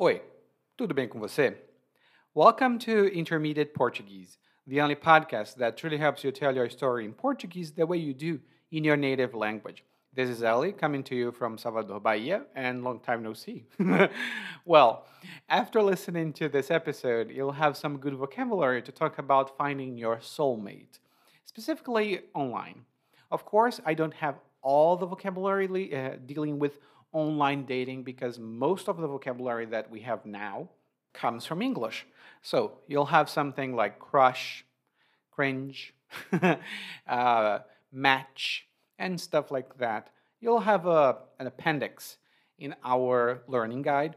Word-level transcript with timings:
Oi, 0.00 0.22
tudo 0.76 0.94
bem 0.94 1.08
com 1.08 1.18
você? 1.18 1.56
Welcome 2.32 2.78
to 2.78 3.08
Intermediate 3.08 3.72
Portuguese, 3.74 4.38
the 4.64 4.80
only 4.80 4.94
podcast 4.94 5.56
that 5.56 5.76
truly 5.76 5.98
helps 5.98 6.22
you 6.22 6.30
tell 6.30 6.54
your 6.54 6.70
story 6.70 7.04
in 7.04 7.12
Portuguese 7.12 7.72
the 7.72 7.84
way 7.84 7.96
you 7.98 8.14
do 8.14 8.38
in 8.70 8.84
your 8.84 8.96
native 8.96 9.34
language. 9.34 9.82
This 10.14 10.30
is 10.30 10.44
Ali 10.44 10.70
coming 10.70 11.02
to 11.02 11.16
you 11.16 11.32
from 11.32 11.58
Salvador, 11.58 11.98
Bahia, 11.98 12.42
and 12.54 12.84
long 12.84 13.00
time 13.00 13.24
no 13.24 13.34
see. 13.34 13.64
well, 14.64 15.04
after 15.48 15.82
listening 15.82 16.32
to 16.34 16.48
this 16.48 16.70
episode, 16.70 17.32
you'll 17.32 17.58
have 17.58 17.76
some 17.76 17.98
good 17.98 18.14
vocabulary 18.14 18.82
to 18.82 18.92
talk 18.92 19.18
about 19.18 19.56
finding 19.58 19.98
your 19.98 20.18
soulmate, 20.18 21.00
specifically 21.44 22.20
online. 22.34 22.84
Of 23.32 23.44
course, 23.44 23.80
I 23.84 23.94
don't 23.94 24.14
have 24.14 24.36
all 24.62 24.96
the 24.96 25.06
vocabulary 25.06 25.92
uh, 25.92 26.18
dealing 26.24 26.60
with 26.60 26.78
online 27.12 27.64
dating 27.64 28.04
because 28.04 28.38
most 28.38 28.88
of 28.88 28.98
the 28.98 29.06
vocabulary 29.06 29.66
that 29.66 29.90
we 29.90 30.00
have 30.00 30.24
now 30.26 30.68
comes 31.14 31.46
from 31.46 31.62
English. 31.62 32.06
So 32.42 32.78
you'll 32.86 33.06
have 33.06 33.28
something 33.28 33.74
like 33.74 33.98
crush, 33.98 34.64
cringe, 35.30 35.94
uh, 37.06 37.58
match, 37.92 38.66
and 38.98 39.20
stuff 39.20 39.50
like 39.50 39.78
that. 39.78 40.10
You'll 40.40 40.60
have 40.60 40.86
a, 40.86 41.18
an 41.38 41.46
appendix 41.46 42.18
in 42.58 42.74
our 42.84 43.42
learning 43.46 43.82
guide. 43.82 44.16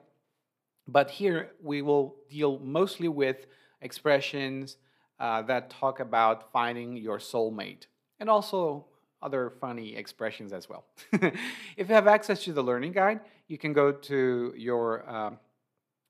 But 0.88 1.12
here 1.12 1.52
we 1.62 1.82
will 1.82 2.16
deal 2.30 2.60
mostly 2.60 3.08
with 3.08 3.46
expressions 3.82 4.78
uh, 5.20 5.44
that 5.44 5.70
talk 5.70 6.00
about 6.00 6.52
finding 6.52 6.98
your 6.98 7.20
soulmate 7.20 7.86
and 8.20 8.30
also 8.30 8.88
other 9.22 9.54
funny 9.62 9.96
expressions 9.96 10.54
as 10.54 10.70
well. 10.70 10.86
if 11.14 11.90
you 11.90 11.96
have 11.96 12.08
access 12.08 12.44
to 12.44 12.54
the 12.54 12.64
learning 12.64 12.94
guide, 12.94 13.22
you 13.48 13.58
can 13.58 13.74
go 13.74 13.92
to 13.92 14.54
your 14.58 15.10
uh, 15.10 15.32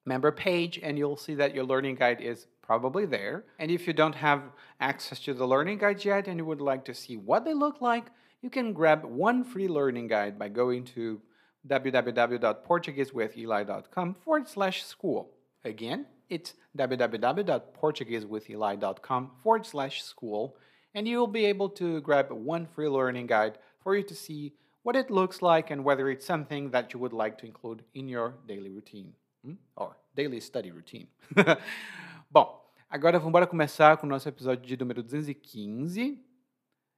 member 0.06 0.32
page 0.32 0.80
and 0.82 0.98
you'll 0.98 1.18
see 1.18 1.36
that 1.36 1.54
your 1.54 1.64
learning 1.64 1.94
guide 1.96 2.22
is 2.22 2.48
probably 2.62 3.06
there. 3.06 3.44
And 3.60 3.70
if 3.70 3.86
you 3.88 3.94
don't 3.94 4.16
have 4.16 4.42
access 4.80 5.20
to 5.22 5.34
the 5.34 5.46
learning 5.46 5.80
guide 5.80 6.06
yet 6.06 6.28
and 6.28 6.38
you 6.38 6.46
would 6.46 6.62
like 6.62 6.86
to 6.86 6.94
see 6.94 7.18
what 7.18 7.44
they 7.46 7.54
look 7.54 7.82
like, 7.82 8.06
you 8.42 8.50
can 8.50 8.74
grab 8.74 9.06
one 9.06 9.44
free 9.44 9.68
learning 9.68 10.08
guide 10.08 10.40
by 10.40 10.50
going 10.50 10.86
to 10.86 11.22
www.portuguesewitheli.com 11.68 14.16
forward 14.24 14.48
slash 14.48 14.84
school. 14.84 15.30
Again, 15.64 16.08
it's 16.30 16.56
www.portuguesewitheli.com 16.78 19.32
forward 19.44 19.66
slash 19.66 20.04
school 20.04 20.56
and 20.94 21.08
you 21.08 21.20
will 21.20 21.28
be 21.28 21.46
able 21.46 21.70
to 21.70 22.02
grab 22.02 22.32
one 22.32 22.66
free 22.66 22.90
learning 22.90 23.28
guide 23.28 23.58
for 23.80 23.96
you 23.96 24.04
to 24.04 24.16
see 24.16 24.54
what 24.84 24.96
it 24.96 25.10
looks 25.10 25.42
like 25.42 25.72
and 25.72 25.84
whether 25.84 26.10
it's 26.10 26.26
something 26.26 26.72
that 26.72 26.94
you 26.94 27.00
would 27.00 27.14
like 27.14 27.38
to 27.38 27.46
include 27.46 27.84
in 27.94 28.10
your 28.10 28.34
daily 28.48 28.70
routine 28.70 29.14
hmm? 29.46 29.54
or 29.76 29.96
daily 30.16 30.40
study 30.40 30.72
routine. 30.72 31.08
Bom, 32.32 32.62
agora 32.90 33.20
vamos 33.20 33.46
começar 33.48 33.98
com 33.98 34.08
o 34.08 34.10
nosso 34.10 34.28
episódio 34.28 34.66
de 34.66 34.78
número 34.78 35.02
215, 35.04 36.20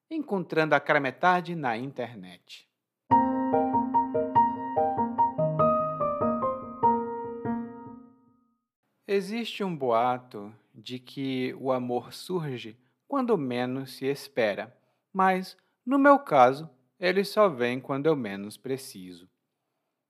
Encontrando 0.09 0.75
a 0.75 0.79
cara 0.79 0.99
metade 0.99 1.55
na 1.55 1.75
internet. 1.75 2.69
Existe 9.07 9.63
um 9.63 9.75
boato 9.75 10.53
de 10.73 10.99
que 10.99 11.55
o 11.59 11.71
amor 11.71 12.13
surge 12.13 12.77
quando 13.13 13.37
menos 13.37 13.91
se 13.91 14.07
espera, 14.07 14.75
mas, 15.13 15.55
no 15.85 15.99
meu 15.99 16.17
caso, 16.17 16.67
ele 16.99 17.23
só 17.23 17.47
vem 17.47 17.79
quando 17.79 18.07
eu 18.07 18.15
menos 18.15 18.57
preciso. 18.57 19.29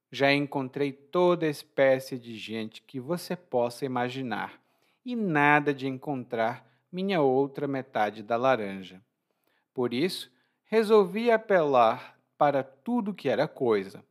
Já 0.09 0.31
encontrei 0.31 0.93
toda 0.93 1.45
espécie 1.45 2.17
de 2.17 2.37
gente 2.37 2.81
que 2.81 3.01
você 3.01 3.35
possa 3.35 3.83
imaginar 3.83 4.57
e 5.03 5.17
nada 5.17 5.73
de 5.73 5.85
encontrar 5.85 6.65
minha 6.89 7.19
outra 7.19 7.67
metade 7.67 8.23
da 8.23 8.37
laranja. 8.37 9.03
Por 9.73 9.93
isso, 9.93 10.31
resolvi 10.63 11.29
apelar 11.29 12.17
para 12.37 12.63
tudo 12.63 13.13
que 13.13 13.27
era 13.27 13.49
coisa: 13.49 14.01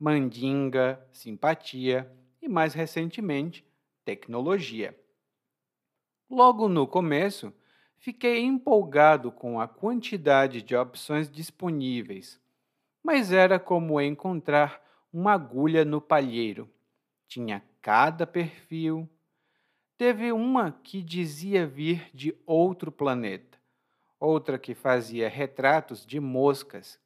mandinga, 0.00 1.00
simpatia 1.12 2.12
e, 2.42 2.48
mais 2.48 2.74
recentemente, 2.74 3.64
tecnologia. 4.04 4.98
Logo 6.28 6.68
no 6.68 6.88
começo, 6.88 7.54
Fiquei 8.02 8.40
empolgado 8.40 9.30
com 9.30 9.60
a 9.60 9.68
quantidade 9.68 10.60
de 10.60 10.74
opções 10.74 11.30
disponíveis, 11.30 12.40
mas 13.00 13.30
era 13.30 13.60
como 13.60 14.00
encontrar 14.00 14.82
uma 15.12 15.34
agulha 15.34 15.84
no 15.84 16.00
palheiro. 16.00 16.68
Tinha 17.28 17.62
cada 17.80 18.26
perfil. 18.26 19.08
Teve 19.96 20.32
uma 20.32 20.72
que 20.82 21.00
dizia 21.00 21.64
vir 21.64 22.10
de 22.12 22.36
outro 22.44 22.90
planeta, 22.90 23.56
outra 24.18 24.58
que 24.58 24.74
fazia 24.74 25.28
retratos 25.28 26.04
de 26.04 26.18
moscas, 26.18 26.98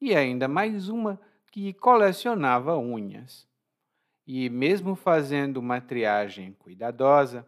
e 0.00 0.14
ainda 0.14 0.46
mais 0.46 0.88
uma 0.88 1.20
que 1.50 1.72
colecionava 1.72 2.78
unhas. 2.78 3.48
E, 4.24 4.48
mesmo 4.48 4.94
fazendo 4.94 5.56
uma 5.56 5.80
triagem 5.80 6.52
cuidadosa, 6.52 7.44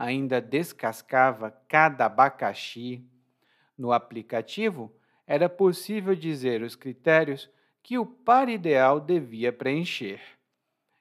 ainda 0.00 0.40
descascava 0.40 1.50
cada 1.68 2.06
abacaxi. 2.06 3.06
No 3.76 3.92
aplicativo, 3.92 4.90
era 5.26 5.46
possível 5.46 6.14
dizer 6.14 6.62
os 6.62 6.74
critérios 6.74 7.50
que 7.82 7.98
o 7.98 8.06
par 8.06 8.48
ideal 8.48 8.98
devia 8.98 9.52
preencher. 9.52 10.22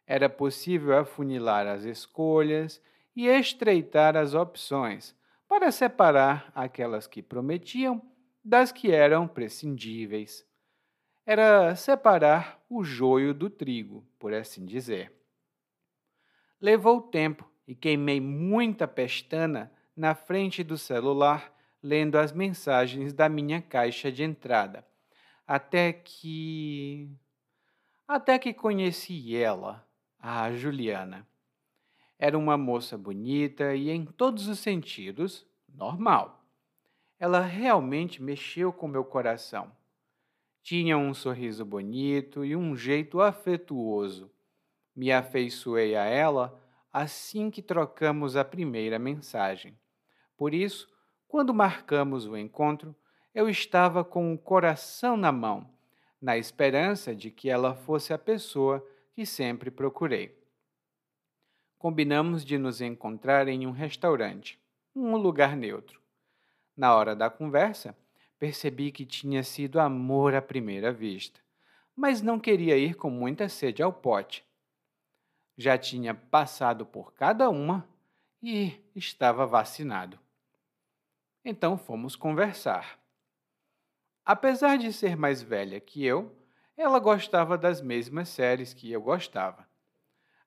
Era 0.05 0.27
possível 0.27 0.97
afunilar 0.97 1.65
as 1.65 1.85
escolhas 1.85 2.81
e 3.15 3.25
estreitar 3.27 4.17
as 4.17 4.33
opções 4.33 5.15
para 5.47 5.71
separar 5.71 6.51
aquelas 6.53 7.07
que 7.07 7.21
prometiam 7.21 8.01
das 8.43 8.69
que 8.69 8.91
eram 8.91 9.29
prescindíveis. 9.29 10.45
Era 11.25 11.73
separar 11.73 12.61
o 12.69 12.83
joio 12.83 13.33
do 13.33 13.49
trigo, 13.49 14.05
por 14.19 14.33
assim 14.33 14.65
dizer. 14.65 15.13
Levou 16.59 17.01
tempo 17.01 17.48
e 17.69 17.75
queimei 17.75 18.19
muita 18.19 18.87
pestana 18.87 19.71
na 19.95 20.15
frente 20.15 20.63
do 20.63 20.75
celular 20.75 21.55
lendo 21.83 22.15
as 22.15 22.31
mensagens 22.31 23.13
da 23.13 23.29
minha 23.29 23.61
caixa 23.61 24.11
de 24.11 24.23
entrada. 24.23 24.83
Até 25.45 25.93
que. 25.93 27.07
Até 28.07 28.39
que 28.39 28.55
conheci 28.55 29.35
ela, 29.35 29.87
a 30.19 30.51
Juliana. 30.51 31.27
Era 32.17 32.35
uma 32.39 32.57
moça 32.57 32.97
bonita 32.97 33.75
e, 33.75 33.91
em 33.91 34.03
todos 34.03 34.47
os 34.47 34.57
sentidos, 34.57 35.45
normal. 35.71 36.43
Ela 37.19 37.41
realmente 37.41 38.19
mexeu 38.19 38.73
com 38.73 38.87
meu 38.87 39.05
coração. 39.05 39.71
Tinha 40.63 40.97
um 40.97 41.13
sorriso 41.13 41.63
bonito 41.63 42.43
e 42.43 42.55
um 42.55 42.75
jeito 42.75 43.21
afetuoso. 43.21 44.31
Me 44.95 45.11
afeiçoei 45.11 45.95
a 45.95 46.05
ela 46.05 46.59
assim 46.91 47.51
que 47.51 47.61
trocamos 47.61 48.35
a 48.35 48.43
primeira 48.43 48.97
mensagem. 48.97 49.77
Por 50.35 50.53
isso, 50.53 50.87
quando 51.27 51.53
marcamos 51.53 52.25
o 52.25 52.35
encontro, 52.35 52.95
eu 53.33 53.47
estava 53.47 54.03
com 54.03 54.33
o 54.33 54.37
coração 54.37 55.15
na 55.15 55.31
mão, 55.31 55.69
na 56.21 56.37
esperança 56.37 57.15
de 57.15 57.29
que 57.29 57.49
ela 57.49 57.75
fosse 57.75 58.13
a 58.13 58.17
pessoa 58.17 58.85
que 59.13 59.25
sempre 59.25 59.69
procurei. 59.69 60.37
Combinamos 61.77 62.43
de 62.43 62.57
nos 62.57 62.81
encontrar 62.81 63.47
em 63.47 63.67
um 63.67 63.71
restaurante, 63.71 64.59
um 64.95 65.15
lugar 65.15 65.55
neutro. 65.55 66.01
Na 66.75 66.95
hora 66.95 67.15
da 67.15 67.29
conversa, 67.29 67.95
percebi 68.37 68.91
que 68.91 69.05
tinha 69.05 69.43
sido 69.43 69.79
amor 69.79 70.33
à 70.33 70.41
primeira 70.41 70.91
vista, 70.91 71.39
mas 71.95 72.21
não 72.21 72.39
queria 72.39 72.77
ir 72.77 72.95
com 72.95 73.09
muita 73.09 73.47
sede 73.47 73.83
ao 73.83 73.93
pote 73.93 74.48
já 75.59 75.77
tinha 75.77 76.15
passado 76.15 76.85
por 76.85 77.13
cada 77.13 77.49
uma 77.49 77.85
e 78.41 78.79
estava 78.95 79.45
vacinado. 79.45 80.17
Então 81.43 81.77
fomos 81.77 82.15
conversar. 82.15 82.97
Apesar 84.23 84.77
de 84.77 84.93
ser 84.93 85.17
mais 85.17 85.41
velha 85.41 85.77
que 85.81 86.05
eu, 86.05 86.33
ela 86.77 86.97
gostava 86.97 87.57
das 87.57 87.81
mesmas 87.81 88.29
séries 88.29 88.73
que 88.73 88.89
eu 88.89 89.01
gostava. 89.01 89.67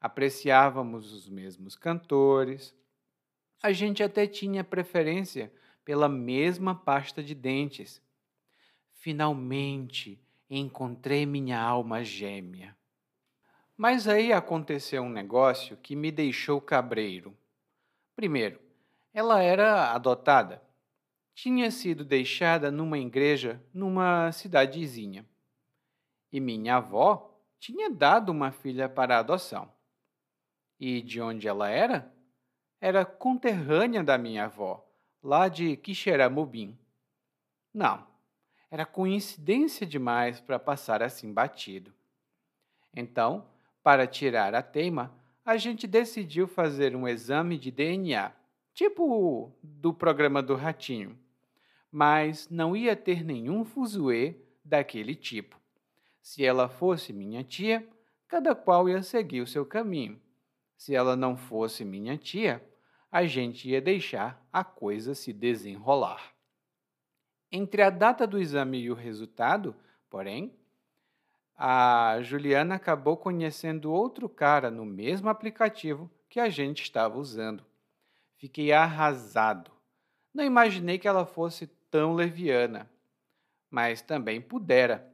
Apreciávamos 0.00 1.12
os 1.12 1.28
mesmos 1.28 1.76
cantores. 1.76 2.74
A 3.62 3.70
gente 3.70 4.02
até 4.02 4.26
tinha 4.26 4.64
preferência 4.64 5.52
pela 5.84 6.08
mesma 6.08 6.74
pasta 6.74 7.22
de 7.22 7.34
dentes. 7.34 8.00
Finalmente 8.94 10.18
encontrei 10.48 11.26
minha 11.26 11.60
alma 11.60 12.02
gêmea. 12.02 12.74
Mas 13.76 14.06
aí 14.06 14.32
aconteceu 14.32 15.02
um 15.02 15.08
negócio 15.08 15.76
que 15.76 15.96
me 15.96 16.10
deixou 16.10 16.60
cabreiro. 16.60 17.36
Primeiro, 18.14 18.60
ela 19.12 19.42
era 19.42 19.92
adotada. 19.92 20.62
Tinha 21.34 21.70
sido 21.70 22.04
deixada 22.04 22.70
numa 22.70 22.98
igreja 22.98 23.62
numa 23.72 24.30
cidadezinha. 24.32 25.26
E 26.30 26.40
minha 26.40 26.76
avó 26.76 27.38
tinha 27.58 27.90
dado 27.90 28.30
uma 28.30 28.50
filha 28.50 28.88
para 28.88 29.18
adoção. 29.18 29.72
E 30.78 31.00
de 31.00 31.20
onde 31.20 31.46
ela 31.48 31.68
era? 31.68 32.12
Era 32.80 33.04
conterrânea 33.04 34.02
da 34.02 34.18
minha 34.18 34.46
avó, 34.46 34.84
lá 35.22 35.48
de 35.48 35.76
Quixeramobim. 35.76 36.76
Não, 37.72 38.06
era 38.70 38.84
coincidência 38.84 39.86
demais 39.86 40.40
para 40.40 40.58
passar 40.58 41.02
assim 41.02 41.32
batido. 41.32 41.94
Então, 42.94 43.46
para 43.82 44.06
tirar 44.06 44.54
a 44.54 44.62
teima, 44.62 45.12
a 45.44 45.56
gente 45.56 45.86
decidiu 45.86 46.46
fazer 46.46 46.94
um 46.94 47.08
exame 47.08 47.58
de 47.58 47.70
DNA, 47.70 48.32
tipo 48.72 49.52
do 49.62 49.92
programa 49.92 50.42
do 50.42 50.54
Ratinho. 50.54 51.18
Mas 51.90 52.48
não 52.48 52.76
ia 52.76 52.96
ter 52.96 53.24
nenhum 53.24 53.64
fuzuê 53.64 54.36
daquele 54.64 55.14
tipo. 55.14 55.60
Se 56.22 56.44
ela 56.44 56.68
fosse 56.68 57.12
minha 57.12 57.42
tia, 57.42 57.86
cada 58.28 58.54
qual 58.54 58.88
ia 58.88 59.02
seguir 59.02 59.40
o 59.40 59.46
seu 59.46 59.66
caminho. 59.66 60.20
Se 60.76 60.94
ela 60.94 61.16
não 61.16 61.36
fosse 61.36 61.84
minha 61.84 62.16
tia, 62.16 62.64
a 63.10 63.26
gente 63.26 63.68
ia 63.68 63.80
deixar 63.80 64.42
a 64.52 64.64
coisa 64.64 65.14
se 65.14 65.32
desenrolar. 65.32 66.32
Entre 67.50 67.82
a 67.82 67.90
data 67.90 68.26
do 68.26 68.40
exame 68.40 68.78
e 68.78 68.90
o 68.90 68.94
resultado, 68.94 69.76
porém, 70.08 70.56
a 71.64 72.20
Juliana 72.20 72.74
acabou 72.74 73.16
conhecendo 73.16 73.92
outro 73.92 74.28
cara 74.28 74.68
no 74.68 74.84
mesmo 74.84 75.28
aplicativo 75.28 76.10
que 76.28 76.40
a 76.40 76.48
gente 76.48 76.82
estava 76.82 77.16
usando. 77.16 77.64
Fiquei 78.36 78.72
arrasado. 78.72 79.70
Não 80.34 80.42
imaginei 80.42 80.98
que 80.98 81.06
ela 81.06 81.24
fosse 81.24 81.68
tão 81.88 82.14
leviana, 82.14 82.90
mas 83.70 84.02
também 84.02 84.40
pudera. 84.40 85.08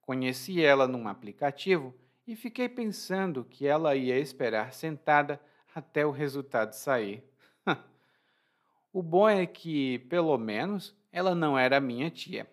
Conheci 0.00 0.60
ela 0.60 0.88
num 0.88 1.06
aplicativo 1.06 1.94
e 2.26 2.34
fiquei 2.34 2.68
pensando 2.68 3.44
que 3.44 3.64
ela 3.64 3.94
ia 3.94 4.18
esperar 4.18 4.72
sentada 4.72 5.40
até 5.72 6.04
o 6.04 6.10
resultado 6.10 6.72
sair. 6.72 7.22
o 8.92 9.04
bom 9.04 9.28
é 9.28 9.46
que, 9.46 10.00
pelo 10.10 10.36
menos, 10.36 10.96
ela 11.12 11.32
não 11.32 11.56
era 11.56 11.80
minha 11.80 12.10
tia. 12.10 12.50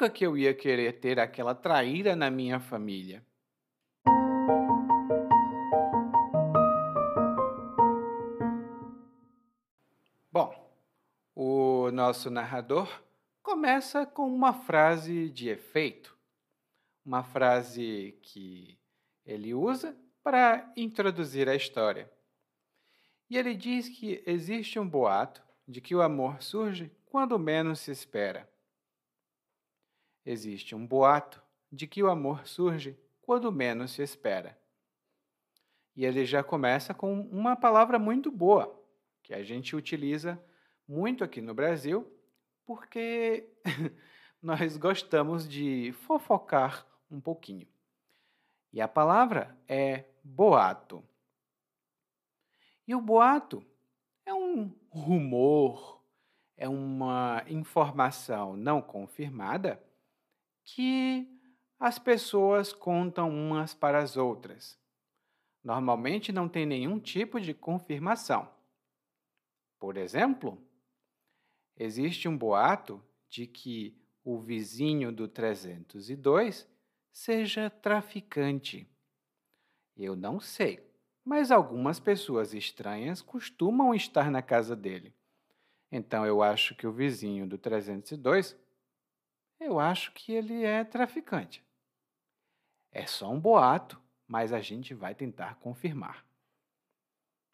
Nunca 0.00 0.14
que 0.14 0.24
eu 0.24 0.34
ia 0.34 0.54
querer 0.54 0.98
ter 0.98 1.20
aquela 1.20 1.54
traíra 1.54 2.16
na 2.16 2.30
minha 2.30 2.58
família. 2.58 3.22
Bom, 10.32 10.74
o 11.34 11.90
nosso 11.90 12.30
narrador 12.30 12.88
começa 13.42 14.06
com 14.06 14.34
uma 14.34 14.54
frase 14.54 15.28
de 15.28 15.50
efeito, 15.50 16.16
uma 17.04 17.22
frase 17.22 18.18
que 18.22 18.78
ele 19.22 19.52
usa 19.52 19.94
para 20.22 20.72
introduzir 20.78 21.46
a 21.46 21.54
história. 21.54 22.10
E 23.28 23.36
ele 23.36 23.54
diz 23.54 23.86
que 23.90 24.22
existe 24.26 24.78
um 24.78 24.88
boato 24.88 25.42
de 25.68 25.78
que 25.78 25.94
o 25.94 26.00
amor 26.00 26.42
surge 26.42 26.90
quando 27.04 27.38
menos 27.38 27.80
se 27.80 27.90
espera. 27.90 28.49
Existe 30.24 30.74
um 30.74 30.86
boato 30.86 31.42
de 31.72 31.86
que 31.86 32.02
o 32.02 32.10
amor 32.10 32.46
surge 32.46 32.98
quando 33.22 33.52
menos 33.52 33.92
se 33.92 34.02
espera. 34.02 34.58
E 35.94 36.04
ele 36.04 36.24
já 36.24 36.42
começa 36.42 36.92
com 36.92 37.20
uma 37.20 37.56
palavra 37.56 37.98
muito 37.98 38.30
boa, 38.30 38.78
que 39.22 39.34
a 39.34 39.42
gente 39.42 39.76
utiliza 39.76 40.42
muito 40.86 41.22
aqui 41.22 41.40
no 41.40 41.54
Brasil, 41.54 42.10
porque 42.64 43.48
nós 44.42 44.76
gostamos 44.76 45.48
de 45.48 45.92
fofocar 45.92 46.86
um 47.10 47.20
pouquinho. 47.20 47.66
E 48.72 48.80
a 48.80 48.88
palavra 48.88 49.56
é 49.68 50.04
boato. 50.22 51.02
E 52.86 52.94
o 52.94 53.00
boato 53.00 53.64
é 54.24 54.34
um 54.34 54.72
rumor, 54.90 56.00
é 56.56 56.68
uma 56.68 57.44
informação 57.48 58.56
não 58.56 58.80
confirmada 58.80 59.82
que 60.74 61.26
as 61.78 61.98
pessoas 61.98 62.72
contam 62.72 63.28
umas 63.28 63.74
para 63.74 63.98
as 63.98 64.16
outras. 64.16 64.78
Normalmente 65.64 66.30
não 66.30 66.48
tem 66.48 66.64
nenhum 66.64 67.00
tipo 67.00 67.40
de 67.40 67.52
confirmação. 67.52 68.48
Por 69.80 69.96
exemplo, 69.96 70.62
existe 71.76 72.28
um 72.28 72.36
boato 72.36 73.02
de 73.28 73.46
que 73.46 73.98
o 74.22 74.38
vizinho 74.38 75.10
do 75.10 75.26
302 75.26 76.68
seja 77.10 77.68
traficante. 77.68 78.88
Eu 79.96 80.14
não 80.14 80.38
sei, 80.38 80.88
mas 81.24 81.50
algumas 81.50 81.98
pessoas 81.98 82.54
estranhas 82.54 83.20
costumam 83.20 83.94
estar 83.94 84.30
na 84.30 84.40
casa 84.40 84.76
dele. 84.76 85.14
Então 85.90 86.24
eu 86.24 86.42
acho 86.42 86.76
que 86.76 86.86
o 86.86 86.92
vizinho 86.92 87.46
do 87.46 87.58
302 87.58 88.56
eu 89.60 89.78
acho 89.78 90.12
que 90.12 90.32
ele 90.32 90.64
é 90.64 90.82
traficante. 90.82 91.62
É 92.90 93.06
só 93.06 93.30
um 93.30 93.38
boato, 93.38 94.00
mas 94.26 94.52
a 94.52 94.60
gente 94.60 94.94
vai 94.94 95.14
tentar 95.14 95.56
confirmar. 95.56 96.24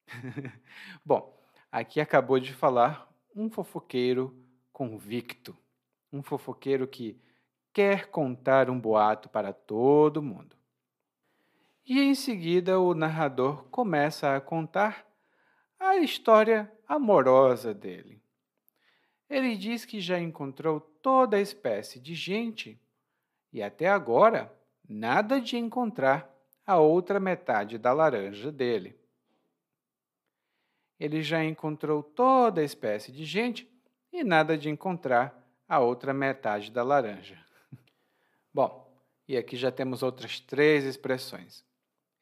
Bom, 1.05 1.37
aqui 1.71 2.01
acabou 2.01 2.39
de 2.39 2.55
falar 2.55 3.13
um 3.35 3.51
fofoqueiro 3.51 4.35
convicto, 4.73 5.57
um 6.13 6.23
fofoqueiro 6.23 6.87
que 6.87 7.21
quer 7.73 8.07
contar 8.07 8.71
um 8.71 8.81
boato 8.81 9.29
para 9.29 9.53
todo 9.53 10.23
mundo. 10.23 10.57
E 11.85 12.01
em 12.01 12.15
seguida 12.15 12.81
o 12.81 12.95
narrador 12.95 13.65
começa 13.65 14.35
a 14.35 14.41
contar 14.41 15.07
a 15.79 15.97
história 15.97 16.73
amorosa 16.89 17.75
dele. 17.75 18.23
Ele 19.29 19.57
diz 19.57 19.85
que 19.85 20.01
já 20.01 20.19
encontrou 20.19 20.81
toda 20.81 21.41
espécie 21.41 21.99
de 21.99 22.15
gente 22.15 22.81
e 23.53 23.63
até 23.63 23.89
agora 23.89 24.53
nada 24.89 25.41
de 25.41 25.57
encontrar 25.57 26.33
a 26.67 26.79
outra 26.79 27.19
metade 27.19 27.79
da 27.79 27.93
laranja 27.93 28.53
dele. 28.53 28.99
Ele 30.99 31.23
já 31.23 31.45
encontrou 31.45 32.03
toda 32.03 32.63
espécie 32.63 33.13
de 33.13 33.25
gente 33.25 33.71
e 34.13 34.25
nada 34.25 34.57
de 34.57 34.69
encontrar 34.71 35.45
a 35.69 35.79
outra 35.79 36.15
metade 36.15 36.71
da 36.71 36.83
laranja. 36.83 37.39
Bom, 38.55 38.87
e 39.29 39.37
aqui 39.37 39.57
já 39.57 39.71
temos 39.71 40.03
outras 40.03 40.41
três 40.41 40.85
expressões. 40.85 41.65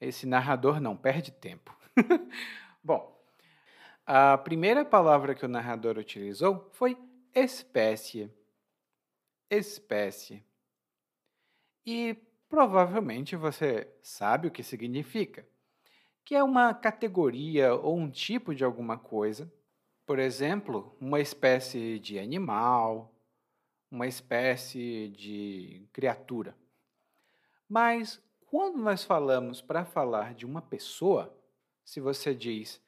Esse 0.00 0.26
narrador 0.26 0.80
não 0.80 0.96
perde 0.96 1.30
tempo. 1.30 1.76
Bom, 2.82 3.13
a 4.06 4.36
primeira 4.36 4.84
palavra 4.84 5.34
que 5.34 5.44
o 5.44 5.48
narrador 5.48 5.96
utilizou 5.96 6.68
foi 6.72 6.96
espécie. 7.34 8.30
Espécie. 9.50 10.44
E 11.86 12.16
provavelmente 12.48 13.34
você 13.34 13.88
sabe 14.02 14.48
o 14.48 14.50
que 14.50 14.62
significa, 14.62 15.46
que 16.24 16.34
é 16.34 16.42
uma 16.42 16.74
categoria 16.74 17.74
ou 17.74 17.96
um 17.96 18.10
tipo 18.10 18.54
de 18.54 18.64
alguma 18.64 18.98
coisa. 18.98 19.52
Por 20.06 20.18
exemplo, 20.18 20.94
uma 21.00 21.20
espécie 21.20 21.98
de 21.98 22.18
animal, 22.18 23.14
uma 23.90 24.06
espécie 24.06 25.08
de 25.08 25.88
criatura. 25.92 26.54
Mas 27.68 28.22
quando 28.50 28.78
nós 28.78 29.02
falamos 29.02 29.62
para 29.62 29.84
falar 29.84 30.34
de 30.34 30.44
uma 30.44 30.60
pessoa, 30.60 31.34
se 31.84 32.00
você 32.00 32.34
diz 32.34 32.83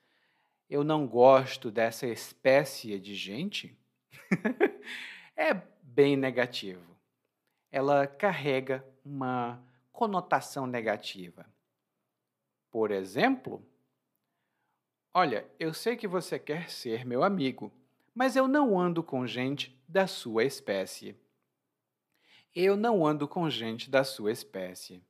eu 0.68 0.82
não 0.82 1.06
gosto 1.06 1.70
dessa 1.70 2.06
espécie 2.06 2.98
de 2.98 3.14
gente, 3.14 3.76
é 5.36 5.54
bem 5.82 6.16
negativo. 6.16 6.96
Ela 7.70 8.06
carrega 8.06 8.84
uma 9.04 9.62
conotação 9.92 10.66
negativa. 10.66 11.46
Por 12.70 12.90
exemplo, 12.90 13.64
olha, 15.14 15.46
eu 15.58 15.72
sei 15.72 15.96
que 15.96 16.08
você 16.08 16.38
quer 16.38 16.68
ser 16.68 17.04
meu 17.04 17.22
amigo, 17.22 17.72
mas 18.14 18.34
eu 18.34 18.48
não 18.48 18.78
ando 18.78 19.02
com 19.02 19.26
gente 19.26 19.78
da 19.88 20.06
sua 20.06 20.44
espécie. 20.44 21.16
Eu 22.54 22.76
não 22.76 23.06
ando 23.06 23.28
com 23.28 23.48
gente 23.48 23.90
da 23.90 24.02
sua 24.02 24.32
espécie. 24.32 25.02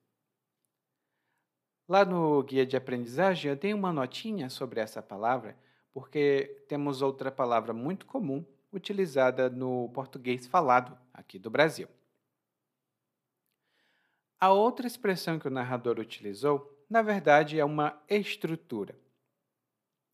Lá 1.89 2.05
no 2.05 2.43
guia 2.43 2.67
de 2.67 2.77
aprendizagem 2.77 3.51
eu 3.51 3.57
tenho 3.57 3.77
uma 3.77 3.93
notinha 3.93 4.51
sobre 4.51 4.81
essa 4.81 5.01
palavra, 5.01 5.57
porque 5.93 6.65
temos 6.69 7.01
outra 7.01 7.31
palavra 7.31 7.73
muito 7.73 8.07
comum 8.07 8.45
utilizada 8.73 9.49
no 9.49 9.89
português 9.91 10.47
falado 10.47 10.99
aqui 11.15 11.39
do 11.39 11.49
Brasil. 11.49 11.89
A 14.39 14.53
outra 14.53 14.87
expressão 14.87 15.39
que 15.39 15.49
o 15.49 15.51
narrador 15.51 15.99
utilizou, 15.99 16.85
na 16.91 17.03
verdade, 17.03 17.59
é 17.59 17.65
uma 17.65 18.03
estrutura. 18.09 18.99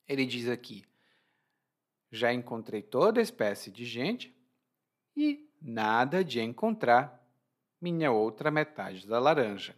Ele 0.06 0.26
diz 0.26 0.48
aqui: 0.48 0.84
já 2.10 2.32
encontrei 2.32 2.82
toda 2.82 3.20
espécie 3.20 3.70
de 3.70 3.84
gente 3.84 4.36
e 5.16 5.50
nada 5.60 6.22
de 6.22 6.40
encontrar 6.40 7.20
minha 7.80 8.12
outra 8.12 8.50
metade 8.50 9.06
da 9.06 9.18
laranja. 9.18 9.74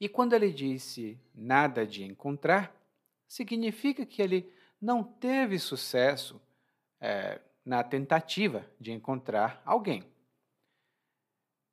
E 0.00 0.08
quando 0.08 0.32
ele 0.34 0.52
disse 0.52 1.18
nada 1.34 1.86
de 1.86 2.04
encontrar, 2.04 2.74
significa 3.26 4.04
que 4.04 4.20
ele 4.20 4.52
não 4.80 5.02
teve 5.02 5.58
sucesso 5.58 6.40
é, 7.00 7.40
na 7.64 7.82
tentativa 7.82 8.66
de 8.78 8.92
encontrar 8.92 9.62
alguém. 9.64 10.04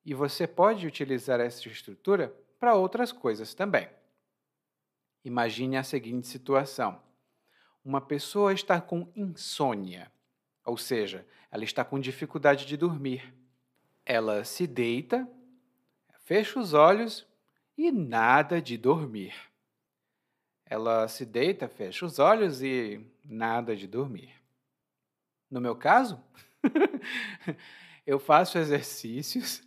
E 0.06 0.14
você 0.14 0.48
pode 0.48 0.88
utilizar 0.88 1.40
essa 1.40 1.68
estrutura 1.68 2.36
para 2.60 2.76
outras 2.76 3.12
coisas 3.12 3.54
também. 3.54 3.88
Imagine 5.24 5.78
a 5.78 5.84
seguinte 5.84 6.28
situação: 6.28 7.02
uma 7.84 8.02
pessoa 8.02 8.54
está 8.54 8.82
com 8.82 9.12
insônia, 9.16 10.12
ou 10.66 10.78
seja, 10.78 11.26
ela 11.52 11.64
está 11.64 11.84
com 11.84 12.00
dificuldade 12.00 12.66
de 12.66 12.78
dormir. 12.78 13.34
Ela 14.04 14.44
se 14.44 14.66
deita, 14.66 15.30
fecha 16.24 16.60
os 16.60 16.74
olhos 16.74 17.28
e 17.78 17.92
nada 17.92 18.62
de 18.62 18.78
dormir. 18.78 19.34
Ela 20.66 21.08
se 21.08 21.26
deita, 21.26 21.68
fecha 21.68 22.06
os 22.06 22.20
olhos 22.20 22.62
e 22.62 23.06
nada 23.26 23.76
de 23.76 23.88
dormir. 23.88 24.34
No 25.50 25.60
meu 25.60 25.76
caso, 25.76 26.24
eu 28.08 28.18
faço 28.20 28.58
exercícios. 28.58 29.62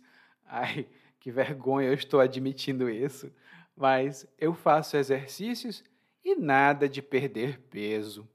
Ai, 0.45 0.87
que 1.19 1.31
vergonha, 1.31 1.89
eu 1.89 1.93
estou 1.93 2.19
admitindo 2.19 2.89
isso. 2.89 3.31
Mas 3.75 4.27
eu 4.37 4.55
faço 4.55 4.97
exercícios 4.97 5.83
e 6.23 6.35
nada 6.35 6.89
de 6.89 7.01
perder 7.01 7.59
peso. 7.59 8.27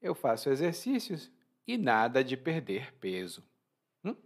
Eu 0.00 0.14
faço 0.14 0.48
exercícios 0.48 1.30
e 1.66 1.76
nada 1.76 2.22
de 2.22 2.36
perder 2.36 2.94
peso. 2.94 3.44
Hum? 4.04 4.16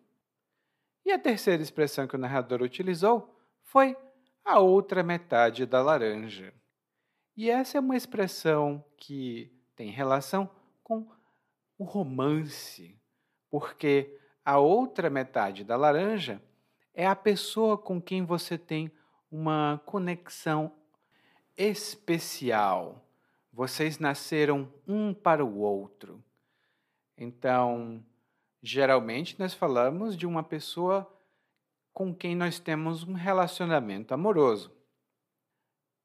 E 1.05 1.11
a 1.11 1.19
terceira 1.19 1.63
expressão 1.63 2.07
que 2.07 2.15
o 2.15 2.19
narrador 2.19 2.63
utilizou 2.63 3.37
foi 3.63 3.97
a 4.49 4.59
outra 4.59 5.03
metade 5.03 5.67
da 5.67 5.83
laranja. 5.83 6.55
E 7.37 7.51
essa 7.51 7.77
é 7.77 7.81
uma 7.81 7.97
expressão 7.97 8.83
que 8.97 9.53
tem 9.77 9.91
relação 9.91 10.51
com 10.83 11.07
o 11.77 11.85
romance, 11.85 12.99
porque 13.51 14.19
a 14.43 14.59
outra 14.59 15.11
metade 15.11 15.65
da 15.65 15.77
laranja 15.77 16.43
é 16.95 17.07
a 17.07 17.15
pessoa 17.15 17.77
com 17.77 18.01
quem 18.01 18.25
você 18.25 18.57
tem 18.57 18.91
uma 19.31 19.83
conexão 19.85 20.73
especial. 21.55 23.07
Vocês 23.53 23.99
nasceram 23.99 24.73
um 24.87 25.13
para 25.13 25.45
o 25.45 25.59
outro. 25.59 26.25
Então, 27.19 28.03
geralmente 28.63 29.39
nós 29.39 29.53
falamos 29.53 30.17
de 30.17 30.27
uma 30.27 30.43
pessoa 30.43 31.07
com 31.99 32.15
quem 32.15 32.37
nós 32.37 32.61
temos 32.61 33.03
um 33.03 33.13
relacionamento 33.13 34.15
amoroso. 34.15 34.71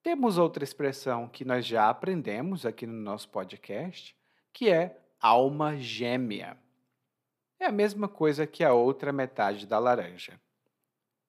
Temos 0.01 0.39
outra 0.39 0.63
expressão 0.63 1.27
que 1.27 1.45
nós 1.45 1.67
já 1.67 1.87
aprendemos 1.87 2.65
aqui 2.65 2.87
no 2.87 2.99
nosso 2.99 3.29
podcast, 3.29 4.17
que 4.51 4.71
é 4.71 4.99
alma 5.21 5.77
gêmea. 5.77 6.57
É 7.59 7.67
a 7.67 7.71
mesma 7.71 8.07
coisa 8.07 8.47
que 8.47 8.63
a 8.63 8.73
outra 8.73 9.13
metade 9.13 9.67
da 9.67 9.77
laranja. 9.77 10.41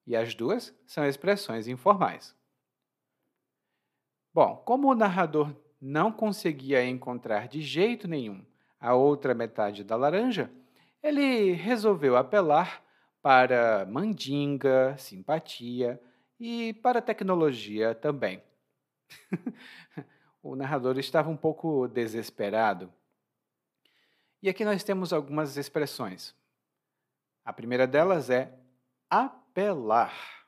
E 0.06 0.16
as 0.16 0.34
duas 0.34 0.74
são 0.86 1.04
expressões 1.04 1.68
informais. 1.68 2.34
Bom, 4.32 4.56
como 4.64 4.90
o 4.90 4.94
narrador 4.94 5.54
não 5.78 6.10
conseguia 6.10 6.82
encontrar 6.82 7.48
de 7.48 7.60
jeito 7.60 8.08
nenhum 8.08 8.42
a 8.80 8.94
outra 8.94 9.34
metade 9.34 9.84
da 9.84 9.94
laranja, 9.94 10.50
ele 11.02 11.52
resolveu 11.52 12.16
apelar 12.16 12.82
para 13.24 13.86
mandinga, 13.86 14.94
simpatia 14.98 15.98
e 16.38 16.74
para 16.74 17.00
tecnologia 17.00 17.94
também. 17.94 18.42
o 20.42 20.54
narrador 20.54 20.98
estava 20.98 21.30
um 21.30 21.36
pouco 21.36 21.88
desesperado. 21.88 22.92
E 24.42 24.48
aqui 24.50 24.62
nós 24.62 24.84
temos 24.84 25.10
algumas 25.10 25.56
expressões. 25.56 26.34
A 27.42 27.50
primeira 27.50 27.86
delas 27.86 28.28
é 28.28 28.52
apelar. 29.08 30.44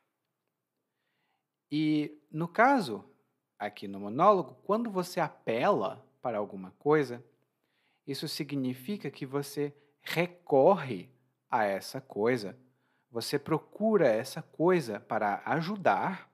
E 1.71 2.15
no 2.31 2.47
caso, 2.47 3.03
aqui 3.57 3.87
no 3.87 4.01
monólogo, 4.01 4.53
quando 4.63 4.91
você 4.91 5.19
apela 5.19 6.07
para 6.21 6.37
alguma 6.37 6.69
coisa, 6.77 7.25
isso 8.05 8.27
significa 8.27 9.09
que 9.09 9.25
você 9.25 9.75
recorre 9.99 11.09
a 11.49 11.63
essa 11.63 11.99
coisa, 11.99 12.55
você 13.09 13.39
procura 13.39 14.07
essa 14.07 14.41
coisa 14.41 14.99
para 14.99 15.41
ajudar, 15.45 16.31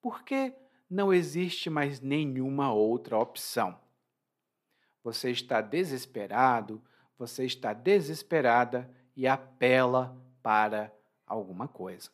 porque 0.00 0.54
não 0.88 1.12
existe 1.12 1.70
mais 1.70 2.00
nenhuma 2.00 2.72
outra 2.72 3.16
opção. 3.16 3.78
Você 5.02 5.30
está 5.30 5.60
desesperado, 5.60 6.82
você 7.16 7.44
está 7.44 7.72
desesperada 7.72 8.90
e 9.16 9.26
apela 9.26 10.16
para 10.42 10.92
alguma 11.26 11.68
coisa. 11.68 12.10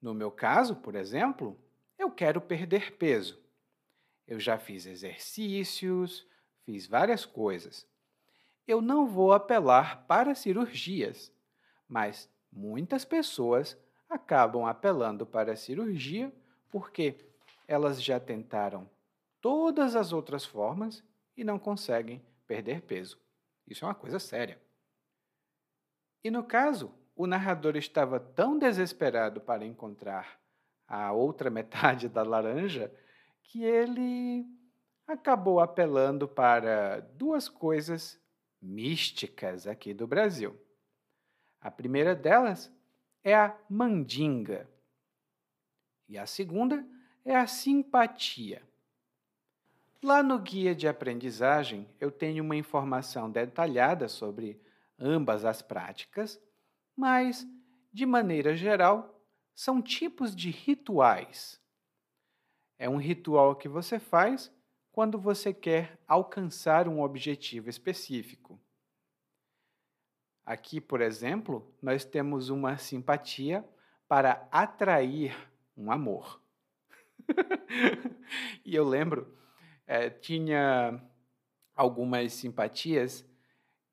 No 0.00 0.14
meu 0.14 0.30
caso, 0.30 0.76
por 0.76 0.94
exemplo, 0.94 1.58
eu 1.98 2.10
quero 2.10 2.40
perder 2.40 2.96
peso. 2.96 3.38
Eu 4.26 4.38
já 4.38 4.58
fiz 4.58 4.86
exercícios, 4.86 6.26
fiz 6.64 6.86
várias 6.86 7.24
coisas. 7.24 7.86
Eu 8.66 8.80
não 8.80 9.06
vou 9.06 9.32
apelar 9.32 10.06
para 10.06 10.34
cirurgias, 10.34 11.32
mas 11.88 12.30
muitas 12.52 13.04
pessoas 13.04 13.76
acabam 14.08 14.66
apelando 14.66 15.24
para 15.24 15.52
a 15.52 15.56
cirurgia 15.56 16.32
porque 16.70 17.16
elas 17.66 18.02
já 18.02 18.18
tentaram 18.18 18.88
todas 19.40 19.94
as 19.94 20.12
outras 20.12 20.44
formas 20.44 21.04
e 21.36 21.44
não 21.44 21.58
conseguem 21.58 22.24
perder 22.46 22.82
peso. 22.82 23.18
Isso 23.66 23.84
é 23.84 23.88
uma 23.88 23.94
coisa 23.94 24.18
séria. 24.18 24.60
E 26.22 26.30
no 26.30 26.42
caso, 26.42 26.92
o 27.14 27.26
narrador 27.26 27.76
estava 27.76 28.18
tão 28.18 28.58
desesperado 28.58 29.40
para 29.40 29.64
encontrar 29.64 30.40
a 30.86 31.12
outra 31.12 31.48
metade 31.50 32.08
da 32.08 32.22
laranja, 32.22 32.92
que 33.42 33.62
ele 33.62 34.44
acabou 35.06 35.60
apelando 35.60 36.28
para 36.28 37.00
duas 37.00 37.48
coisas 37.48 38.20
místicas 38.60 39.66
aqui 39.66 39.94
do 39.94 40.06
Brasil. 40.06 40.58
A 41.60 41.70
primeira 41.70 42.14
delas 42.14 42.72
é 43.22 43.34
a 43.34 43.56
mandinga 43.68 44.68
e 46.08 46.18
a 46.18 46.26
segunda 46.26 46.84
é 47.24 47.36
a 47.36 47.46
simpatia. 47.46 48.62
Lá 50.02 50.22
no 50.22 50.38
guia 50.38 50.74
de 50.74 50.88
aprendizagem, 50.88 51.86
eu 52.00 52.10
tenho 52.10 52.42
uma 52.42 52.56
informação 52.56 53.30
detalhada 53.30 54.08
sobre 54.08 54.60
ambas 54.98 55.44
as 55.44 55.60
práticas, 55.60 56.40
mas, 56.96 57.46
de 57.92 58.06
maneira 58.06 58.56
geral, 58.56 59.22
são 59.54 59.82
tipos 59.82 60.34
de 60.34 60.50
rituais. 60.50 61.60
É 62.78 62.88
um 62.88 62.96
ritual 62.96 63.54
que 63.54 63.68
você 63.68 63.98
faz 63.98 64.50
quando 64.90 65.18
você 65.18 65.52
quer 65.52 65.98
alcançar 66.08 66.88
um 66.88 67.02
objetivo 67.02 67.68
específico. 67.68 68.58
Aqui, 70.50 70.80
por 70.80 71.00
exemplo, 71.00 71.72
nós 71.80 72.04
temos 72.04 72.48
uma 72.48 72.76
simpatia 72.76 73.64
para 74.08 74.48
atrair 74.50 75.32
um 75.76 75.92
amor. 75.92 76.42
e 78.66 78.74
eu 78.74 78.82
lembro, 78.82 79.32
é, 79.86 80.10
tinha 80.10 81.00
algumas 81.72 82.32
simpatias 82.32 83.24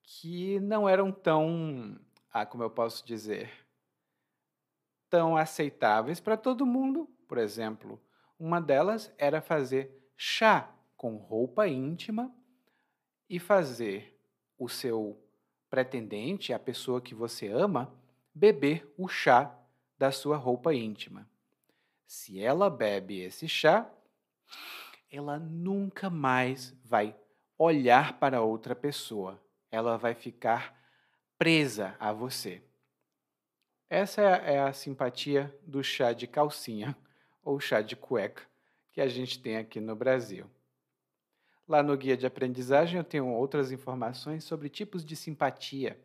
que 0.02 0.60
não 0.60 0.90
eram 0.90 1.12
tão, 1.12 1.96
ah, 2.34 2.44
como 2.44 2.64
eu 2.64 2.72
posso 2.72 3.06
dizer, 3.06 3.52
tão 5.12 5.38
aceitáveis 5.38 6.20
para 6.20 6.36
todo 6.36 6.66
mundo. 6.66 7.08
Por 7.28 7.38
exemplo, 7.38 8.02
uma 8.40 8.60
delas 8.60 9.14
era 9.20 9.42
fazer 9.44 10.10
chá 10.16 10.76
com 10.96 11.18
roupa 11.18 11.68
íntima 11.68 12.36
e 13.30 13.38
fazer 13.38 14.20
o 14.58 14.68
seu 14.68 15.24
pretendente, 15.70 16.54
a 16.54 16.60
pessoa 16.60 17.02
que 17.02 17.14
você 17.14 17.48
ama, 17.48 17.94
beber 18.34 18.94
o 18.98 19.08
chá 19.08 19.54
da 19.98 20.12
sua 20.12 20.38
roupa 20.38 20.74
íntima. 20.74 21.28
Se 22.06 22.40
ela 22.40 22.70
bebe 22.70 23.20
esse 23.20 23.48
chá, 23.48 23.90
ela 25.12 25.40
nunca 25.40 26.10
mais 26.10 26.76
vai 26.84 27.16
olhar 27.58 28.20
para 28.20 28.42
outra 28.42 28.76
pessoa. 28.76 29.42
Ela 29.72 29.98
vai 29.98 30.14
ficar 30.14 30.78
presa 31.38 31.96
a 32.00 32.14
você. 32.14 32.62
Essa 33.90 34.22
é 34.22 34.60
a 34.60 34.74
simpatia 34.74 35.54
do 35.66 35.84
chá 35.84 36.14
de 36.14 36.28
calcinha 36.28 36.96
ou 37.44 37.60
chá 37.60 37.82
de 37.82 37.96
cueca 37.96 38.44
que 38.92 39.02
a 39.02 39.08
gente 39.08 39.40
tem 39.40 39.58
aqui 39.58 39.80
no 39.80 39.96
Brasil. 39.96 40.50
Lá 41.68 41.84
no 41.84 41.96
guia 41.96 42.18
de 42.18 42.26
aprendizagem 42.26 42.98
eu 42.98 43.04
tenho 43.04 43.28
outras 43.28 43.72
informações 43.72 44.44
sobre 44.44 44.70
tipos 44.70 45.06
de 45.06 45.16
simpatia, 45.16 46.00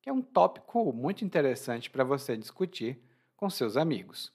que 0.00 0.08
é 0.08 0.12
um 0.12 0.22
tópico 0.22 0.92
muito 0.92 1.24
interessante 1.24 1.90
para 1.90 2.04
você 2.04 2.36
discutir 2.36 2.98
com 3.36 3.50
seus 3.50 3.76
amigos. 3.76 4.32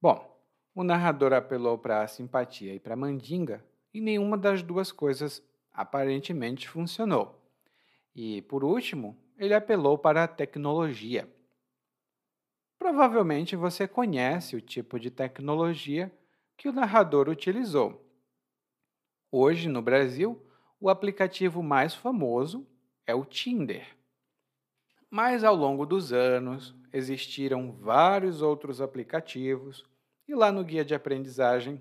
Bom, 0.00 0.38
o 0.74 0.84
narrador 0.84 1.32
apelou 1.32 1.78
para 1.78 2.02
a 2.02 2.08
simpatia 2.08 2.74
e 2.74 2.80
para 2.80 2.94
a 2.94 2.96
mandinga, 2.96 3.64
e 3.94 4.00
nenhuma 4.00 4.36
das 4.36 4.62
duas 4.62 4.92
coisas 4.92 5.42
aparentemente 5.72 6.68
funcionou. 6.68 7.40
E, 8.14 8.42
por 8.42 8.64
último, 8.64 9.16
ele 9.38 9.54
apelou 9.54 9.98
para 9.98 10.24
a 10.24 10.28
tecnologia. 10.28 11.28
Provavelmente 12.78 13.56
você 13.56 13.88
conhece 13.88 14.54
o 14.54 14.60
tipo 14.60 15.00
de 15.00 15.10
tecnologia 15.10 16.12
que 16.54 16.68
o 16.68 16.72
narrador 16.72 17.30
utilizou. 17.30 18.01
Hoje, 19.34 19.66
no 19.66 19.80
Brasil, 19.80 20.38
o 20.78 20.90
aplicativo 20.90 21.62
mais 21.62 21.94
famoso 21.94 22.66
é 23.06 23.14
o 23.14 23.24
Tinder. 23.24 23.96
Mas 25.10 25.42
ao 25.42 25.54
longo 25.54 25.86
dos 25.86 26.12
anos 26.12 26.74
existiram 26.92 27.72
vários 27.72 28.42
outros 28.42 28.78
aplicativos, 28.82 29.86
e 30.28 30.34
lá 30.34 30.52
no 30.52 30.62
guia 30.62 30.84
de 30.84 30.94
aprendizagem 30.94 31.80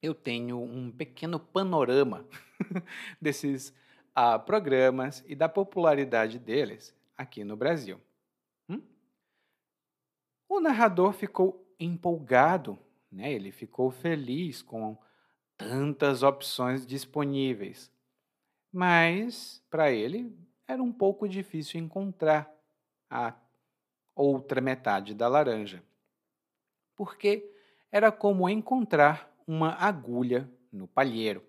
eu 0.00 0.14
tenho 0.14 0.58
um 0.58 0.90
pequeno 0.90 1.38
panorama 1.38 2.26
desses 3.20 3.68
uh, 4.16 4.40
programas 4.40 5.22
e 5.28 5.34
da 5.34 5.50
popularidade 5.50 6.38
deles 6.38 6.96
aqui 7.14 7.44
no 7.44 7.54
Brasil. 7.54 8.00
Hum? 8.66 8.80
O 10.48 10.58
narrador 10.58 11.12
ficou 11.12 11.70
empolgado, 11.78 12.78
né? 13.10 13.30
ele 13.30 13.52
ficou 13.52 13.90
feliz 13.90 14.62
com 14.62 14.96
tantas 15.68 16.22
opções 16.22 16.86
disponíveis, 16.86 17.90
mas 18.72 19.62
para 19.70 19.90
ele 19.90 20.36
era 20.66 20.82
um 20.82 20.92
pouco 20.92 21.28
difícil 21.28 21.80
encontrar 21.80 22.52
a 23.08 23.34
outra 24.14 24.60
metade 24.60 25.14
da 25.14 25.28
laranja, 25.28 25.82
porque 26.96 27.50
era 27.90 28.10
como 28.10 28.48
encontrar 28.48 29.32
uma 29.46 29.74
agulha 29.74 30.50
no 30.72 30.88
palheiro. 30.88 31.44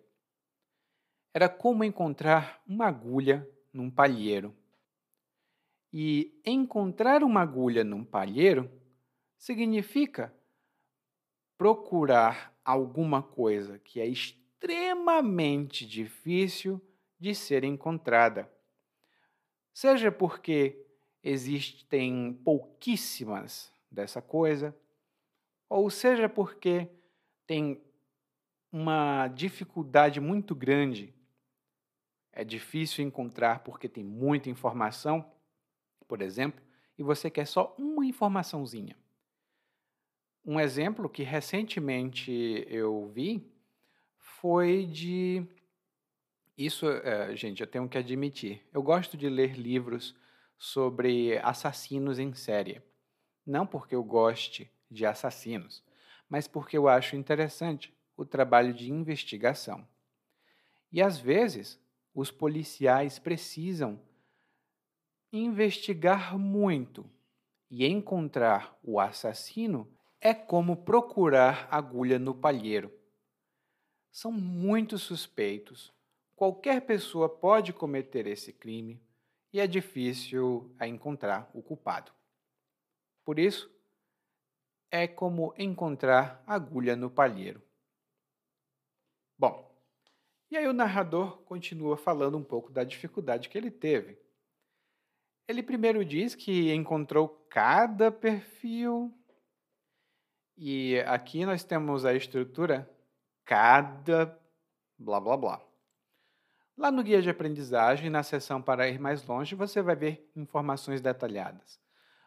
Era 1.33 1.49
como 1.49 1.83
encontrar 1.83 2.61
uma 2.67 2.87
agulha 2.87 3.49
num 3.71 3.89
palheiro. 3.89 4.55
E 5.91 6.39
encontrar 6.45 7.23
uma 7.23 7.41
agulha 7.41 7.83
num 7.83 8.03
palheiro 8.03 8.69
significa 9.37 10.33
procurar 11.57 12.52
alguma 12.63 13.21
coisa 13.21 13.79
que 13.79 13.99
é 13.99 14.05
extremamente 14.05 15.85
difícil 15.85 16.81
de 17.19 17.35
ser 17.35 17.63
encontrada. 17.63 18.51
Seja 19.73 20.11
porque 20.11 20.85
existem 21.23 22.33
pouquíssimas 22.43 23.73
dessa 23.89 24.21
coisa, 24.21 24.75
ou 25.69 25.89
seja 25.89 26.27
porque 26.27 26.87
tem 27.47 27.81
uma 28.71 29.27
dificuldade 29.27 30.19
muito 30.19 30.55
grande. 30.55 31.13
É 32.31 32.43
difícil 32.43 33.05
encontrar 33.05 33.63
porque 33.63 33.87
tem 33.87 34.03
muita 34.03 34.49
informação, 34.49 35.31
por 36.07 36.21
exemplo, 36.21 36.61
e 36.97 37.03
você 37.03 37.29
quer 37.29 37.45
só 37.45 37.75
uma 37.77 38.05
informaçãozinha. 38.05 38.97
Um 40.45 40.59
exemplo 40.59 41.07
que 41.07 41.23
recentemente 41.23 42.65
eu 42.67 43.07
vi 43.07 43.49
foi 44.17 44.85
de. 44.85 45.47
Isso, 46.57 46.85
é, 46.85 47.33
gente, 47.33 47.61
eu 47.61 47.67
tenho 47.67 47.87
que 47.87 47.97
admitir. 47.97 48.61
Eu 48.73 48.83
gosto 48.83 49.15
de 49.15 49.29
ler 49.29 49.57
livros 49.57 50.13
sobre 50.57 51.37
assassinos 51.37 52.19
em 52.19 52.33
série. 52.33 52.81
Não 53.45 53.65
porque 53.65 53.95
eu 53.95 54.03
goste 54.03 54.69
de 54.91 55.05
assassinos, 55.05 55.81
mas 56.27 56.45
porque 56.45 56.77
eu 56.77 56.89
acho 56.89 57.15
interessante 57.15 57.93
o 58.17 58.25
trabalho 58.25 58.73
de 58.73 58.91
investigação. 58.91 59.87
E 60.91 61.01
às 61.01 61.17
vezes, 61.17 61.79
os 62.13 62.29
policiais 62.31 63.17
precisam 63.17 63.99
investigar 65.31 66.37
muito 66.37 67.09
e 67.69 67.85
encontrar 67.85 68.77
o 68.83 68.99
assassino 68.99 69.92
é 70.25 70.33
como 70.33 70.77
procurar 70.77 71.67
agulha 71.69 72.17
no 72.17 72.33
palheiro. 72.33 72.89
São 74.09 74.31
muito 74.31 74.97
suspeitos. 74.97 75.93
Qualquer 76.33 76.85
pessoa 76.85 77.27
pode 77.27 77.73
cometer 77.73 78.25
esse 78.25 78.53
crime 78.53 79.03
e 79.51 79.59
é 79.59 79.67
difícil 79.67 80.73
a 80.79 80.87
encontrar 80.87 81.51
o 81.53 81.61
culpado. 81.61 82.13
Por 83.25 83.37
isso, 83.37 83.69
é 84.89 85.09
como 85.09 85.53
encontrar 85.57 86.41
agulha 86.47 86.95
no 86.95 87.09
palheiro. 87.09 87.61
Bom, 89.37 89.75
e 90.49 90.55
aí 90.55 90.65
o 90.67 90.73
narrador 90.73 91.39
continua 91.39 91.97
falando 91.97 92.37
um 92.37 92.43
pouco 92.43 92.71
da 92.71 92.85
dificuldade 92.85 93.49
que 93.49 93.57
ele 93.57 93.69
teve. 93.69 94.17
Ele 95.49 95.61
primeiro 95.61 96.05
diz 96.05 96.33
que 96.33 96.73
encontrou 96.73 97.27
cada 97.49 98.09
perfil, 98.09 99.13
e 100.57 100.99
aqui 101.07 101.45
nós 101.45 101.63
temos 101.63 102.05
a 102.05 102.13
estrutura 102.13 102.89
cada 103.45 104.37
blá 104.97 105.19
blá 105.19 105.37
blá. 105.37 105.61
Lá 106.77 106.91
no 106.91 107.03
guia 107.03 107.21
de 107.21 107.29
aprendizagem, 107.29 108.09
na 108.09 108.23
seção 108.23 108.61
para 108.61 108.87
ir 108.87 108.99
mais 108.99 109.25
longe, 109.25 109.55
você 109.55 109.81
vai 109.81 109.95
ver 109.95 110.31
informações 110.35 111.01
detalhadas 111.01 111.83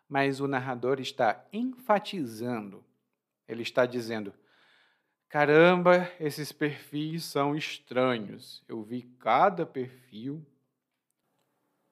mas 0.08 0.40
o 0.40 0.46
narrador 0.46 1.00
está 1.00 1.44
enfatizando. 1.52 2.84
Ele 3.48 3.62
está 3.62 3.86
dizendo: 3.86 4.32
caramba, 5.28 6.10
esses 6.20 6.52
perfis 6.52 7.24
são 7.24 7.56
estranhos. 7.56 8.62
Eu 8.68 8.82
vi 8.82 9.02
cada 9.18 9.66
perfil. 9.66 10.44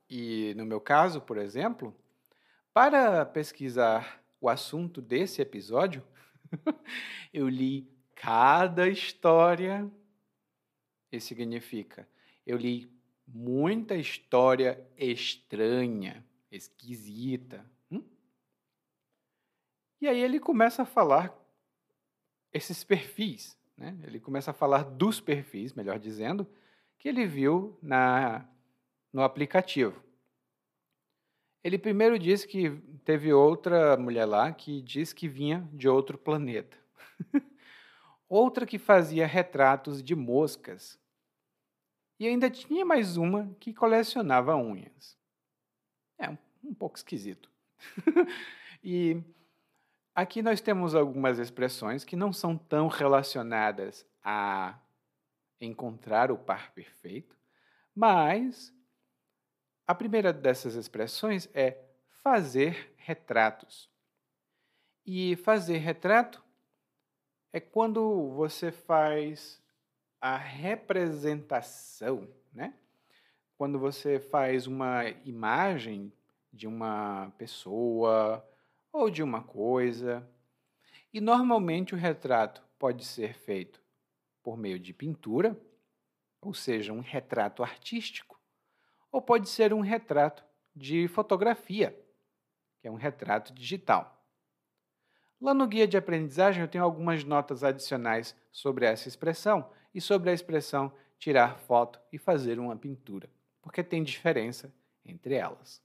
E 0.09 0.55
no 0.57 0.64
meu 0.64 0.81
caso, 0.81 1.20
por 1.20 1.38
exemplo, 1.38 1.94
para 2.73 3.25
pesquisar 3.25 4.23
o 4.40 4.49
assunto 4.49 5.01
desse 5.01 5.40
episódio, 5.40 6.03
eu 7.33 7.48
li 7.48 7.88
cada 8.14 8.88
história. 8.88 9.90
Isso 11.11 11.28
significa, 11.28 12.09
eu 12.46 12.57
li 12.57 12.90
muita 13.26 13.94
história 13.94 14.85
estranha, 14.96 16.24
esquisita, 16.50 17.64
e 20.04 20.07
aí 20.07 20.20
ele 20.20 20.38
começa 20.38 20.83
a 20.83 20.85
falar 20.85 21.35
esses 22.52 22.85
perfis, 22.85 23.59
né? 23.74 23.98
ele 24.02 24.20
começa 24.20 24.50
a 24.50 24.54
falar 24.54 24.83
dos 24.83 25.18
perfis, 25.18 25.72
melhor 25.72 25.98
dizendo, 25.98 26.46
que 26.98 27.09
ele 27.09 27.24
viu 27.24 27.78
na, 27.83 28.46
no 29.11 29.22
aplicativo. 29.22 29.98
Ele 31.64 31.79
primeiro 31.79 32.18
diz 32.18 32.44
que 32.44 32.70
teve 33.05 33.33
outra 33.33 33.96
mulher 33.96 34.27
lá 34.27 34.53
que 34.53 34.83
diz 34.83 35.12
que 35.12 35.27
vinha 35.27 35.68
de 35.72 35.88
outro 35.88 36.16
planeta. 36.16 36.77
outra 38.29 38.66
que 38.66 38.79
fazia 38.79 39.27
retratos 39.27 40.03
de 40.03 40.14
moscas. 40.14 41.00
E 42.20 42.29
ainda 42.29 42.48
tinha 42.50 42.85
mais 42.85 43.16
uma 43.16 43.57
que 43.59 43.72
colecionava 43.72 44.55
unhas. 44.55 45.18
É 46.18 46.29
um 46.62 46.74
pouco 46.74 46.96
esquisito. 46.96 47.50
e 48.85 49.20
Aqui 50.14 50.42
nós 50.42 50.61
temos 50.61 50.94
algumas 50.94 51.40
expressões 51.40 52.05
que 52.05 52.14
não 52.14 52.33
são 52.33 52.57
tão 52.57 52.87
relacionadas 52.87 54.07
a 54.22 54.79
encontrar 55.61 56.31
o 56.31 56.38
par 56.38 56.70
perfeito, 56.72 57.37
mas 57.92 58.72
a 59.87 59.94
primeira 59.94 60.33
dessas 60.33 60.75
expressões 60.75 61.49
é 61.55 61.79
fazer 62.23 62.94
retratos. 62.97 63.90
E 65.07 65.37
fazer 65.37 65.79
retrato 65.79 66.42
é 67.53 67.61
quando 67.61 68.31
você 68.31 68.73
faz 68.73 69.62
a 70.20 70.37
representação, 70.37 72.29
né? 72.53 72.75
Quando 73.57 73.79
você 73.79 74.18
faz 74.18 74.66
uma 74.66 75.09
imagem 75.25 76.12
de 76.53 76.66
uma 76.66 77.31
pessoa, 77.37 78.44
ou 78.94 79.11
de 79.11 79.25
uma 79.25 79.42
coisa. 79.42 80.27
E 81.12 81.20
normalmente 81.20 81.94
o 81.94 81.99
retrato 81.99 82.62
pode 82.79 83.05
ser 83.05 83.35
feito 83.35 83.83
por 84.40 84.57
meio 84.57 84.79
de 84.79 84.94
pintura, 84.94 85.61
ou 86.40 86.55
seja, 86.55 86.92
um 86.92 87.01
retrato 87.01 87.62
artístico, 87.62 88.34
ou 89.14 89.22
pode 89.22 89.48
ser 89.48 89.72
um 89.72 89.81
retrato 89.81 90.44
de 90.74 91.07
fotografia, 91.07 91.96
que 92.81 92.88
é 92.88 92.90
um 92.90 92.96
retrato 92.96 93.55
digital. 93.55 94.27
Lá 95.40 95.55
no 95.55 95.68
guia 95.68 95.87
de 95.87 95.96
aprendizagem 95.96 96.61
eu 96.61 96.66
tenho 96.66 96.83
algumas 96.83 97.22
notas 97.22 97.62
adicionais 97.62 98.35
sobre 98.50 98.87
essa 98.87 99.07
expressão 99.07 99.70
e 99.94 100.00
sobre 100.00 100.31
a 100.31 100.33
expressão 100.33 100.92
tirar 101.16 101.61
foto 101.61 102.00
e 102.12 102.18
fazer 102.18 102.59
uma 102.59 102.77
pintura, 102.77 103.31
porque 103.62 103.85
tem 103.85 104.03
diferença 104.03 104.74
entre 105.05 105.35
elas. 105.35 105.81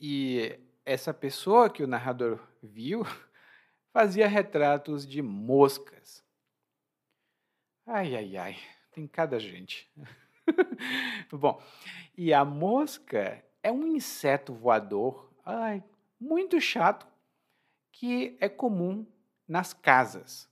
E 0.00 0.58
essa 0.84 1.14
pessoa 1.14 1.70
que 1.70 1.84
o 1.84 1.86
narrador 1.86 2.40
viu 2.60 3.04
fazia 3.94 4.26
retratos 4.26 5.06
de 5.06 5.22
moscas. 5.22 6.24
Ai, 7.86 8.16
ai, 8.16 8.36
ai, 8.36 8.56
tem 8.90 9.06
cada 9.06 9.38
gente. 9.38 9.88
Bom, 11.30 11.60
e 12.16 12.32
a 12.32 12.44
mosca 12.44 13.44
é 13.62 13.70
um 13.70 13.86
inseto 13.86 14.52
voador, 14.52 15.32
ai, 15.44 15.82
muito 16.20 16.60
chato, 16.60 17.06
que 17.90 18.36
é 18.40 18.48
comum 18.48 19.06
nas 19.46 19.72
casas. 19.72 20.50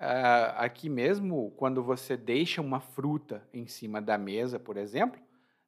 Uh, 0.00 0.50
aqui 0.56 0.88
mesmo, 0.88 1.52
quando 1.52 1.82
você 1.82 2.16
deixa 2.16 2.60
uma 2.60 2.80
fruta 2.80 3.48
em 3.52 3.66
cima 3.66 4.02
da 4.02 4.18
mesa, 4.18 4.58
por 4.58 4.76
exemplo, 4.76 5.20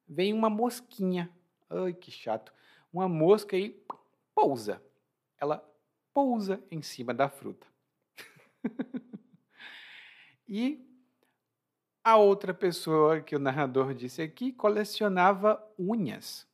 vem 0.07 0.33
uma 0.33 0.49
mosquinha. 0.49 1.31
Ai, 1.69 1.93
que 1.93 2.11
chato. 2.11 2.53
Uma 2.91 3.07
mosca 3.07 3.55
e 3.57 3.81
pousa. 4.33 4.81
Ela 5.39 5.63
pousa 6.13 6.61
em 6.69 6.81
cima 6.81 7.13
da 7.13 7.29
fruta. 7.29 7.65
e 10.47 10.84
a 12.05 12.15
outra 12.17 12.53
pessoa 12.53 13.19
que 13.19 13.35
o 13.35 13.39
narrador 13.39 13.93
disse 13.93 14.21
aqui 14.21 14.53
colecionava 14.53 15.61
unhas. 15.77 16.47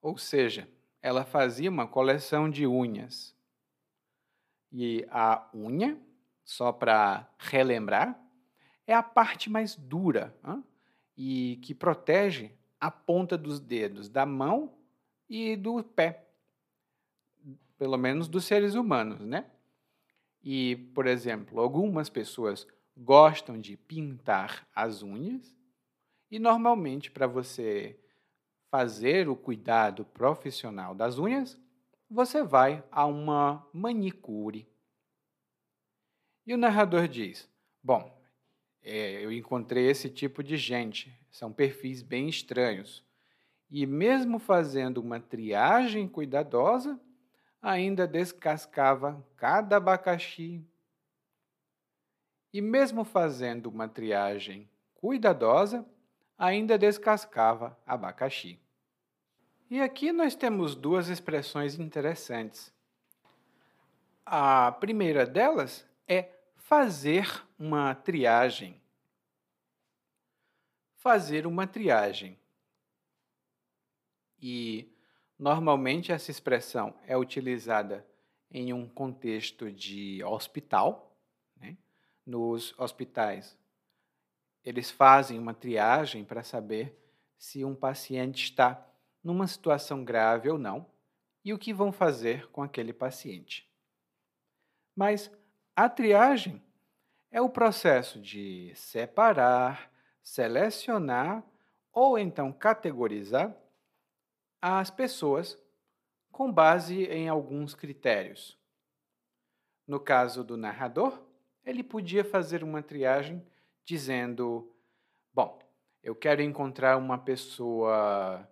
Ou 0.00 0.16
seja, 0.16 0.68
ela 1.02 1.24
fazia 1.24 1.68
uma 1.68 1.86
coleção 1.86 2.48
de 2.48 2.66
unhas. 2.66 3.34
E 4.72 5.04
a 5.10 5.50
unha 5.52 6.00
só 6.44 6.70
para 6.70 7.28
relembrar, 7.38 8.20
é 8.86 8.94
a 8.94 9.02
parte 9.02 9.48
mais 9.50 9.74
dura 9.74 10.34
hein? 10.46 10.62
e 11.16 11.58
que 11.62 11.74
protege 11.74 12.52
a 12.78 12.90
ponta 12.90 13.38
dos 13.38 13.58
dedos 13.58 14.08
da 14.08 14.26
mão 14.26 14.74
e 15.28 15.56
do 15.56 15.82
pé, 15.82 16.26
pelo 17.78 17.96
menos 17.96 18.28
dos 18.28 18.44
seres 18.44 18.74
humanos, 18.74 19.20
né? 19.20 19.46
E, 20.42 20.76
por 20.94 21.06
exemplo, 21.06 21.58
algumas 21.58 22.10
pessoas 22.10 22.66
gostam 22.96 23.60
de 23.60 23.76
pintar 23.76 24.66
as 24.74 25.02
unhas 25.02 25.56
e 26.30 26.38
normalmente 26.38 27.10
para 27.10 27.26
você 27.26 27.98
fazer 28.70 29.28
o 29.28 29.36
cuidado 29.36 30.04
profissional 30.04 30.94
das 30.94 31.18
unhas, 31.18 31.60
você 32.10 32.42
vai 32.42 32.84
a 32.90 33.06
uma 33.06 33.66
manicure 33.72 34.68
e 36.46 36.52
o 36.52 36.58
narrador 36.58 37.08
diz: 37.08 37.48
Bom, 37.82 38.14
é, 38.82 39.24
eu 39.24 39.32
encontrei 39.32 39.88
esse 39.88 40.10
tipo 40.10 40.42
de 40.42 40.56
gente, 40.56 41.12
são 41.30 41.52
perfis 41.52 42.02
bem 42.02 42.28
estranhos. 42.28 43.04
E 43.70 43.86
mesmo 43.86 44.38
fazendo 44.38 44.98
uma 44.98 45.18
triagem 45.18 46.06
cuidadosa, 46.06 47.00
ainda 47.62 48.06
descascava 48.06 49.26
cada 49.36 49.78
abacaxi. 49.78 50.62
E 52.54 52.60
mesmo 52.60 53.02
fazendo 53.02 53.66
uma 53.66 53.88
triagem 53.88 54.70
cuidadosa, 54.94 55.84
ainda 56.38 56.78
descascava 56.78 57.76
abacaxi. 57.84 58.60
E 59.68 59.80
aqui 59.80 60.12
nós 60.12 60.36
temos 60.36 60.76
duas 60.76 61.08
expressões 61.08 61.76
interessantes. 61.80 62.72
A 64.24 64.70
primeira 64.70 65.26
delas 65.26 65.84
é 66.06 66.30
fazer 66.54 67.26
uma 67.58 67.92
triagem. 67.92 68.80
Fazer 70.94 71.48
uma 71.48 71.66
triagem. 71.66 72.38
E 74.40 74.88
normalmente 75.36 76.12
essa 76.12 76.30
expressão 76.30 76.94
é 77.04 77.16
utilizada 77.16 78.06
em 78.48 78.72
um 78.72 78.88
contexto 78.88 79.72
de 79.72 80.22
hospital. 80.22 81.13
Nos 82.26 82.74
hospitais, 82.78 83.56
eles 84.64 84.90
fazem 84.90 85.38
uma 85.38 85.52
triagem 85.52 86.24
para 86.24 86.42
saber 86.42 86.98
se 87.36 87.64
um 87.64 87.74
paciente 87.74 88.44
está 88.44 88.86
numa 89.22 89.46
situação 89.46 90.04
grave 90.04 90.48
ou 90.48 90.58
não 90.58 90.90
e 91.44 91.52
o 91.52 91.58
que 91.58 91.74
vão 91.74 91.92
fazer 91.92 92.48
com 92.50 92.62
aquele 92.62 92.92
paciente. 92.92 93.70
Mas 94.96 95.30
a 95.76 95.88
triagem 95.88 96.62
é 97.30 97.40
o 97.40 97.50
processo 97.50 98.20
de 98.20 98.72
separar, 98.74 99.92
selecionar 100.22 101.44
ou 101.92 102.18
então 102.18 102.52
categorizar 102.52 103.54
as 104.62 104.90
pessoas 104.90 105.58
com 106.32 106.50
base 106.50 107.04
em 107.04 107.28
alguns 107.28 107.74
critérios. 107.74 108.58
No 109.86 110.00
caso 110.00 110.42
do 110.42 110.56
narrador, 110.56 111.22
ele 111.64 111.82
podia 111.82 112.24
fazer 112.24 112.62
uma 112.62 112.82
triagem 112.82 113.44
dizendo: 113.84 114.70
Bom, 115.32 115.58
eu 116.02 116.14
quero 116.14 116.42
encontrar 116.42 116.96
uma 116.96 117.18
pessoa 117.18 118.48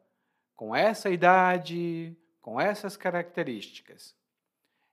com 0.54 0.74
essa 0.74 1.10
idade, 1.10 2.16
com 2.40 2.60
essas 2.60 2.96
características. 2.96 4.16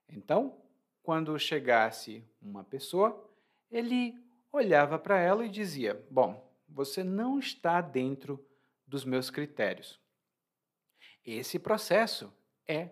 Então, 0.08 0.56
quando 1.02 1.38
chegasse 1.38 2.24
uma 2.40 2.64
pessoa, 2.64 3.28
ele 3.70 4.14
olhava 4.52 4.98
para 4.98 5.18
ela 5.18 5.44
e 5.44 5.48
dizia: 5.48 6.04
Bom, 6.10 6.48
você 6.68 7.02
não 7.02 7.38
está 7.38 7.80
dentro 7.80 8.44
dos 8.86 9.04
meus 9.04 9.30
critérios. 9.30 10.00
Esse 11.24 11.58
processo 11.58 12.32
é 12.66 12.90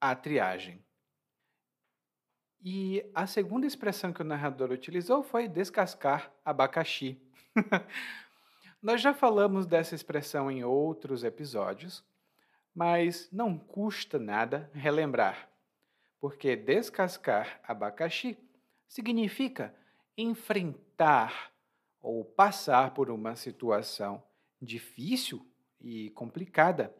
a 0.00 0.14
triagem. 0.14 0.82
E 2.60 3.04
a 3.14 3.26
segunda 3.26 3.66
expressão 3.66 4.12
que 4.12 4.22
o 4.22 4.24
narrador 4.24 4.70
utilizou 4.70 5.22
foi 5.22 5.46
descascar 5.48 6.32
abacaxi. 6.44 7.20
Nós 8.82 9.00
já 9.00 9.12
falamos 9.12 9.66
dessa 9.66 9.94
expressão 9.94 10.50
em 10.50 10.64
outros 10.64 11.24
episódios, 11.24 12.04
mas 12.74 13.28
não 13.32 13.58
custa 13.58 14.18
nada 14.18 14.70
relembrar 14.72 15.48
porque 16.20 16.56
descascar 16.56 17.60
abacaxi 17.62 18.36
significa 18.88 19.74
enfrentar 20.16 21.52
ou 22.00 22.24
passar 22.24 22.92
por 22.94 23.10
uma 23.10 23.36
situação 23.36 24.22
difícil 24.60 25.46
e 25.80 26.10
complicada 26.10 26.94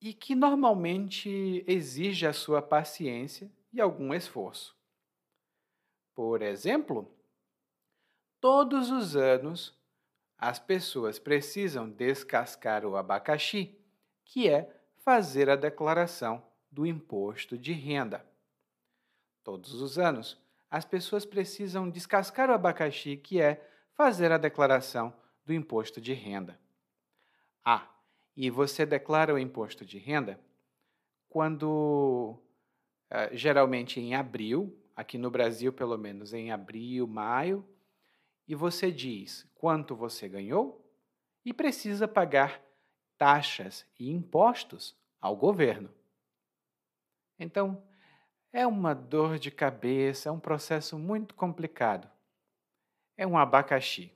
e 0.00 0.12
que 0.12 0.34
normalmente 0.34 1.64
exige 1.66 2.26
a 2.26 2.32
sua 2.32 2.60
paciência 2.60 3.50
e 3.76 3.80
algum 3.80 4.14
esforço. 4.14 4.74
Por 6.14 6.40
exemplo, 6.40 7.14
todos 8.40 8.90
os 8.90 9.14
anos 9.14 9.78
as 10.38 10.58
pessoas 10.58 11.18
precisam 11.18 11.88
descascar 11.88 12.84
o 12.84 12.96
abacaxi, 12.96 13.78
que 14.24 14.48
é 14.48 14.74
fazer 14.96 15.48
a 15.48 15.56
declaração 15.56 16.42
do 16.70 16.86
imposto 16.86 17.56
de 17.56 17.72
renda. 17.72 18.26
Todos 19.44 19.74
os 19.74 19.98
anos, 19.98 20.40
as 20.70 20.84
pessoas 20.84 21.24
precisam 21.24 21.88
descascar 21.88 22.50
o 22.50 22.54
abacaxi, 22.54 23.16
que 23.16 23.40
é 23.40 23.66
fazer 23.92 24.32
a 24.32 24.38
declaração 24.38 25.14
do 25.44 25.52
imposto 25.52 26.00
de 26.00 26.12
renda. 26.12 26.58
Ah, 27.64 27.88
e 28.34 28.50
você 28.50 28.84
declara 28.84 29.34
o 29.34 29.38
imposto 29.38 29.84
de 29.84 29.98
renda 29.98 30.40
quando, 31.28 32.38
uh, 33.10 33.34
geralmente 33.34 34.00
em 34.00 34.14
abril, 34.14 34.76
aqui 34.94 35.18
no 35.18 35.30
Brasil, 35.30 35.72
pelo 35.72 35.96
menos 35.98 36.32
em 36.32 36.50
abril, 36.50 37.06
maio, 37.06 37.66
e 38.48 38.54
você 38.54 38.90
diz 38.90 39.46
quanto 39.54 39.94
você 39.94 40.28
ganhou 40.28 40.84
e 41.44 41.52
precisa 41.52 42.06
pagar 42.06 42.62
taxas 43.18 43.86
e 43.98 44.10
impostos 44.10 44.96
ao 45.20 45.36
governo. 45.36 45.90
Então, 47.38 47.82
é 48.52 48.66
uma 48.66 48.94
dor 48.94 49.38
de 49.38 49.50
cabeça, 49.50 50.28
é 50.28 50.32
um 50.32 50.40
processo 50.40 50.98
muito 50.98 51.34
complicado. 51.34 52.10
É 53.16 53.26
um 53.26 53.36
abacaxi. 53.36 54.12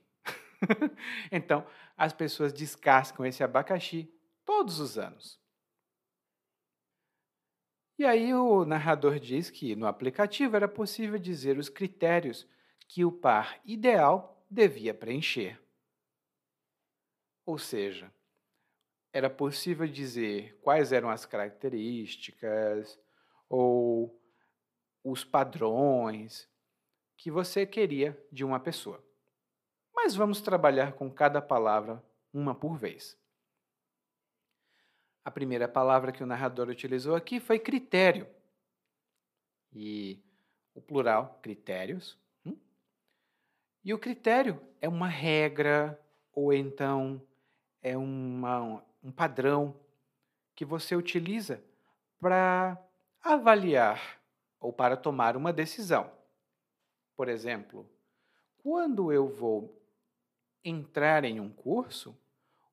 então, 1.31 1.65
as 1.97 2.13
pessoas 2.13 2.53
descascam 2.53 3.25
esse 3.25 3.43
abacaxi 3.43 4.11
todos 4.45 4.79
os 4.79 4.97
anos. 4.97 5.40
E 8.01 8.05
aí 8.07 8.33
o 8.33 8.65
narrador 8.65 9.19
diz 9.19 9.51
que 9.51 9.75
no 9.75 9.85
aplicativo 9.85 10.55
era 10.55 10.67
possível 10.67 11.19
dizer 11.19 11.59
os 11.59 11.69
critérios 11.69 12.47
que 12.87 13.05
o 13.05 13.11
par 13.11 13.61
ideal 13.63 14.43
devia 14.49 14.91
preencher. 14.91 15.61
Ou 17.45 17.59
seja, 17.59 18.11
era 19.13 19.29
possível 19.29 19.85
dizer 19.87 20.59
quais 20.63 20.91
eram 20.91 21.11
as 21.11 21.27
características, 21.27 22.99
ou 23.47 24.19
os 25.03 25.23
padrões 25.23 26.49
que 27.15 27.29
você 27.29 27.67
queria 27.67 28.19
de 28.31 28.43
uma 28.43 28.59
pessoa. 28.59 28.99
Mas 29.93 30.15
vamos 30.15 30.41
trabalhar 30.41 30.93
com 30.93 31.07
cada 31.07 31.39
palavra 31.39 32.03
uma 32.33 32.55
por 32.55 32.79
vez. 32.79 33.15
A 35.23 35.29
primeira 35.29 35.67
palavra 35.67 36.11
que 36.11 36.23
o 36.23 36.27
narrador 36.27 36.69
utilizou 36.69 37.15
aqui 37.15 37.39
foi 37.39 37.59
critério. 37.59 38.27
e 39.73 40.19
o 40.73 40.81
plural, 40.81 41.39
critérios. 41.41 42.17
Hum? 42.45 42.57
E 43.83 43.93
o 43.93 43.99
critério 43.99 44.61
é 44.79 44.89
uma 44.89 45.07
regra 45.07 45.99
ou 46.33 46.53
então 46.53 47.21
é 47.81 47.97
uma, 47.97 48.83
um 49.03 49.11
padrão 49.11 49.75
que 50.55 50.65
você 50.65 50.95
utiliza 50.95 51.63
para 52.19 52.77
avaliar 53.21 54.19
ou 54.59 54.71
para 54.71 54.95
tomar 54.97 55.35
uma 55.35 55.51
decisão. 55.51 56.11
Por 57.15 57.27
exemplo, 57.27 57.89
quando 58.57 59.11
eu 59.11 59.27
vou 59.27 59.81
entrar 60.63 61.23
em 61.23 61.39
um 61.39 61.49
curso, 61.49 62.17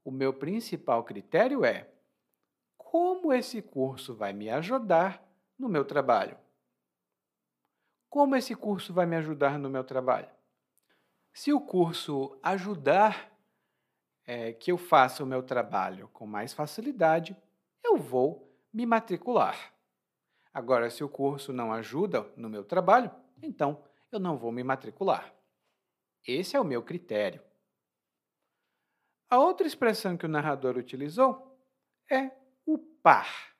o 0.04 0.10
meu 0.10 0.32
principal 0.32 1.02
critério 1.04 1.64
é 1.64 1.88
como 2.90 3.34
esse 3.34 3.60
curso 3.60 4.14
vai 4.14 4.32
me 4.32 4.48
ajudar 4.48 5.22
no 5.58 5.68
meu 5.68 5.84
trabalho. 5.84 6.38
Como 8.08 8.34
esse 8.34 8.54
curso 8.54 8.94
vai 8.94 9.04
me 9.04 9.14
ajudar 9.16 9.58
no 9.58 9.68
meu 9.68 9.84
trabalho? 9.84 10.30
Se 11.30 11.52
o 11.52 11.60
curso 11.60 12.38
ajudar 12.42 13.30
é, 14.24 14.54
que 14.54 14.72
eu 14.72 14.78
faça 14.78 15.22
o 15.22 15.26
meu 15.26 15.42
trabalho 15.42 16.08
com 16.14 16.26
mais 16.26 16.54
facilidade, 16.54 17.36
eu 17.84 17.98
vou 17.98 18.50
me 18.72 18.86
matricular. 18.86 19.74
Agora, 20.50 20.88
se 20.88 21.04
o 21.04 21.10
curso 21.10 21.52
não 21.52 21.70
ajuda 21.70 22.22
no 22.38 22.48
meu 22.48 22.64
trabalho, 22.64 23.10
então 23.42 23.84
eu 24.10 24.18
não 24.18 24.38
vou 24.38 24.50
me 24.50 24.64
matricular. 24.64 25.34
Esse 26.26 26.56
é 26.56 26.60
o 26.60 26.64
meu 26.64 26.82
critério. 26.82 27.42
A 29.28 29.38
outra 29.38 29.66
expressão 29.66 30.16
que 30.16 30.24
o 30.24 30.28
narrador 30.28 30.78
utilizou 30.78 31.54
é 32.10 32.47
o 32.68 32.76
par. 32.76 33.56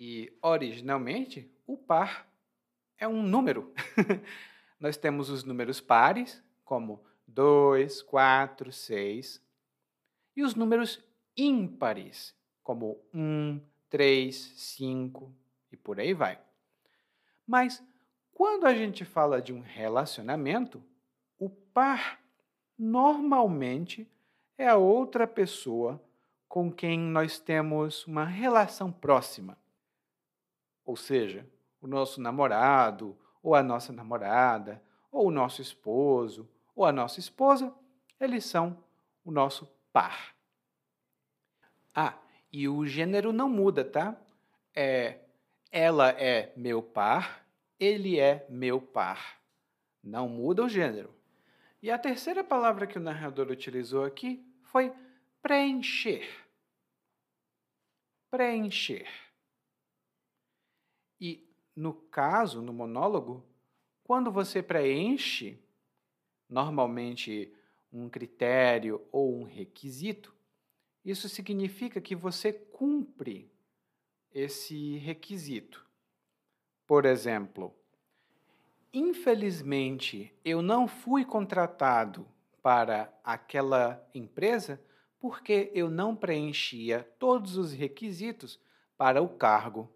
E, 0.00 0.36
originalmente, 0.42 1.48
o 1.64 1.76
par 1.76 2.28
é 2.98 3.06
um 3.06 3.22
número. 3.22 3.72
Nós 4.80 4.96
temos 4.96 5.30
os 5.30 5.44
números 5.44 5.80
pares, 5.80 6.42
como 6.64 7.04
2, 7.28 8.02
4, 8.02 8.72
6, 8.72 9.40
e 10.34 10.42
os 10.42 10.56
números 10.56 11.00
ímpares, 11.36 12.34
como 12.64 13.00
1, 13.14 13.60
3, 13.88 14.36
5 14.36 15.32
e 15.70 15.76
por 15.76 16.00
aí 16.00 16.12
vai. 16.12 16.40
Mas 17.46 17.80
quando 18.32 18.66
a 18.66 18.74
gente 18.74 19.04
fala 19.04 19.40
de 19.40 19.52
um 19.52 19.60
relacionamento, 19.60 20.82
o 21.38 21.48
par 21.48 22.20
normalmente 22.76 24.10
é 24.58 24.66
a 24.66 24.76
outra 24.76 25.28
pessoa 25.28 26.02
com 26.50 26.70
quem 26.70 26.98
nós 26.98 27.38
temos 27.38 28.06
uma 28.06 28.26
relação 28.26 28.92
próxima. 28.92 29.56
Ou 30.84 30.96
seja, 30.96 31.48
o 31.80 31.86
nosso 31.86 32.20
namorado, 32.20 33.16
ou 33.42 33.54
a 33.54 33.62
nossa 33.62 33.90
namorada, 33.90 34.82
ou 35.10 35.28
o 35.28 35.30
nosso 35.30 35.62
esposo, 35.62 36.46
ou 36.76 36.84
a 36.84 36.92
nossa 36.92 37.18
esposa, 37.18 37.74
eles 38.20 38.44
são 38.44 38.76
o 39.24 39.30
nosso 39.30 39.66
par. 39.90 40.34
Ah, 41.94 42.18
e 42.52 42.68
o 42.68 42.84
gênero 42.84 43.32
não 43.32 43.48
muda, 43.48 43.82
tá? 43.82 44.14
É, 44.74 45.20
ela 45.72 46.10
é 46.10 46.52
meu 46.54 46.82
par 46.82 47.40
ele 47.80 48.20
é 48.20 48.46
meu 48.50 48.78
par. 48.78 49.40
Não 50.04 50.28
muda 50.28 50.62
o 50.62 50.68
gênero. 50.68 51.14
E 51.82 51.90
a 51.90 51.98
terceira 51.98 52.44
palavra 52.44 52.86
que 52.86 52.98
o 52.98 53.00
narrador 53.00 53.50
utilizou 53.50 54.04
aqui 54.04 54.46
foi 54.64 54.92
preencher. 55.42 56.28
Preencher. 58.30 59.08
E 61.20 61.46
no 61.74 61.92
caso, 61.92 62.62
no 62.62 62.72
monólogo, 62.72 63.44
quando 64.04 64.30
você 64.30 64.62
preenche, 64.62 65.58
normalmente 66.48 67.52
um 67.92 68.08
critério 68.08 69.06
ou 69.10 69.40
um 69.40 69.44
requisito, 69.44 70.34
isso 71.04 71.28
significa 71.28 72.00
que 72.00 72.14
você 72.14 72.52
cumpre 72.52 73.50
esse 74.32 74.96
requisito. 74.98 75.84
Por 76.86 77.04
exemplo, 77.04 77.74
infelizmente 78.92 80.32
eu 80.44 80.60
não 80.62 80.86
fui 80.86 81.24
contratado 81.24 82.26
para 82.62 83.12
aquela 83.24 84.06
empresa 84.14 84.80
porque 85.20 85.70
eu 85.74 85.90
não 85.90 86.16
preenchia 86.16 87.04
todos 87.18 87.56
os 87.56 87.72
requisitos 87.72 88.58
para 88.96 89.22
o 89.22 89.28
cargo. 89.28 89.88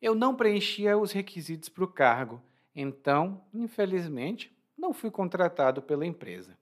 Eu 0.00 0.14
não 0.14 0.36
preenchia 0.36 0.96
os 0.96 1.10
requisitos 1.10 1.68
para 1.68 1.84
o 1.84 1.92
cargo, 1.92 2.40
então, 2.74 3.44
infelizmente, 3.52 4.56
não 4.78 4.92
fui 4.92 5.10
contratado 5.10 5.82
pela 5.82 6.06
empresa. 6.06 6.56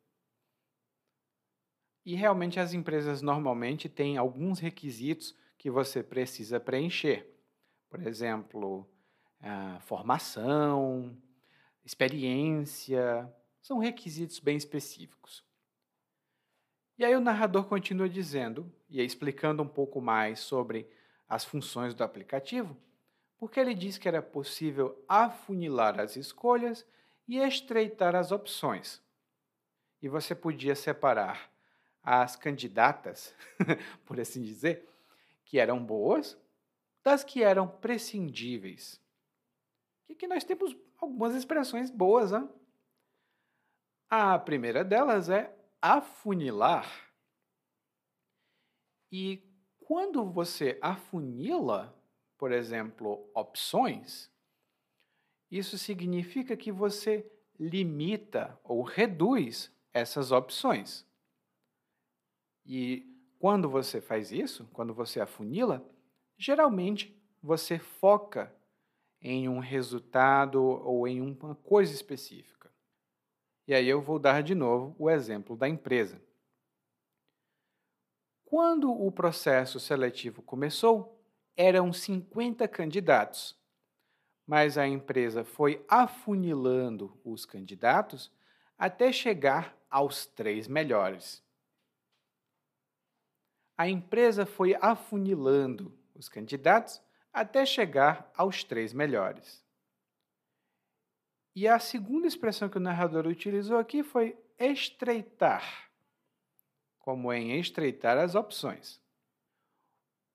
E 2.04 2.14
realmente 2.14 2.58
as 2.58 2.72
empresas 2.72 3.20
normalmente 3.20 3.88
têm 3.88 4.16
alguns 4.16 4.58
requisitos 4.58 5.36
que 5.58 5.70
você 5.70 6.02
precisa 6.02 6.60
preencher. 6.60 7.30
Por 7.90 8.06
exemplo, 8.06 8.88
formação, 9.80 11.16
experiência, 11.84 13.30
são 13.60 13.78
requisitos 13.78 14.38
bem 14.38 14.56
específicos. 14.56 15.44
E 16.96 17.04
aí 17.04 17.14
o 17.16 17.20
narrador 17.20 17.64
continua 17.64 18.08
dizendo 18.08 18.72
e 18.88 19.02
explicando 19.02 19.62
um 19.62 19.68
pouco 19.68 20.00
mais 20.00 20.40
sobre 20.40 20.88
as 21.28 21.44
funções 21.44 21.94
do 21.94 22.04
aplicativo, 22.04 22.76
porque 23.36 23.58
ele 23.58 23.74
diz 23.74 23.98
que 23.98 24.06
era 24.06 24.22
possível 24.22 25.04
afunilar 25.08 25.98
as 25.98 26.14
escolhas 26.16 26.86
e 27.26 27.38
estreitar 27.38 28.14
as 28.14 28.30
opções. 28.30 29.02
E 30.00 30.08
você 30.08 30.34
podia 30.34 30.76
separar 30.76 31.50
as 32.02 32.36
candidatas, 32.36 33.34
por 34.04 34.20
assim 34.20 34.42
dizer, 34.42 34.86
que 35.44 35.58
eram 35.58 35.84
boas 35.84 36.38
das 37.02 37.24
que 37.24 37.42
eram 37.42 37.66
prescindíveis. 37.66 39.00
Que, 40.06 40.14
que 40.14 40.26
nós 40.26 40.44
temos 40.44 40.76
algumas 41.00 41.34
expressões 41.34 41.90
boas. 41.90 42.32
Hein? 42.32 42.48
A 44.08 44.38
primeira 44.38 44.84
delas 44.84 45.28
é 45.28 45.54
afunilar. 45.86 47.12
E 49.12 49.42
quando 49.80 50.24
você 50.24 50.78
afunila, 50.80 51.94
por 52.38 52.52
exemplo, 52.52 53.30
opções, 53.34 54.30
isso 55.50 55.76
significa 55.76 56.56
que 56.56 56.72
você 56.72 57.30
limita 57.60 58.58
ou 58.64 58.82
reduz 58.82 59.70
essas 59.92 60.32
opções. 60.32 61.06
E 62.64 63.06
quando 63.38 63.68
você 63.68 64.00
faz 64.00 64.32
isso, 64.32 64.66
quando 64.72 64.94
você 64.94 65.20
afunila, 65.20 65.86
geralmente 66.38 67.14
você 67.42 67.78
foca 67.78 68.50
em 69.20 69.50
um 69.50 69.58
resultado 69.58 70.62
ou 70.62 71.06
em 71.06 71.20
uma 71.20 71.54
coisa 71.54 71.92
específica. 71.92 72.53
E 73.66 73.74
aí 73.74 73.88
eu 73.88 74.00
vou 74.02 74.18
dar 74.18 74.42
de 74.42 74.54
novo 74.54 74.94
o 74.98 75.10
exemplo 75.10 75.56
da 75.56 75.68
empresa. 75.68 76.20
Quando 78.44 78.92
o 78.92 79.10
processo 79.10 79.80
seletivo 79.80 80.42
começou, 80.42 81.20
eram 81.56 81.92
50 81.92 82.68
candidatos, 82.68 83.58
mas 84.46 84.76
a 84.76 84.86
empresa 84.86 85.44
foi 85.44 85.84
afunilando 85.88 87.18
os 87.24 87.46
candidatos 87.46 88.30
até 88.76 89.10
chegar 89.10 89.76
aos 89.90 90.26
três 90.26 90.68
melhores. 90.68 91.42
A 93.76 93.88
empresa 93.88 94.44
foi 94.44 94.76
afunilando 94.80 95.96
os 96.14 96.28
candidatos 96.28 97.02
até 97.32 97.66
chegar 97.66 98.30
aos 98.36 98.62
três 98.62 98.92
melhores. 98.92 99.63
E 101.54 101.68
a 101.68 101.78
segunda 101.78 102.26
expressão 102.26 102.68
que 102.68 102.78
o 102.78 102.80
narrador 102.80 103.26
utilizou 103.26 103.78
aqui 103.78 104.02
foi 104.02 104.36
estreitar, 104.58 105.88
como 106.98 107.32
em 107.32 107.58
estreitar 107.58 108.18
as 108.18 108.34
opções. 108.34 109.00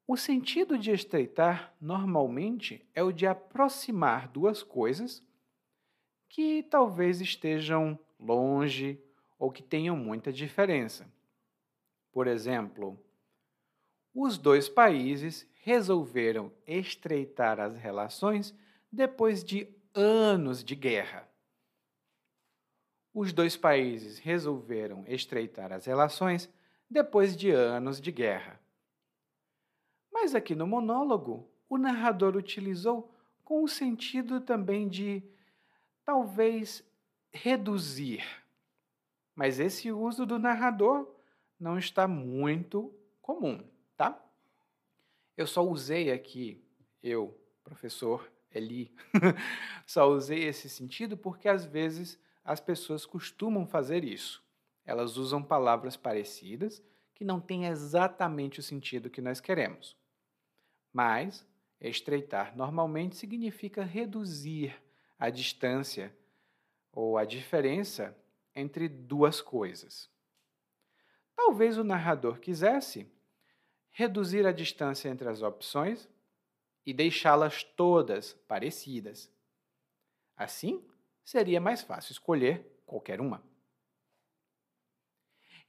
O 0.08 0.16
sentido 0.16 0.78
de 0.78 0.92
estreitar 0.92 1.76
normalmente 1.80 2.88
é 2.96 3.04
o 3.04 3.12
de 3.12 3.28
aproximar 3.28 4.28
duas 4.30 4.64
coisas 4.64 5.22
que 6.30 6.64
talvez 6.64 7.22
estejam 7.22 8.00
longe 8.20 9.00
ou 9.38 9.52
que 9.52 9.62
tenham 9.62 9.96
muita 9.96 10.32
diferença. 10.32 11.12
Por 12.12 12.28
exemplo, 12.28 13.00
os 14.14 14.38
dois 14.38 14.68
países 14.68 15.48
resolveram 15.62 16.52
estreitar 16.66 17.60
as 17.60 17.76
relações 17.78 18.56
depois 18.92 19.44
de 19.44 19.66
anos 19.94 20.64
de 20.64 20.76
guerra. 20.76 21.28
Os 23.14 23.34
dois 23.34 23.58
países 23.58 24.20
resolveram 24.20 25.04
estreitar 25.08 25.72
as 25.72 25.86
relações 25.86 26.50
depois 26.90 27.36
de 27.36 27.52
anos 27.52 28.00
de 28.00 28.12
guerra. 28.12 28.60
Mas 30.12 30.36
aqui 30.36 30.56
no 30.56 30.68
monólogo, 30.68 31.50
o 31.68 31.78
narrador 31.78 32.36
utilizou 32.36 33.14
com 33.44 33.64
o 33.64 33.68
sentido 33.68 34.42
também 34.42 34.88
de 34.88 35.24
talvez 36.04 36.84
reduzir. 37.32 38.24
Mas 39.36 39.60
esse 39.60 39.92
uso 39.92 40.26
do 40.26 40.38
narrador 40.38 41.08
não 41.60 41.78
está 41.78 42.08
muito 42.08 42.94
comum, 43.22 43.64
tá? 43.96 44.20
Eu 45.38 45.48
só 45.48 45.66
usei 45.66 46.12
aqui, 46.12 46.64
eu, 47.02 47.40
professor 47.64 48.30
Eli, 48.54 48.92
só 49.86 50.10
usei 50.10 50.44
esse 50.44 50.70
sentido 50.70 51.16
porque 51.16 51.48
às 51.48 51.66
vezes 51.66 52.20
as 52.44 52.60
pessoas 52.60 53.06
costumam 53.06 53.68
fazer 53.68 54.04
isso. 54.04 54.44
Elas 54.86 55.18
usam 55.18 55.44
palavras 55.44 55.96
parecidas 55.96 56.84
que 57.14 57.24
não 57.24 57.40
têm 57.40 57.66
exatamente 57.66 58.60
o 58.60 58.64
sentido 58.64 59.10
que 59.10 59.22
nós 59.22 59.40
queremos. 59.40 59.96
Mas 60.92 61.48
estreitar 61.80 62.56
normalmente 62.58 63.16
significa 63.16 63.84
reduzir 63.84 64.76
a 65.18 65.30
distância 65.30 66.16
ou 66.92 67.18
a 67.18 67.26
diferença 67.26 68.18
entre 68.56 68.90
duas 68.90 69.42
coisas. 69.42 70.10
Talvez 71.36 71.78
o 71.78 71.84
narrador 71.84 72.40
quisesse 72.40 73.08
reduzir 73.92 74.46
a 74.46 74.52
distância 74.52 75.10
entre 75.10 75.30
as 75.30 75.42
opções 75.42 76.10
e 76.90 76.94
deixá-las 76.94 77.64
todas 77.64 78.34
parecidas. 78.48 79.32
Assim, 80.36 80.84
seria 81.24 81.62
mais 81.62 81.84
fácil 81.84 82.14
escolher 82.14 82.66
qualquer 82.84 83.22
uma. 83.22 83.44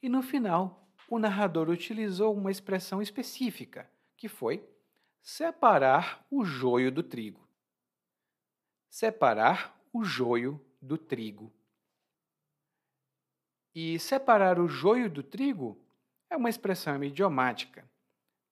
E 0.00 0.08
no 0.08 0.22
final, 0.22 0.90
o 1.10 1.18
narrador 1.18 1.68
utilizou 1.68 2.34
uma 2.34 2.50
expressão 2.50 3.02
específica, 3.02 3.90
que 4.16 4.28
foi 4.28 4.66
separar 5.20 6.26
o 6.30 6.42
joio 6.42 6.90
do 6.90 7.02
trigo. 7.02 7.46
Separar 8.88 9.78
o 9.92 10.02
joio 10.02 10.58
do 10.80 10.96
trigo. 10.96 11.52
E 13.74 13.98
separar 13.98 14.58
o 14.58 14.66
joio 14.66 15.10
do 15.10 15.22
trigo 15.22 15.78
é 16.30 16.36
uma 16.36 16.48
expressão 16.48 17.04
idiomática 17.04 17.86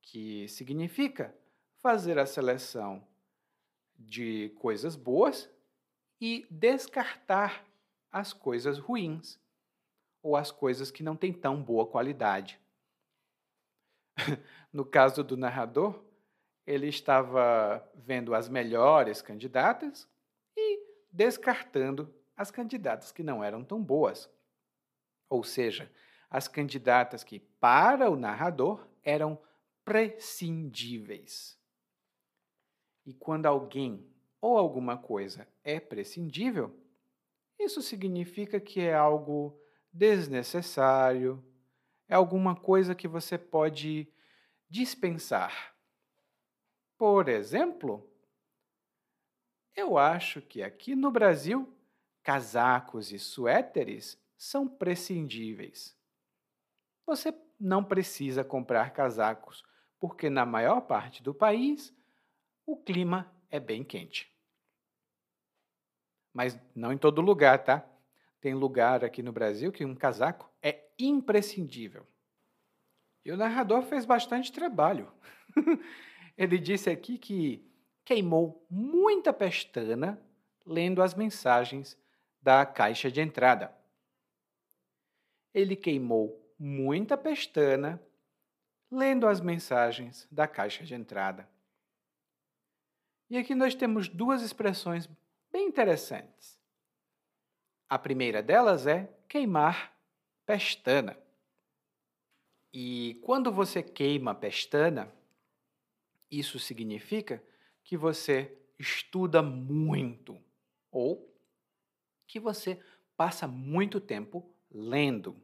que 0.02 0.46
significa 0.48 1.34
fazer 1.88 2.18
a 2.18 2.26
seleção 2.26 3.02
de 3.98 4.50
coisas 4.58 4.94
boas 4.94 5.48
e 6.20 6.46
descartar 6.50 7.64
as 8.12 8.34
coisas 8.34 8.78
ruins 8.78 9.40
ou 10.22 10.36
as 10.36 10.50
coisas 10.50 10.90
que 10.90 11.02
não 11.02 11.16
têm 11.16 11.32
tão 11.32 11.62
boa 11.62 11.86
qualidade. 11.86 12.60
no 14.70 14.84
caso 14.84 15.24
do 15.24 15.34
narrador, 15.34 16.04
ele 16.66 16.88
estava 16.88 17.82
vendo 17.94 18.34
as 18.34 18.50
melhores 18.50 19.22
candidatas 19.22 20.06
e 20.54 20.82
descartando 21.10 22.14
as 22.36 22.50
candidatas 22.50 23.12
que 23.12 23.22
não 23.22 23.42
eram 23.42 23.64
tão 23.64 23.82
boas. 23.82 24.28
Ou 25.26 25.42
seja, 25.42 25.90
as 26.28 26.48
candidatas 26.48 27.24
que, 27.24 27.38
para 27.38 28.10
o 28.10 28.14
narrador, 28.14 28.86
eram 29.02 29.40
prescindíveis. 29.86 31.57
E 33.08 33.14
quando 33.14 33.46
alguém 33.46 34.06
ou 34.38 34.58
alguma 34.58 34.98
coisa 34.98 35.48
é 35.64 35.80
prescindível, 35.80 36.78
isso 37.58 37.80
significa 37.80 38.60
que 38.60 38.82
é 38.82 38.94
algo 38.94 39.58
desnecessário, 39.90 41.42
é 42.06 42.14
alguma 42.14 42.54
coisa 42.54 42.94
que 42.94 43.08
você 43.08 43.38
pode 43.38 44.12
dispensar. 44.68 45.74
Por 46.98 47.30
exemplo, 47.30 48.06
eu 49.74 49.96
acho 49.96 50.42
que 50.42 50.62
aqui 50.62 50.94
no 50.94 51.10
Brasil, 51.10 51.66
casacos 52.22 53.10
e 53.10 53.18
suéteres 53.18 54.22
são 54.36 54.68
prescindíveis. 54.68 55.96
Você 57.06 57.34
não 57.58 57.82
precisa 57.82 58.44
comprar 58.44 58.92
casacos 58.92 59.64
porque 59.98 60.28
na 60.28 60.44
maior 60.44 60.82
parte 60.82 61.22
do 61.22 61.32
país 61.32 61.96
o 62.68 62.76
clima 62.76 63.32
é 63.50 63.58
bem 63.58 63.82
quente. 63.82 64.30
Mas 66.34 66.60
não 66.74 66.92
em 66.92 66.98
todo 66.98 67.22
lugar, 67.22 67.64
tá? 67.64 67.82
Tem 68.42 68.52
lugar 68.52 69.02
aqui 69.02 69.22
no 69.22 69.32
Brasil 69.32 69.72
que 69.72 69.86
um 69.86 69.94
casaco 69.94 70.52
é 70.62 70.84
imprescindível. 70.98 72.06
E 73.24 73.32
o 73.32 73.38
narrador 73.38 73.84
fez 73.84 74.04
bastante 74.04 74.52
trabalho. 74.52 75.10
Ele 76.36 76.58
disse 76.58 76.90
aqui 76.90 77.16
que 77.16 77.66
queimou 78.04 78.62
muita 78.70 79.32
pestana 79.32 80.20
lendo 80.66 81.02
as 81.02 81.14
mensagens 81.14 81.98
da 82.40 82.66
caixa 82.66 83.10
de 83.10 83.22
entrada. 83.22 83.74
Ele 85.54 85.74
queimou 85.74 86.54
muita 86.58 87.16
pestana 87.16 87.98
lendo 88.90 89.26
as 89.26 89.40
mensagens 89.40 90.28
da 90.30 90.46
caixa 90.46 90.84
de 90.84 90.94
entrada. 90.94 91.48
E 93.30 93.36
aqui 93.36 93.54
nós 93.54 93.74
temos 93.74 94.08
duas 94.08 94.42
expressões 94.42 95.08
bem 95.52 95.66
interessantes. 95.66 96.58
A 97.88 97.98
primeira 97.98 98.42
delas 98.42 98.86
é 98.86 99.12
queimar 99.28 99.94
pestana. 100.46 101.16
E 102.72 103.20
quando 103.22 103.50
você 103.52 103.82
queima 103.82 104.34
pestana, 104.34 105.12
isso 106.30 106.58
significa 106.58 107.42
que 107.82 107.96
você 107.96 108.56
estuda 108.78 109.42
muito 109.42 110.38
ou 110.90 111.34
que 112.26 112.38
você 112.38 112.80
passa 113.16 113.46
muito 113.48 114.00
tempo 114.00 114.54
lendo. 114.70 115.42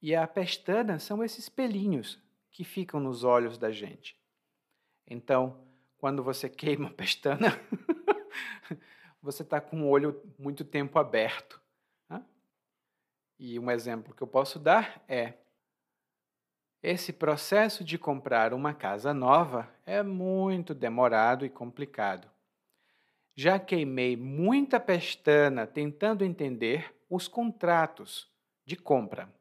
E 0.00 0.14
a 0.14 0.26
pestana 0.26 0.98
são 0.98 1.24
esses 1.24 1.48
pelinhos 1.48 2.22
que 2.50 2.62
ficam 2.62 3.00
nos 3.00 3.24
olhos 3.24 3.56
da 3.56 3.72
gente. 3.72 4.16
Então, 5.06 5.66
quando 6.04 6.22
você 6.22 6.50
queima 6.50 6.88
a 6.88 6.92
pestana, 6.92 7.58
você 9.22 9.42
está 9.42 9.58
com 9.58 9.84
o 9.84 9.88
olho 9.88 10.20
muito 10.38 10.62
tempo 10.62 10.98
aberto. 10.98 11.58
Né? 12.10 12.22
E 13.38 13.58
um 13.58 13.70
exemplo 13.70 14.14
que 14.14 14.22
eu 14.22 14.26
posso 14.26 14.58
dar 14.58 15.02
é: 15.08 15.32
esse 16.82 17.10
processo 17.10 17.82
de 17.82 17.96
comprar 17.96 18.52
uma 18.52 18.74
casa 18.74 19.14
nova 19.14 19.66
é 19.86 20.02
muito 20.02 20.74
demorado 20.74 21.46
e 21.46 21.48
complicado. 21.48 22.30
Já 23.34 23.58
queimei 23.58 24.14
muita 24.14 24.78
pestana 24.78 25.66
tentando 25.66 26.22
entender 26.22 26.94
os 27.08 27.26
contratos 27.26 28.30
de 28.66 28.76
compra. 28.76 29.32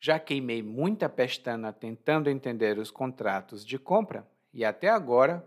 Já 0.00 0.18
queimei 0.18 0.60
muita 0.60 1.08
pestana 1.08 1.72
tentando 1.72 2.28
entender 2.28 2.80
os 2.80 2.90
contratos 2.90 3.64
de 3.64 3.78
compra 3.78 4.33
e 4.54 4.64
até 4.64 4.88
agora 4.88 5.46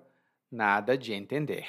nada 0.52 0.98
de 0.98 1.14
entender. 1.14 1.66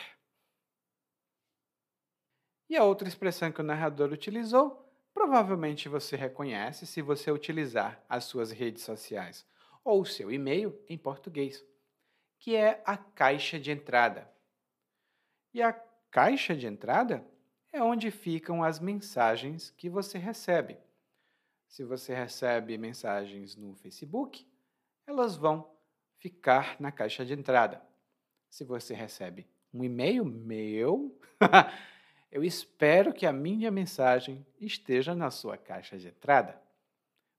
E 2.69 2.77
a 2.77 2.85
outra 2.85 3.09
expressão 3.09 3.51
que 3.51 3.61
o 3.61 3.65
narrador 3.65 4.13
utilizou, 4.13 4.85
provavelmente 5.15 5.89
você 5.89 6.17
reconhece 6.17 6.85
se 6.87 7.01
você 7.01 7.31
utilizar 7.31 8.05
as 8.09 8.25
suas 8.25 8.51
redes 8.51 8.83
sociais 8.83 9.47
ou 9.85 10.03
o 10.03 10.07
seu 10.07 10.31
e-mail 10.31 10.79
em 10.89 10.99
português, 10.99 11.65
que 12.39 12.55
é 12.57 12.83
a 12.85 12.97
caixa 12.97 13.59
de 13.59 13.71
entrada. 13.71 14.31
E 15.55 15.63
a 15.63 15.73
caixa 16.11 16.55
de 16.55 16.67
entrada 16.67 17.25
é 17.73 17.83
onde 17.83 18.11
ficam 18.11 18.63
as 18.63 18.81
mensagens 18.81 19.71
que 19.71 19.89
você 19.89 20.19
recebe. 20.19 20.77
Se 21.69 21.85
você 21.85 22.15
recebe 22.15 22.77
mensagens 22.77 23.55
no 23.57 23.75
Facebook, 23.77 24.47
elas 25.07 25.37
vão 25.37 25.78
ficar 26.19 26.77
na 26.81 26.93
caixa 26.93 27.25
de 27.25 27.33
entrada. 27.33 27.83
Se 28.51 28.65
você 28.65 28.95
recebe 28.95 29.47
um 29.73 29.85
e-mail 29.85 30.25
meu, 30.25 31.19
eu 32.31 32.45
espero 32.45 33.13
que 33.13 33.27
a 33.27 33.33
minha 33.33 33.71
mensagem 33.71 34.47
esteja 34.61 35.15
na 35.15 35.31
sua 35.31 35.57
caixa 35.57 35.99
de 35.99 36.09
entrada, 36.09 36.61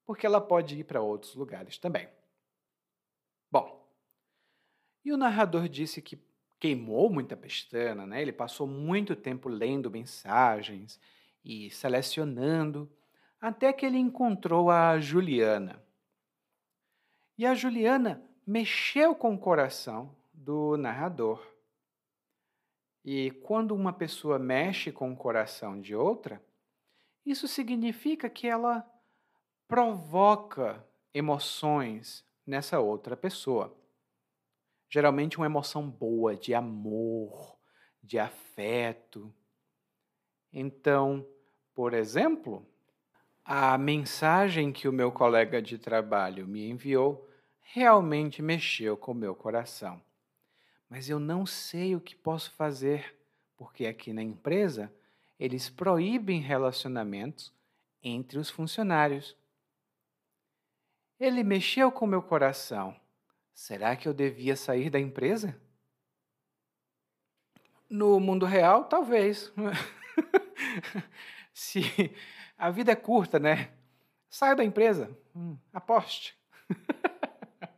porque 0.04 0.26
ela 0.26 0.40
pode 0.40 0.78
ir 0.78 0.84
para 0.84 1.00
outros 1.00 1.34
lugares 1.34 1.78
também. 1.78 2.08
Bom, 3.50 3.88
e 5.04 5.12
o 5.12 5.16
narrador 5.16 5.68
disse 5.68 6.00
que 6.00 6.18
queimou 6.58 7.10
muita 7.10 7.36
pestana, 7.36 8.06
né? 8.06 8.20
ele 8.20 8.32
passou 8.32 8.66
muito 8.66 9.16
tempo 9.16 9.48
lendo 9.48 9.90
mensagens 9.90 11.00
e 11.42 11.70
selecionando 11.70 12.90
até 13.40 13.72
que 13.72 13.86
ele 13.86 13.96
encontrou 13.96 14.70
a 14.70 15.00
Juliana. 15.00 15.82
E 17.38 17.46
a 17.46 17.54
Juliana 17.54 18.22
mexeu 18.50 19.14
com 19.14 19.32
o 19.32 19.38
coração 19.38 20.12
do 20.34 20.76
narrador. 20.76 21.40
E 23.04 23.30
quando 23.30 23.76
uma 23.76 23.92
pessoa 23.92 24.40
mexe 24.40 24.90
com 24.90 25.12
o 25.12 25.16
coração 25.16 25.80
de 25.80 25.94
outra, 25.94 26.44
isso 27.24 27.46
significa 27.46 28.28
que 28.28 28.48
ela 28.48 28.84
provoca 29.68 30.84
emoções 31.14 32.24
nessa 32.44 32.80
outra 32.80 33.16
pessoa. 33.16 33.72
geralmente 34.88 35.36
uma 35.36 35.46
emoção 35.46 35.88
boa, 35.88 36.34
de 36.34 36.52
amor, 36.52 37.56
de 38.02 38.18
afeto. 38.18 39.32
Então, 40.52 41.24
por 41.72 41.94
exemplo, 41.94 42.66
a 43.44 43.78
mensagem 43.78 44.72
que 44.72 44.88
o 44.88 44.92
meu 44.92 45.12
colega 45.12 45.62
de 45.62 45.78
trabalho 45.78 46.48
me 46.48 46.68
enviou 46.68 47.29
realmente 47.72 48.42
mexeu 48.42 48.96
com 48.96 49.12
o 49.12 49.14
meu 49.14 49.34
coração. 49.34 50.02
Mas 50.88 51.08
eu 51.08 51.20
não 51.20 51.46
sei 51.46 51.94
o 51.94 52.00
que 52.00 52.16
posso 52.16 52.50
fazer, 52.52 53.16
porque 53.56 53.86
aqui 53.86 54.12
na 54.12 54.22
empresa 54.22 54.92
eles 55.38 55.70
proíbem 55.70 56.40
relacionamentos 56.40 57.52
entre 58.02 58.38
os 58.38 58.50
funcionários. 58.50 59.36
Ele 61.18 61.44
mexeu 61.44 61.92
com 61.92 62.06
meu 62.06 62.22
coração. 62.22 62.98
Será 63.54 63.94
que 63.94 64.08
eu 64.08 64.14
devia 64.14 64.56
sair 64.56 64.90
da 64.90 64.98
empresa? 64.98 65.58
No 67.88 68.18
mundo 68.18 68.46
real, 68.46 68.84
talvez. 68.84 69.52
Se 71.54 71.82
a 72.58 72.70
vida 72.70 72.92
é 72.92 72.96
curta, 72.96 73.38
né? 73.38 73.70
Saia 74.28 74.56
da 74.56 74.64
empresa. 74.64 75.16
Hum, 75.34 75.56
aposte. 75.72 76.39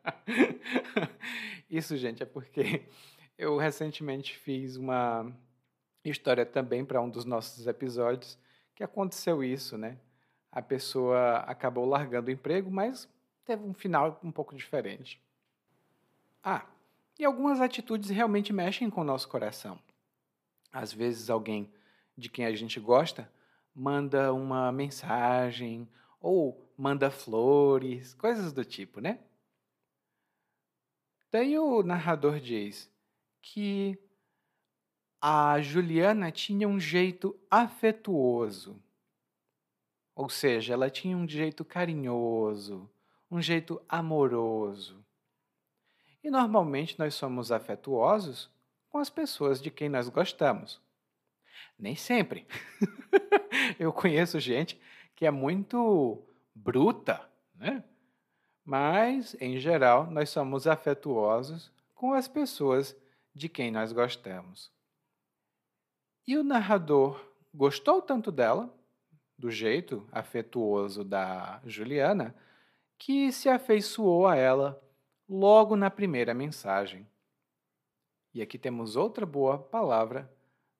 Isso, 1.70 1.96
gente, 1.96 2.22
é 2.22 2.26
porque 2.26 2.82
eu 3.38 3.56
recentemente 3.56 4.36
fiz 4.36 4.76
uma 4.76 5.32
história 6.04 6.44
também 6.44 6.84
para 6.84 7.00
um 7.00 7.08
dos 7.08 7.24
nossos 7.24 7.66
episódios 7.66 8.38
que 8.74 8.82
aconteceu 8.82 9.44
isso, 9.44 9.76
né? 9.76 9.98
A 10.50 10.60
pessoa 10.60 11.38
acabou 11.46 11.86
largando 11.86 12.28
o 12.28 12.32
emprego, 12.32 12.70
mas 12.70 13.08
teve 13.44 13.62
um 13.62 13.72
final 13.72 14.18
um 14.22 14.32
pouco 14.32 14.54
diferente. 14.54 15.20
Ah, 16.42 16.66
e 17.18 17.24
algumas 17.24 17.60
atitudes 17.60 18.10
realmente 18.10 18.52
mexem 18.52 18.90
com 18.90 19.02
o 19.02 19.04
nosso 19.04 19.28
coração. 19.28 19.78
Às 20.72 20.92
vezes 20.92 21.30
alguém 21.30 21.72
de 22.16 22.28
quem 22.28 22.44
a 22.44 22.54
gente 22.54 22.80
gosta 22.80 23.30
manda 23.74 24.32
uma 24.32 24.72
mensagem 24.72 25.88
ou 26.20 26.68
manda 26.76 27.10
flores, 27.10 28.14
coisas 28.14 28.52
do 28.52 28.64
tipo, 28.64 29.00
né? 29.00 29.18
Daí 31.32 31.58
o 31.58 31.82
narrador 31.82 32.38
diz 32.38 32.92
que 33.40 33.98
a 35.18 35.58
Juliana 35.62 36.30
tinha 36.30 36.68
um 36.68 36.78
jeito 36.78 37.34
afetuoso. 37.50 38.78
Ou 40.14 40.28
seja, 40.28 40.74
ela 40.74 40.90
tinha 40.90 41.16
um 41.16 41.26
jeito 41.26 41.64
carinhoso, 41.64 42.86
um 43.30 43.40
jeito 43.40 43.80
amoroso. 43.88 45.02
E 46.22 46.28
normalmente 46.30 46.98
nós 46.98 47.14
somos 47.14 47.50
afetuosos 47.50 48.50
com 48.90 48.98
as 48.98 49.08
pessoas 49.08 49.62
de 49.62 49.70
quem 49.70 49.88
nós 49.88 50.10
gostamos. 50.10 50.82
Nem 51.78 51.96
sempre. 51.96 52.46
Eu 53.80 53.90
conheço 53.90 54.38
gente 54.38 54.78
que 55.16 55.24
é 55.24 55.30
muito 55.30 56.22
bruta, 56.54 57.26
né? 57.54 57.82
Mas, 58.64 59.36
em 59.40 59.58
geral, 59.58 60.10
nós 60.10 60.30
somos 60.30 60.66
afetuosos 60.66 61.72
com 61.94 62.12
as 62.12 62.28
pessoas 62.28 62.96
de 63.34 63.48
quem 63.48 63.70
nós 63.70 63.92
gostamos. 63.92 64.70
E 66.26 66.36
o 66.36 66.44
narrador 66.44 67.20
gostou 67.52 68.00
tanto 68.00 68.30
dela, 68.30 68.72
do 69.36 69.50
jeito 69.50 70.06
afetuoso 70.12 71.02
da 71.02 71.60
Juliana, 71.64 72.34
que 72.96 73.32
se 73.32 73.48
afeiçoou 73.48 74.26
a 74.28 74.36
ela 74.36 74.80
logo 75.28 75.74
na 75.74 75.90
primeira 75.90 76.32
mensagem. 76.32 77.08
E 78.32 78.40
aqui 78.40 78.58
temos 78.58 78.94
outra 78.94 79.26
boa 79.26 79.58
palavra 79.58 80.32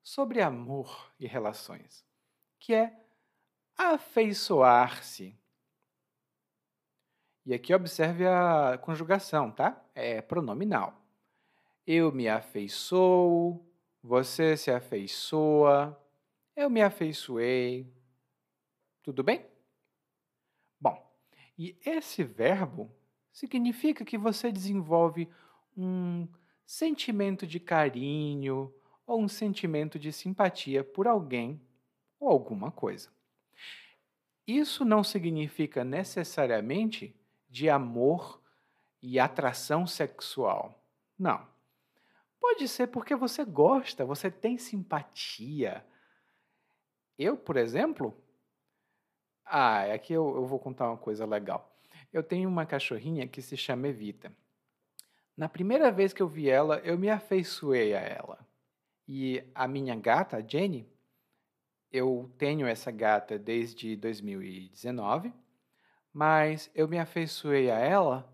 sobre 0.03 0.41
amor 0.41 1.13
e 1.19 1.27
relações, 1.27 2.05
que 2.59 2.73
é 2.73 2.97
afeiçoar-se. 3.77 5.37
E 7.45 7.53
aqui 7.53 7.75
observe 7.75 8.25
a 8.27 8.79
conjugação, 8.79 9.51
tá? 9.51 9.85
É 9.95 10.23
pronominal. 10.23 11.03
Eu 11.85 12.13
me 12.13 12.29
afeiçoo, 12.29 13.61
você 14.01 14.57
se 14.57 14.71
afeiçoa, 14.71 16.01
eu 16.55 16.71
me 16.71 16.81
afeiçoei. 16.81 17.93
Tudo 19.03 19.25
bem? 19.25 19.45
Bom, 20.81 21.05
e 21.59 21.77
esse 21.85 22.23
verbo 22.23 22.95
significa 23.33 24.05
que 24.05 24.17
você 24.17 24.53
desenvolve 24.53 25.29
um 25.77 26.29
sentimento 26.65 27.45
de 27.45 27.59
carinho 27.59 28.73
ou 29.05 29.21
um 29.21 29.29
sentimento 29.29 29.99
de 29.99 30.13
simpatia 30.13 30.85
por 30.85 31.09
alguém 31.09 31.61
ou 32.21 32.29
alguma 32.29 32.71
coisa. 32.71 33.11
Isso 34.47 34.85
não 34.85 35.03
significa 35.03 35.83
necessariamente 35.83 37.17
de 37.53 37.69
amor 37.69 38.41
e 39.03 39.21
atração 39.21 39.87
sexual. 39.87 40.83
Não. 41.19 41.47
Pode 42.41 42.67
ser 42.67 42.87
porque 42.87 43.15
você 43.15 43.45
gosta, 43.45 44.07
você 44.07 44.31
tem 44.31 44.57
simpatia. 44.57 45.85
Eu, 47.19 47.37
por 47.37 47.59
exemplo. 47.59 48.17
Ah, 49.45 49.83
aqui 49.93 50.15
eu, 50.15 50.35
eu 50.35 50.47
vou 50.47 50.59
contar 50.59 50.89
uma 50.89 50.97
coisa 50.97 51.27
legal. 51.27 51.77
Eu 52.11 52.23
tenho 52.23 52.49
uma 52.49 52.65
cachorrinha 52.65 53.29
que 53.29 53.43
se 53.43 53.57
chama 53.57 53.89
Evita. 53.89 54.33
Na 55.37 55.49
primeira 55.49 55.93
vez 55.93 56.15
que 56.15 56.23
eu 56.23 56.29
vi 56.29 56.49
ela, 56.49 56.79
eu 56.79 56.97
me 56.97 57.11
afeiçoei 57.11 57.95
a 57.95 58.01
ela. 58.01 58.39
E 59.07 59.45
a 59.55 59.69
minha 59.69 59.95
gata, 59.95 60.39
a 60.39 60.41
Jenny, 60.41 60.89
eu 61.91 62.33
tenho 62.39 62.67
essa 62.67 62.91
gata 62.91 63.39
desde 63.39 63.95
2019 63.95 65.35
mas 66.13 66.71
eu 66.75 66.87
me 66.87 66.99
afeiçoei 66.99 67.71
a 67.71 67.79
ela 67.79 68.29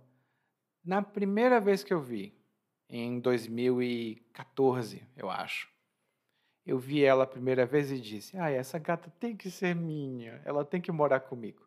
na 0.84 1.02
primeira 1.02 1.60
vez 1.60 1.84
que 1.84 1.92
eu 1.92 2.00
vi, 2.00 2.34
em 2.88 3.20
2014, 3.20 5.06
eu 5.16 5.28
acho. 5.30 5.68
Eu 6.64 6.78
vi 6.78 7.04
ela 7.04 7.24
a 7.24 7.26
primeira 7.26 7.66
vez 7.66 7.90
e 7.92 8.00
disse: 8.00 8.38
Ah, 8.38 8.50
essa 8.50 8.78
gata 8.78 9.12
tem 9.18 9.36
que 9.36 9.50
ser 9.50 9.74
minha, 9.74 10.40
ela 10.44 10.64
tem 10.64 10.80
que 10.80 10.90
morar 10.90 11.20
comigo. 11.20 11.66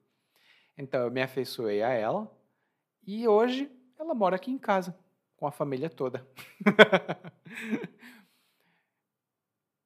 Então 0.78 1.02
eu 1.02 1.12
me 1.12 1.22
afeiçoei 1.22 1.84
a 1.84 1.90
ela 1.90 2.32
e 3.06 3.28
hoje 3.28 3.72
ela 4.00 4.16
mora 4.16 4.36
aqui 4.36 4.52
em 4.52 4.58
casa, 4.58 4.98
com 5.38 5.46
a 5.46 5.52
família 5.52 5.90
toda. 5.90 6.28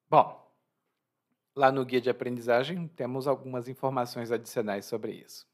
Bom, 0.10 0.50
lá 1.56 1.72
no 1.72 1.84
guia 1.84 2.00
de 2.00 2.10
aprendizagem 2.10 2.88
temos 2.88 3.28
algumas 3.28 3.68
informações 3.68 4.32
adicionais 4.32 4.86
sobre 4.86 5.14
isso. 5.14 5.46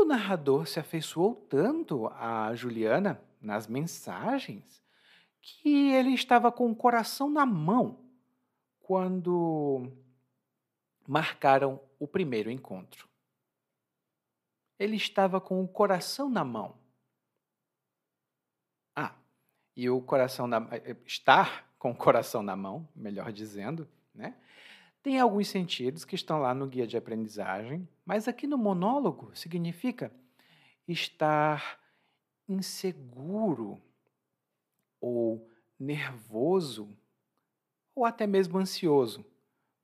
O 0.00 0.04
narrador 0.04 0.68
se 0.68 0.78
afeiçoou 0.78 1.34
tanto 1.34 2.06
a 2.06 2.54
Juliana 2.54 3.20
nas 3.40 3.66
mensagens 3.66 4.80
que 5.40 5.90
ele 5.90 6.10
estava 6.14 6.52
com 6.52 6.70
o 6.70 6.76
coração 6.76 7.28
na 7.28 7.44
mão 7.44 7.98
quando 8.78 9.90
marcaram 11.06 11.80
o 11.98 12.06
primeiro 12.06 12.48
encontro. 12.48 13.08
Ele 14.78 14.94
estava 14.94 15.40
com 15.40 15.64
o 15.64 15.66
coração 15.66 16.30
na 16.30 16.44
mão. 16.44 16.78
Ah, 18.94 19.16
e 19.76 19.90
o 19.90 20.00
coração 20.00 20.46
na 20.46 20.58
eh, 20.70 20.96
estar 21.04 21.68
com 21.76 21.90
o 21.90 21.96
coração 21.96 22.40
na 22.40 22.54
mão, 22.54 22.88
melhor 22.94 23.32
dizendo, 23.32 23.88
né? 24.14 24.36
Tem 25.08 25.18
alguns 25.18 25.48
sentidos 25.48 26.04
que 26.04 26.14
estão 26.14 26.38
lá 26.38 26.52
no 26.52 26.66
guia 26.66 26.86
de 26.86 26.94
aprendizagem, 26.94 27.88
mas 28.04 28.28
aqui 28.28 28.46
no 28.46 28.58
monólogo 28.58 29.34
significa 29.34 30.12
estar 30.86 31.80
inseguro 32.46 33.80
ou 35.00 35.50
nervoso 35.80 36.94
ou 37.94 38.04
até 38.04 38.26
mesmo 38.26 38.58
ansioso, 38.58 39.24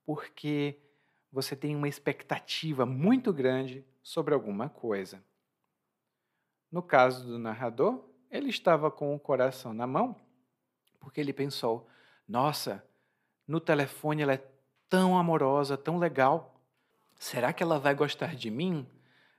porque 0.04 0.78
você 1.32 1.56
tem 1.56 1.74
uma 1.74 1.88
expectativa 1.88 2.84
muito 2.84 3.32
grande 3.32 3.82
sobre 4.02 4.34
alguma 4.34 4.68
coisa. 4.68 5.24
No 6.70 6.82
caso 6.82 7.26
do 7.26 7.38
narrador, 7.38 8.04
ele 8.30 8.50
estava 8.50 8.90
com 8.90 9.14
o 9.14 9.18
coração 9.18 9.72
na 9.72 9.86
mão, 9.86 10.20
porque 11.00 11.18
ele 11.18 11.32
pensou: 11.32 11.88
nossa, 12.28 12.84
no 13.48 13.58
telefone 13.58 14.20
ela 14.20 14.34
é 14.34 14.53
tão 14.94 15.18
amorosa, 15.18 15.76
tão 15.76 15.98
legal. 15.98 16.54
Será 17.18 17.52
que 17.52 17.64
ela 17.64 17.80
vai 17.80 17.96
gostar 17.96 18.36
de 18.36 18.48
mim? 18.48 18.86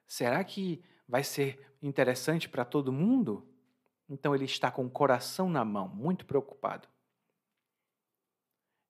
Será 0.05 0.43
que 0.43 0.83
vai 1.07 1.23
ser 1.23 1.73
interessante 1.81 2.49
para 2.49 2.65
todo 2.65 2.91
mundo? 2.91 3.47
Então 4.09 4.35
ele 4.35 4.43
está 4.43 4.69
com 4.69 4.85
o 4.85 4.89
coração 4.89 5.49
na 5.49 5.63
mão, 5.63 5.87
muito 5.87 6.25
preocupado. 6.25 6.89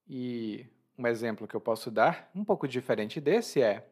E 0.07 0.65
um 0.97 1.05
exemplo 1.05 1.47
que 1.47 1.55
eu 1.55 1.61
posso 1.61 1.91
dar, 1.91 2.31
um 2.33 2.43
pouco 2.43 2.67
diferente 2.67 3.21
desse, 3.21 3.61
é: 3.61 3.87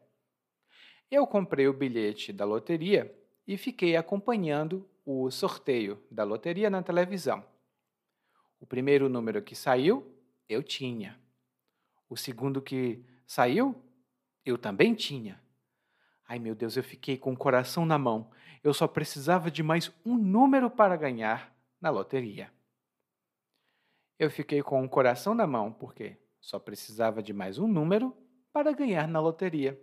eu 1.08 1.28
comprei 1.28 1.68
o 1.68 1.72
bilhete 1.72 2.32
da 2.32 2.44
loteria 2.44 3.16
e 3.46 3.56
fiquei 3.56 3.94
acompanhando 3.94 4.84
o 5.06 5.30
sorteio 5.30 6.02
da 6.10 6.24
loteria 6.24 6.68
na 6.68 6.82
televisão. 6.82 7.44
O 8.58 8.66
primeiro 8.66 9.08
número 9.08 9.40
que 9.42 9.54
saiu, 9.54 10.12
eu 10.48 10.60
tinha. 10.60 11.22
O 12.08 12.16
segundo 12.16 12.60
que 12.60 13.04
saiu, 13.26 13.74
eu 14.44 14.58
também 14.58 14.94
tinha. 14.94 15.42
Ai 16.26 16.38
meu 16.38 16.54
Deus, 16.54 16.76
eu 16.76 16.82
fiquei 16.82 17.18
com 17.18 17.32
o 17.32 17.36
coração 17.36 17.84
na 17.84 17.98
mão. 17.98 18.30
Eu 18.62 18.72
só 18.72 18.86
precisava 18.88 19.50
de 19.50 19.62
mais 19.62 19.92
um 20.04 20.16
número 20.16 20.70
para 20.70 20.96
ganhar 20.96 21.54
na 21.80 21.90
loteria. 21.90 22.52
Eu 24.18 24.30
fiquei 24.30 24.62
com 24.62 24.82
o 24.84 24.88
coração 24.88 25.34
na 25.34 25.46
mão 25.46 25.72
porque 25.72 26.16
só 26.40 26.58
precisava 26.58 27.22
de 27.22 27.32
mais 27.32 27.58
um 27.58 27.66
número 27.66 28.16
para 28.52 28.72
ganhar 28.72 29.08
na 29.08 29.20
loteria. 29.20 29.78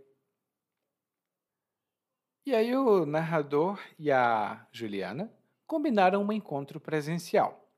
E 2.45 2.55
aí 2.55 2.75
o 2.75 3.05
narrador 3.05 3.79
e 3.99 4.11
a 4.11 4.67
Juliana 4.71 5.31
combinaram 5.67 6.23
um 6.23 6.31
encontro 6.31 6.79
presencial. 6.79 7.71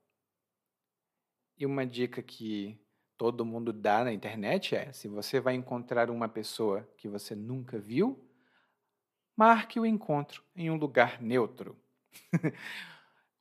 E 1.56 1.66
uma 1.66 1.86
dica 1.86 2.22
que 2.22 2.80
todo 3.16 3.44
mundo 3.44 3.72
dá 3.72 4.04
na 4.04 4.12
internet 4.12 4.74
é: 4.74 4.92
se 4.92 5.08
você 5.08 5.40
vai 5.40 5.54
encontrar 5.54 6.10
uma 6.10 6.28
pessoa 6.28 6.88
que 6.96 7.08
você 7.08 7.34
nunca 7.34 7.78
viu, 7.78 8.28
marque 9.36 9.78
o 9.78 9.86
encontro 9.86 10.42
em 10.54 10.70
um 10.70 10.76
lugar 10.76 11.20
neutro, 11.20 11.76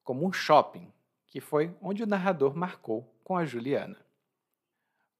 como 0.03 0.25
um 0.25 0.33
shopping, 0.33 0.91
que 1.27 1.39
foi 1.39 1.75
onde 1.81 2.03
o 2.03 2.07
narrador 2.07 2.55
marcou 2.55 3.03
com 3.23 3.35
a 3.35 3.45
Juliana. 3.45 3.97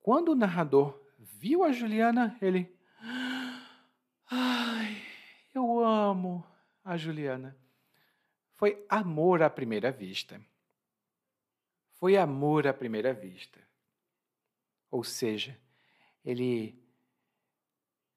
Quando 0.02 0.30
o 0.30 0.36
narrador 0.36 1.00
viu 1.18 1.64
a 1.64 1.72
Juliana, 1.72 2.38
ele. 2.42 2.76
Ai, 4.30 5.02
eu 5.54 5.84
amo 5.84 6.46
a 6.84 6.98
Juliana. 6.98 7.58
Foi 8.56 8.86
amor 8.90 9.42
à 9.42 9.50
primeira 9.50 9.92
vista. 9.92 10.42
Foi 11.94 12.18
amor 12.18 12.68
à 12.68 12.74
primeira 12.74 13.14
vista. 13.14 13.60
Ou 14.94 15.04
seja, 15.04 15.60
ele 16.24 16.80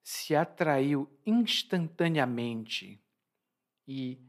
se 0.03 0.35
atraiu 0.35 1.09
instantaneamente 1.25 3.03
e 3.87 4.21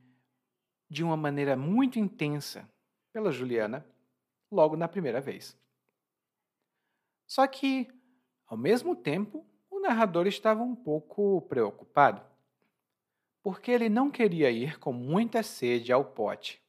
de 0.88 1.04
uma 1.04 1.14
maneira 1.14 1.58
muito 1.58 1.98
intensa 1.98 2.66
pela 3.12 3.30
Juliana 3.30 3.86
logo 4.50 4.78
na 4.78 4.88
primeira 4.88 5.20
vez. 5.20 5.54
Só 7.26 7.46
que, 7.46 7.86
ao 8.46 8.56
mesmo 8.56 8.96
tempo, 8.96 9.44
o 9.70 9.78
narrador 9.78 10.26
estava 10.26 10.62
um 10.62 10.74
pouco 10.74 11.42
preocupado, 11.42 12.22
porque 13.42 13.70
ele 13.70 13.90
não 13.90 14.10
queria 14.10 14.50
ir 14.50 14.78
com 14.78 14.94
muita 14.94 15.42
sede 15.42 15.92
ao 15.92 16.02
pote. 16.02 16.62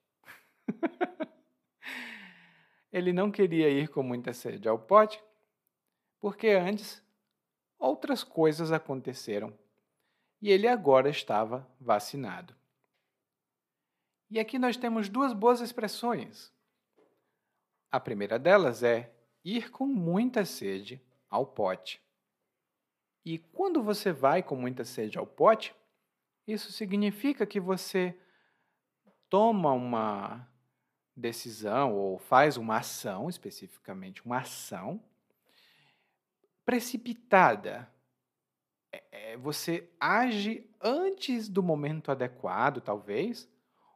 ele 2.91 3.13
não 3.13 3.31
queria 3.31 3.69
ir 3.69 3.87
com 3.87 4.03
muita 4.03 4.33
sede 4.33 4.67
ao 4.67 4.77
pote, 4.77 5.23
porque 6.19 6.49
antes 6.49 7.03
outras 7.77 8.23
coisas 8.23 8.71
aconteceram 8.71 9.57
e 10.41 10.49
ele 10.49 10.67
agora 10.67 11.09
estava 11.09 11.67
vacinado. 11.79 12.55
E 14.29 14.39
aqui 14.39 14.59
nós 14.59 14.77
temos 14.77 15.09
duas 15.09 15.33
boas 15.33 15.59
expressões. 15.59 16.53
A 17.91 17.99
primeira 17.99 18.37
delas 18.37 18.83
é 18.83 19.11
ir 19.43 19.71
com 19.71 19.87
muita 19.87 20.45
sede 20.45 21.01
ao 21.29 21.45
pote. 21.45 22.01
E 23.25 23.37
quando 23.37 23.81
você 23.81 24.11
vai 24.11 24.43
com 24.43 24.55
muita 24.55 24.85
sede 24.85 25.17
ao 25.17 25.25
pote, 25.25 25.75
isso 26.47 26.71
significa 26.71 27.45
que 27.45 27.59
você 27.59 28.17
toma 29.29 29.71
uma 29.71 30.47
decisão 31.15 31.93
ou 31.93 32.17
faz 32.17 32.57
uma 32.57 32.77
ação, 32.77 33.29
especificamente 33.29 34.25
uma 34.25 34.39
ação, 34.39 35.03
precipitada. 36.69 37.91
É, 38.91 39.03
é, 39.11 39.37
você 39.37 39.89
age 39.99 40.69
antes 40.79 41.49
do 41.49 41.63
momento 41.63 42.11
adequado, 42.11 42.79
talvez, 42.79 43.49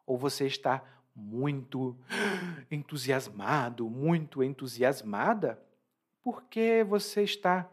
ou 0.07 0.17
você 0.17 0.47
está 0.47 0.83
muito 1.15 1.95
entusiasmado, 2.71 3.87
muito 3.87 4.41
entusiasmada, 4.41 5.63
porque 6.23 6.83
você 6.83 7.21
está 7.21 7.71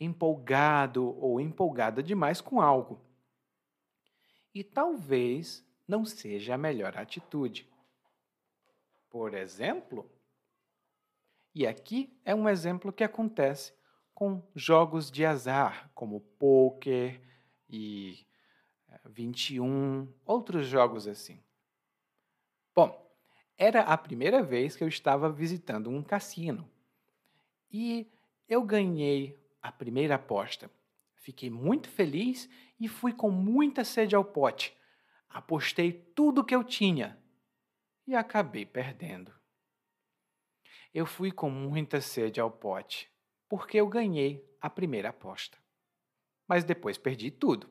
empolgado 0.00 1.16
ou 1.20 1.40
empolgada 1.40 2.02
demais 2.02 2.40
com 2.40 2.60
algo. 2.60 3.00
E 4.52 4.64
talvez 4.64 5.64
não 5.86 6.04
seja 6.04 6.54
a 6.54 6.58
melhor 6.58 6.96
atitude. 6.96 7.70
Por 9.08 9.32
exemplo, 9.32 10.10
e 11.54 11.68
aqui 11.68 12.12
é 12.24 12.34
um 12.34 12.48
exemplo 12.48 12.92
que 12.92 13.04
acontece 13.04 13.78
com 14.20 14.42
jogos 14.54 15.10
de 15.10 15.24
azar, 15.24 15.90
como 15.94 16.20
poker 16.20 17.22
e 17.66 18.18
21, 19.06 20.02
eh, 20.02 20.14
outros 20.26 20.66
jogos 20.66 21.08
assim. 21.08 21.42
Bom, 22.74 23.10
era 23.56 23.80
a 23.80 23.96
primeira 23.96 24.42
vez 24.42 24.76
que 24.76 24.84
eu 24.84 24.88
estava 24.88 25.32
visitando 25.32 25.88
um 25.88 26.02
cassino 26.02 26.70
e 27.72 28.12
eu 28.46 28.62
ganhei 28.62 29.42
a 29.62 29.72
primeira 29.72 30.16
aposta. 30.16 30.70
Fiquei 31.14 31.48
muito 31.48 31.88
feliz 31.88 32.46
e 32.78 32.88
fui 32.88 33.14
com 33.14 33.30
muita 33.30 33.84
sede 33.84 34.14
ao 34.14 34.22
pote. 34.22 34.76
Apostei 35.30 35.94
tudo 36.14 36.44
que 36.44 36.54
eu 36.54 36.62
tinha 36.62 37.18
e 38.06 38.14
acabei 38.14 38.66
perdendo. 38.66 39.32
Eu 40.92 41.06
fui 41.06 41.32
com 41.32 41.48
muita 41.48 42.02
sede 42.02 42.38
ao 42.38 42.50
pote 42.50 43.10
porque 43.50 43.78
eu 43.78 43.88
ganhei 43.88 44.48
a 44.60 44.70
primeira 44.70 45.08
aposta. 45.08 45.58
Mas 46.46 46.62
depois 46.62 46.96
perdi 46.96 47.32
tudo. 47.32 47.68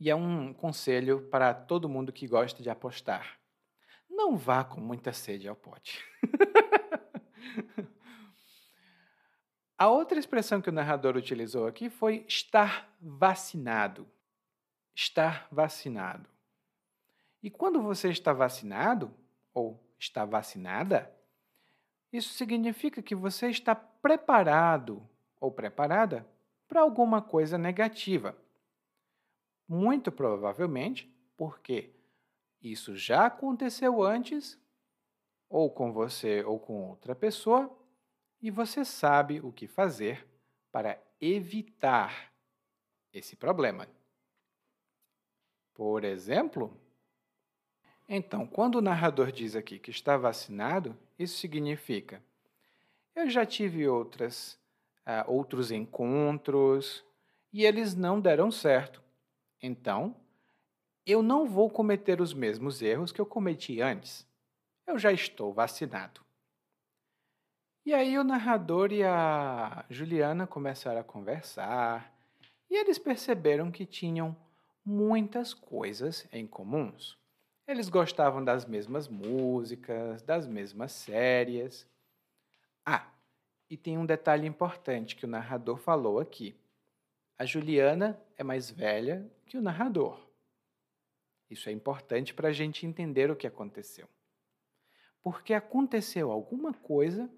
E 0.00 0.08
é 0.08 0.14
um 0.14 0.54
conselho 0.54 1.28
para 1.28 1.52
todo 1.52 1.90
mundo 1.90 2.10
que 2.10 2.26
gosta 2.26 2.62
de 2.62 2.70
apostar. 2.70 3.38
Não 4.08 4.34
vá 4.34 4.64
com 4.64 4.80
muita 4.80 5.12
sede 5.12 5.46
ao 5.46 5.54
pote. 5.54 6.02
a 9.76 9.90
outra 9.90 10.18
expressão 10.18 10.62
que 10.62 10.70
o 10.70 10.72
narrador 10.72 11.16
utilizou 11.16 11.66
aqui 11.66 11.90
foi 11.90 12.24
estar 12.26 12.96
vacinado. 12.98 14.08
Estar 14.94 15.46
vacinado. 15.52 16.30
E 17.42 17.50
quando 17.50 17.82
você 17.82 18.08
está 18.08 18.32
vacinado, 18.32 19.14
ou 19.52 19.78
está 19.98 20.24
vacinada, 20.24 21.13
isso 22.16 22.32
significa 22.34 23.02
que 23.02 23.14
você 23.14 23.48
está 23.48 23.74
preparado 23.74 25.02
ou 25.40 25.50
preparada 25.50 26.24
para 26.68 26.80
alguma 26.80 27.20
coisa 27.20 27.58
negativa. 27.58 28.38
Muito 29.66 30.12
provavelmente 30.12 31.12
porque 31.36 31.92
isso 32.62 32.96
já 32.96 33.26
aconteceu 33.26 34.00
antes, 34.00 34.56
ou 35.48 35.68
com 35.68 35.92
você 35.92 36.44
ou 36.44 36.60
com 36.60 36.88
outra 36.88 37.16
pessoa, 37.16 37.76
e 38.40 38.48
você 38.48 38.84
sabe 38.84 39.40
o 39.40 39.52
que 39.52 39.66
fazer 39.66 40.24
para 40.70 40.96
evitar 41.20 42.32
esse 43.12 43.34
problema. 43.34 43.88
Por 45.74 46.04
exemplo, 46.04 46.80
então, 48.08 48.46
quando 48.46 48.76
o 48.76 48.82
narrador 48.82 49.32
diz 49.32 49.56
aqui 49.56 49.80
que 49.80 49.90
está 49.90 50.16
vacinado, 50.16 50.96
isso 51.18 51.38
significa: 51.38 52.22
eu 53.14 53.28
já 53.30 53.46
tive 53.46 53.86
outras, 53.86 54.58
uh, 55.06 55.30
outros 55.30 55.70
encontros 55.70 57.04
e 57.52 57.64
eles 57.64 57.94
não 57.94 58.20
deram 58.20 58.50
certo. 58.50 59.02
Então, 59.62 60.16
eu 61.06 61.22
não 61.22 61.46
vou 61.46 61.70
cometer 61.70 62.20
os 62.20 62.34
mesmos 62.34 62.82
erros 62.82 63.12
que 63.12 63.20
eu 63.20 63.26
cometi 63.26 63.80
antes. 63.80 64.26
Eu 64.86 64.98
já 64.98 65.12
estou 65.12 65.52
vacinado. 65.52 66.20
E 67.86 67.92
aí 67.92 68.18
o 68.18 68.24
narrador 68.24 68.92
e 68.92 69.02
a 69.02 69.84
Juliana 69.90 70.46
começaram 70.46 71.00
a 71.00 71.04
conversar 71.04 72.12
e 72.70 72.76
eles 72.76 72.98
perceberam 72.98 73.70
que 73.70 73.84
tinham 73.84 74.34
muitas 74.84 75.52
coisas 75.52 76.26
em 76.32 76.46
comuns. 76.46 77.18
Eles 77.66 77.88
gostavam 77.88 78.44
das 78.44 78.66
mesmas 78.66 79.08
músicas, 79.08 80.22
das 80.22 80.46
mesmas 80.46 80.92
séries. 80.92 81.86
Ah, 82.84 83.10
e 83.70 83.76
tem 83.76 83.96
um 83.96 84.04
detalhe 84.04 84.46
importante 84.46 85.16
que 85.16 85.24
o 85.24 85.28
narrador 85.28 85.78
falou 85.78 86.20
aqui. 86.20 86.54
A 87.38 87.46
Juliana 87.46 88.20
é 88.36 88.44
mais 88.44 88.70
velha 88.70 89.28
que 89.46 89.56
o 89.56 89.62
narrador. 89.62 90.20
Isso 91.48 91.68
é 91.68 91.72
importante 91.72 92.34
para 92.34 92.48
a 92.48 92.52
gente 92.52 92.86
entender 92.86 93.30
o 93.30 93.36
que 93.36 93.46
aconteceu. 93.46 94.08
Porque 95.22 95.54
aconteceu 95.54 96.30
alguma 96.30 96.74
coisa 96.74 97.30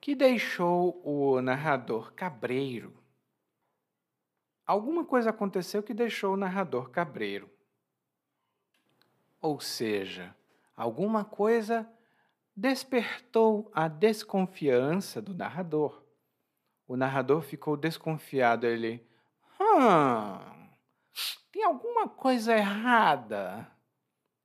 que 0.00 0.14
deixou 0.14 1.02
o 1.04 1.42
narrador 1.42 2.12
cabreiro. 2.12 2.96
Alguma 4.64 5.04
coisa 5.04 5.30
aconteceu 5.30 5.82
que 5.82 5.92
deixou 5.92 6.34
o 6.34 6.36
narrador 6.36 6.90
cabreiro. 6.90 7.50
Ou 9.40 9.60
seja, 9.60 10.34
alguma 10.76 11.24
coisa 11.24 11.88
despertou 12.56 13.70
a 13.72 13.86
desconfiança 13.86 15.22
do 15.22 15.32
narrador. 15.32 16.02
O 16.88 16.96
narrador 16.96 17.42
ficou 17.42 17.76
desconfiado. 17.76 18.66
Ele, 18.66 19.06
hum, 19.60 20.68
tem 21.52 21.62
alguma 21.64 22.08
coisa 22.08 22.56
errada. 22.56 23.70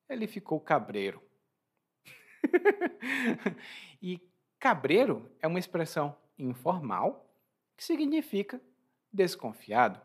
Ele 0.08 0.28
ficou 0.28 0.60
cabreiro. 0.60 1.22
e 4.02 4.22
cabreiro 4.60 5.32
é 5.40 5.48
uma 5.48 5.60
expressão 5.60 6.16
informal 6.38 7.28
que 7.76 7.84
significa 7.84 8.62
desconfiado. 9.12 10.00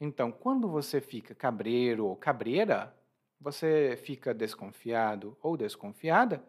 Então, 0.00 0.30
quando 0.30 0.68
você 0.68 1.00
fica 1.00 1.34
cabreiro 1.34 2.06
ou 2.06 2.16
cabreira, 2.16 2.94
você 3.44 3.94
fica 4.02 4.32
desconfiado 4.32 5.36
ou 5.42 5.54
desconfiada 5.54 6.42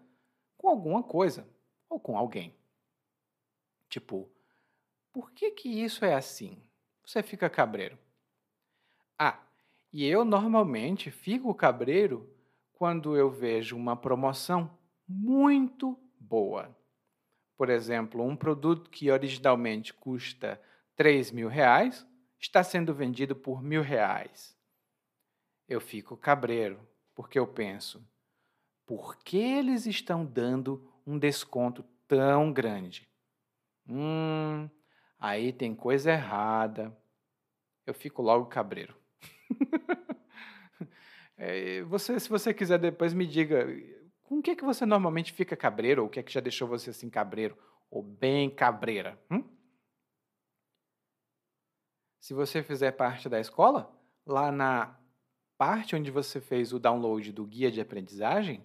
com 0.56 0.70
alguma 0.70 1.04
coisa 1.04 1.46
ou 1.90 2.00
com 2.00 2.18
alguém. 2.18 2.56
Tipo, 3.90 4.32
por 5.12 5.34
que 5.34 5.52
que 5.52 5.68
isso 5.68 6.06
é 6.06 6.14
assim? 6.14 6.58
Você 7.06 7.22
fica 7.22 7.50
cabreiro. 7.50 8.00
Ah, 9.20 9.44
e 9.92 10.06
eu 10.06 10.24
normalmente 10.24 11.12
fico 11.12 11.54
cabreiro 11.54 12.34
quando 12.72 13.18
eu 13.18 13.30
vejo 13.30 13.76
uma 13.76 13.98
promoção 13.98 14.72
muito 15.06 16.00
boa. 16.18 16.74
Por 17.58 17.70
exemplo, 17.70 18.24
um 18.24 18.38
produto 18.38 18.90
que 18.90 19.12
originalmente 19.12 19.94
custa 19.94 20.62
3 20.96 21.30
mil 21.32 21.50
reais 21.50 22.08
está 22.40 22.64
sendo 22.64 22.94
vendido 22.94 23.36
por 23.36 23.62
mil 23.62 23.82
reais. 23.82 24.55
Eu 25.68 25.82
fico 25.82 26.16
cabreiro, 26.16 26.80
porque 27.14 27.40
eu 27.40 27.48
penso, 27.48 28.08
por 28.86 29.18
que 29.18 29.38
eles 29.38 29.86
estão 29.86 30.26
dando 30.26 30.88
um 31.06 31.18
desconto 31.18 31.84
tão 32.08 32.54
grande? 32.54 33.10
Hum, 33.88 34.70
aí 35.20 35.52
tem 35.52 35.74
coisa 35.74 36.12
errada. 36.12 36.96
Eu 37.86 37.94
fico 37.94 38.22
logo 38.22 38.46
cabreiro. 38.46 38.96
é, 41.38 41.82
você, 41.84 42.20
se 42.20 42.30
você 42.30 42.54
quiser 42.54 42.78
depois 42.78 43.14
me 43.14 43.26
diga 43.26 43.66
com 44.24 44.40
o 44.40 44.42
que, 44.42 44.52
é 44.52 44.56
que 44.56 44.66
você 44.66 44.86
normalmente 44.86 45.34
fica 45.34 45.56
cabreiro, 45.56 46.02
ou 46.02 46.08
o 46.08 46.12
que 46.12 46.20
é 46.20 46.24
que 46.24 46.34
já 46.34 46.40
deixou 46.40 46.68
você 46.68 46.90
assim 46.90 47.10
cabreiro, 47.10 47.58
ou 47.90 48.02
bem 48.02 48.50
cabreira? 48.50 49.20
Hum? 49.30 49.44
Se 52.20 52.34
você 52.34 52.64
fizer 52.64 52.92
parte 52.92 53.30
da 53.30 53.40
escola, 53.40 53.96
lá 54.26 54.52
na 54.52 55.00
parte 55.58 55.96
onde 55.96 56.12
você 56.12 56.42
fez 56.42 56.74
o 56.74 56.80
download 56.80 57.32
do 57.32 57.46
guia 57.46 57.72
de 57.72 57.82
aprendizagem, 57.82 58.64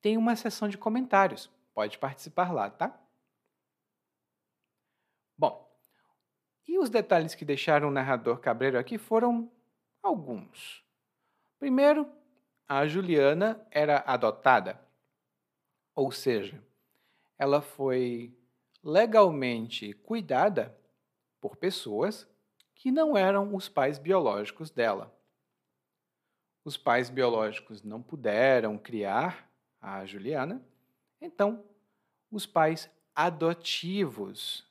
tem 0.00 0.16
uma 0.16 0.36
seção 0.36 0.68
de 0.68 0.76
comentários. 0.76 1.50
Pode 1.74 1.98
participar 1.98 2.52
lá, 2.52 2.70
tá? 2.70 3.00
Bom, 5.36 5.68
e 6.66 6.78
os 6.78 6.90
detalhes 6.90 7.34
que 7.34 7.44
deixaram 7.44 7.88
o 7.88 7.92
narrador 7.92 8.38
cabreiro 8.38 8.78
aqui 8.78 8.98
foram 8.98 9.50
alguns. 10.02 10.84
Primeiro, 11.58 12.08
a 12.68 12.86
Juliana 12.86 13.66
era 13.70 14.04
adotada, 14.06 14.80
ou 15.94 16.10
seja, 16.10 16.62
ela 17.38 17.60
foi 17.60 18.36
legalmente 18.82 19.92
cuidada 19.92 20.76
por 21.40 21.56
pessoas 21.56 22.28
que 22.74 22.90
não 22.90 23.16
eram 23.16 23.54
os 23.54 23.68
pais 23.68 23.98
biológicos 23.98 24.70
dela. 24.70 25.14
Os 26.64 26.78
pais 26.78 27.10
biológicos 27.10 27.82
não 27.82 28.02
puderam 28.02 28.78
criar 28.78 29.50
a 29.80 30.06
Juliana, 30.06 30.64
então 31.20 31.62
os 32.30 32.46
pais 32.46 32.90
adotivos 33.14 34.66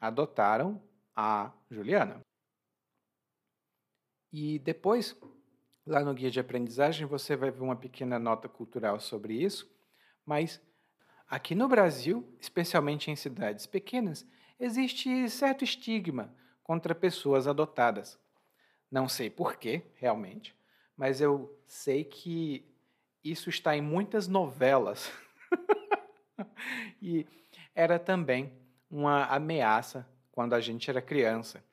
adotaram 0.00 0.80
a 1.14 1.52
Juliana. 1.68 2.20
E 4.32 4.58
depois, 4.60 5.14
lá 5.84 6.04
no 6.04 6.14
guia 6.14 6.30
de 6.30 6.40
aprendizagem, 6.40 7.06
você 7.06 7.36
vai 7.36 7.50
ver 7.50 7.60
uma 7.60 7.76
pequena 7.76 8.18
nota 8.18 8.48
cultural 8.48 9.00
sobre 9.00 9.34
isso, 9.34 9.68
mas 10.24 10.60
aqui 11.28 11.54
no 11.54 11.68
Brasil, 11.68 12.24
especialmente 12.40 13.10
em 13.10 13.16
cidades 13.16 13.66
pequenas, 13.66 14.24
existe 14.60 15.28
certo 15.28 15.64
estigma 15.64 16.34
contra 16.62 16.94
pessoas 16.94 17.48
adotadas. 17.48 18.18
Não 18.90 19.08
sei 19.08 19.28
porquê, 19.28 19.82
realmente, 19.96 20.56
mas 20.96 21.20
eu 21.20 21.58
sei 21.66 22.04
que 22.04 22.64
isso 23.22 23.48
está 23.48 23.76
em 23.76 23.80
muitas 23.80 24.26
novelas. 24.28 25.12
e 27.00 27.26
era 27.74 27.98
também 27.98 28.52
uma 28.90 29.24
ameaça 29.26 30.08
quando 30.30 30.54
a 30.54 30.60
gente 30.60 30.90
era 30.90 31.00
criança. 31.00 31.64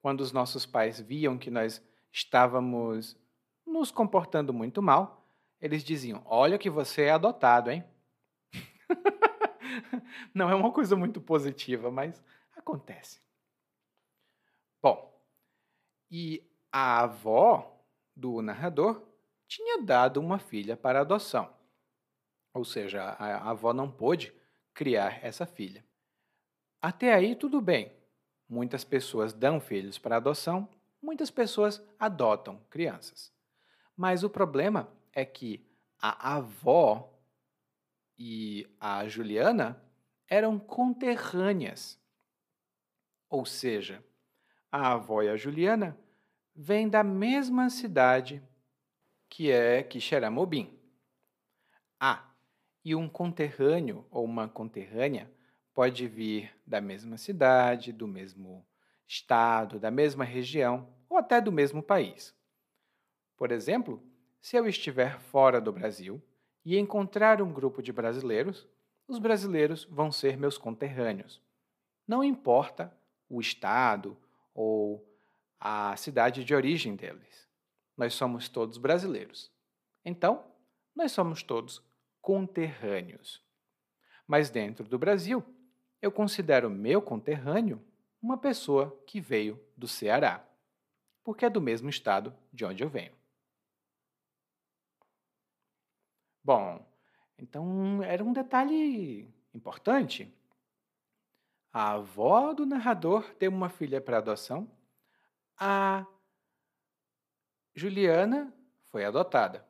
Quando 0.00 0.20
os 0.20 0.32
nossos 0.32 0.64
pais 0.64 1.00
viam 1.00 1.36
que 1.36 1.50
nós 1.50 1.82
estávamos 2.12 3.16
nos 3.66 3.90
comportando 3.90 4.52
muito 4.52 4.80
mal, 4.80 5.26
eles 5.60 5.84
diziam: 5.84 6.22
Olha 6.24 6.58
que 6.58 6.70
você 6.70 7.02
é 7.02 7.10
adotado, 7.10 7.70
hein? 7.70 7.84
Não 10.34 10.48
é 10.48 10.54
uma 10.54 10.72
coisa 10.72 10.96
muito 10.96 11.20
positiva, 11.20 11.90
mas 11.90 12.22
acontece. 12.56 13.20
Bom, 14.82 15.10
e 16.10 16.42
a 16.72 17.02
avó 17.02 17.79
do 18.20 18.42
narrador 18.42 19.02
tinha 19.48 19.82
dado 19.82 20.20
uma 20.20 20.38
filha 20.38 20.76
para 20.76 21.00
adoção. 21.00 21.52
Ou 22.52 22.64
seja, 22.64 23.02
a 23.02 23.50
avó 23.50 23.72
não 23.72 23.90
pôde 23.90 24.32
criar 24.74 25.24
essa 25.24 25.46
filha. 25.46 25.84
Até 26.80 27.14
aí 27.14 27.34
tudo 27.34 27.60
bem. 27.60 27.90
Muitas 28.48 28.84
pessoas 28.84 29.32
dão 29.32 29.60
filhos 29.60 29.96
para 29.96 30.16
adoção, 30.16 30.68
muitas 31.00 31.30
pessoas 31.30 31.82
adotam 31.98 32.60
crianças. 32.68 33.32
Mas 33.96 34.22
o 34.22 34.30
problema 34.30 34.88
é 35.12 35.24
que 35.24 35.64
a 35.98 36.36
avó 36.36 37.12
e 38.18 38.68
a 38.78 39.08
Juliana 39.08 39.82
eram 40.28 40.58
conterrâneas. 40.58 41.98
Ou 43.28 43.46
seja, 43.46 44.04
a 44.70 44.92
avó 44.92 45.22
e 45.22 45.28
a 45.28 45.36
Juliana 45.36 45.96
vêm 46.54 46.88
da 46.88 47.02
mesma 47.02 47.70
cidade 47.70 48.42
que 49.28 49.50
é 49.50 49.82
Quixeramobim. 49.82 50.78
Ah, 51.98 52.34
e 52.84 52.94
um 52.94 53.08
conterrâneo 53.08 54.06
ou 54.10 54.24
uma 54.24 54.48
conterrânea 54.48 55.30
pode 55.72 56.06
vir 56.08 56.52
da 56.66 56.80
mesma 56.80 57.16
cidade, 57.16 57.92
do 57.92 58.08
mesmo 58.08 58.66
estado, 59.06 59.78
da 59.78 59.90
mesma 59.90 60.24
região 60.24 60.88
ou 61.08 61.16
até 61.16 61.40
do 61.40 61.52
mesmo 61.52 61.82
país. 61.82 62.34
Por 63.36 63.52
exemplo, 63.52 64.02
se 64.40 64.56
eu 64.56 64.66
estiver 64.66 65.18
fora 65.18 65.60
do 65.60 65.72
Brasil 65.72 66.22
e 66.64 66.78
encontrar 66.78 67.40
um 67.40 67.52
grupo 67.52 67.82
de 67.82 67.92
brasileiros, 67.92 68.68
os 69.06 69.18
brasileiros 69.18 69.84
vão 69.84 70.12
ser 70.12 70.36
meus 70.36 70.56
conterrâneos. 70.56 71.42
Não 72.06 72.22
importa 72.22 72.96
o 73.28 73.40
estado 73.40 74.16
ou 74.54 75.09
a 75.60 75.94
cidade 75.96 76.42
de 76.42 76.54
origem 76.54 76.96
deles. 76.96 77.46
Nós 77.96 78.14
somos 78.14 78.48
todos 78.48 78.78
brasileiros. 78.78 79.52
Então, 80.04 80.50
nós 80.96 81.12
somos 81.12 81.42
todos 81.42 81.84
conterrâneos. 82.20 83.44
Mas 84.26 84.48
dentro 84.48 84.88
do 84.88 84.98
Brasil, 84.98 85.44
eu 86.00 86.10
considero 86.10 86.70
meu 86.70 87.02
conterrâneo 87.02 87.84
uma 88.22 88.38
pessoa 88.38 88.98
que 89.06 89.20
veio 89.20 89.62
do 89.76 89.86
Ceará, 89.86 90.46
porque 91.22 91.44
é 91.44 91.50
do 91.50 91.60
mesmo 91.60 91.90
estado 91.90 92.34
de 92.52 92.64
onde 92.64 92.82
eu 92.82 92.88
venho. 92.88 93.14
Bom, 96.42 96.84
então 97.38 98.02
era 98.02 98.24
um 98.24 98.32
detalhe 98.32 99.32
importante. 99.54 100.32
A 101.72 101.92
avó 101.92 102.52
do 102.52 102.66
narrador 102.66 103.34
tem 103.34 103.48
uma 103.48 103.68
filha 103.68 104.00
para 104.00 104.18
adoção. 104.18 104.70
A 105.60 106.06
Juliana 107.74 108.50
foi 108.86 109.04
adotada. 109.04 109.68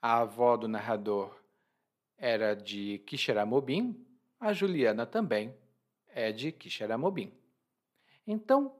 A 0.00 0.18
avó 0.18 0.56
do 0.56 0.66
narrador 0.66 1.40
era 2.18 2.56
de 2.56 2.98
Quixeramobim, 3.06 4.04
a 4.40 4.52
Juliana 4.52 5.06
também 5.06 5.56
é 6.08 6.32
de 6.32 6.50
Quixeramobim. 6.50 7.32
Então, 8.26 8.76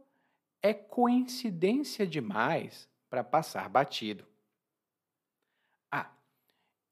é 0.61 0.75
coincidência 0.75 2.05
demais 2.05 2.89
para 3.09 3.23
passar 3.23 3.69
batido. 3.69 4.27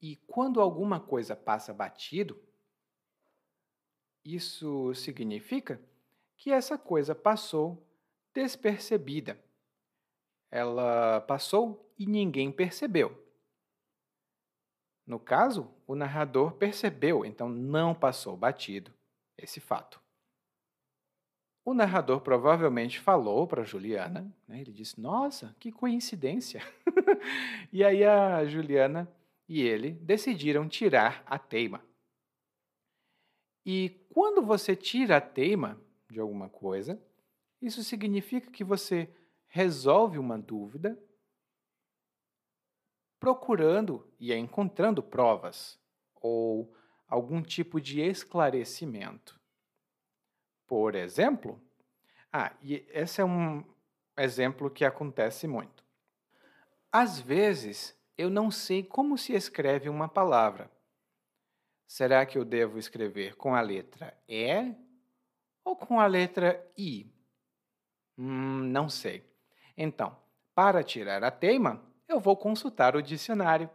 E 0.01 0.15
quando 0.15 0.59
alguma 0.59 0.99
coisa 0.99 1.35
passa 1.35 1.71
batido, 1.71 2.41
isso 4.25 4.95
significa 4.95 5.79
que 6.35 6.51
essa 6.51 6.75
coisa 6.75 7.13
passou 7.13 7.85
despercebida. 8.33 9.39
Ela 10.49 11.21
passou 11.21 11.93
e 11.97 12.05
ninguém 12.05 12.51
percebeu. 12.51 13.17
No 15.05 15.19
caso, 15.19 15.73
o 15.87 15.95
narrador 15.95 16.53
percebeu, 16.53 17.25
então 17.25 17.49
não 17.49 17.93
passou 17.93 18.37
batido 18.37 18.93
esse 19.37 19.59
fato. 19.59 20.01
O 21.63 21.73
narrador 21.73 22.21
provavelmente 22.21 22.99
falou 22.99 23.45
para 23.45 23.63
Juliana, 23.63 24.33
né? 24.47 24.61
ele 24.61 24.71
disse: 24.71 24.99
Nossa, 24.99 25.55
que 25.59 25.71
coincidência! 25.71 26.61
e 27.71 27.83
aí 27.83 28.03
a 28.03 28.45
Juliana 28.45 29.07
e 29.47 29.61
ele 29.61 29.91
decidiram 29.91 30.67
tirar 30.67 31.23
a 31.25 31.37
teima. 31.37 31.83
E 33.65 33.89
quando 34.09 34.41
você 34.41 34.75
tira 34.75 35.17
a 35.17 35.21
teima 35.21 35.79
de 36.09 36.19
alguma 36.19 36.49
coisa, 36.49 36.99
isso 37.61 37.83
significa 37.83 38.49
que 38.49 38.63
você 38.63 39.13
resolve 39.47 40.17
uma 40.17 40.37
dúvida 40.37 40.97
procurando 43.19 44.11
e 44.19 44.33
encontrando 44.33 45.03
provas 45.03 45.79
ou 46.15 46.73
algum 47.07 47.41
tipo 47.41 47.79
de 47.79 48.01
esclarecimento. 48.01 49.39
Por 50.65 50.95
exemplo, 50.95 51.61
ah, 52.31 52.55
e 52.61 52.85
esse 52.89 53.21
é 53.21 53.25
um 53.25 53.63
exemplo 54.17 54.71
que 54.71 54.85
acontece 54.85 55.45
muito. 55.47 55.83
Às 56.91 57.19
vezes, 57.19 57.95
eu 58.17 58.29
não 58.29 58.49
sei 58.49 58.81
como 58.83 59.17
se 59.17 59.33
escreve 59.33 59.89
uma 59.89 60.07
palavra. 60.07 60.71
Será 61.85 62.25
que 62.25 62.37
eu 62.37 62.45
devo 62.45 62.79
escrever 62.79 63.35
com 63.35 63.53
a 63.53 63.61
letra 63.61 64.17
E 64.27 64.73
ou 65.63 65.75
com 65.75 65.99
a 65.99 66.07
letra 66.07 66.65
I? 66.77 67.11
Hum, 68.23 68.69
não 68.71 68.87
sei. 68.87 69.25
Então, 69.75 70.15
para 70.53 70.83
tirar 70.83 71.23
a 71.23 71.31
teima, 71.31 71.83
eu 72.07 72.19
vou 72.19 72.37
consultar 72.37 72.95
o 72.95 73.01
dicionário. 73.01 73.67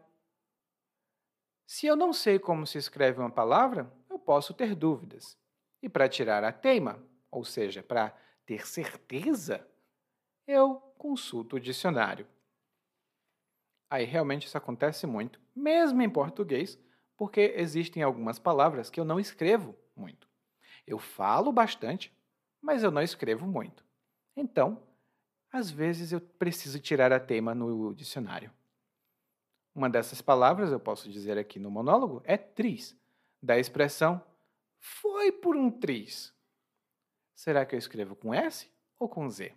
Se 1.67 1.85
eu 1.89 1.97
não 1.97 2.13
sei 2.13 2.39
como 2.39 2.65
se 2.65 2.79
escreve 2.79 3.19
uma 3.19 3.29
palavra, 3.29 3.93
eu 4.09 4.21
posso 4.21 4.55
ter 4.55 4.77
dúvidas. 4.77 5.37
E 5.83 5.89
para 5.89 6.09
tirar 6.09 6.45
a 6.45 6.53
teima, 6.53 7.03
ou 7.29 7.45
seja, 7.45 7.83
para 7.83 8.11
ter 8.47 8.65
certeza, 8.69 9.67
eu 10.47 10.77
consulto 10.99 11.57
o 11.57 11.61
dicionário. 11.61 12.29
Aí 13.91 14.05
realmente 14.05 14.47
isso 14.47 14.57
acontece 14.59 15.09
muito, 15.09 15.41
mesmo 15.57 16.03
em 16.03 16.11
português, 16.11 16.79
porque 17.17 17.53
existem 17.57 18.05
algumas 18.05 18.39
palavras 18.39 18.91
que 18.91 19.01
eu 19.01 19.05
não 19.05 19.19
escrevo 19.19 19.75
muito. 19.97 20.29
Eu 20.87 20.99
falo 21.01 21.53
bastante, 21.53 22.17
mas 22.63 22.85
eu 22.85 22.93
não 22.93 23.03
escrevo 23.03 23.47
muito. 23.47 23.86
Então, 24.37 24.83
às 25.51 25.71
vezes 25.71 26.13
eu 26.13 26.21
preciso 26.21 26.79
tirar 26.79 27.13
a 27.13 27.19
teima 27.19 27.55
no 27.55 27.95
dicionário. 27.95 28.53
Uma 29.75 29.89
dessas 29.89 30.21
palavras, 30.21 30.71
eu 30.71 30.81
posso 30.81 31.11
dizer 31.11 31.39
aqui 31.39 31.59
no 31.59 31.71
monólogo, 31.71 32.23
é 32.25 32.37
tris, 32.37 32.97
da 33.43 33.59
expressão 33.59 34.23
foi 34.79 35.33
por 35.33 35.57
um 35.57 35.71
tris. 35.71 36.35
Será 37.35 37.67
que 37.67 37.75
eu 37.75 37.79
escrevo 37.79 38.15
com 38.17 38.33
S 38.33 38.71
ou 38.99 39.09
com 39.09 39.29
Z? 39.29 39.55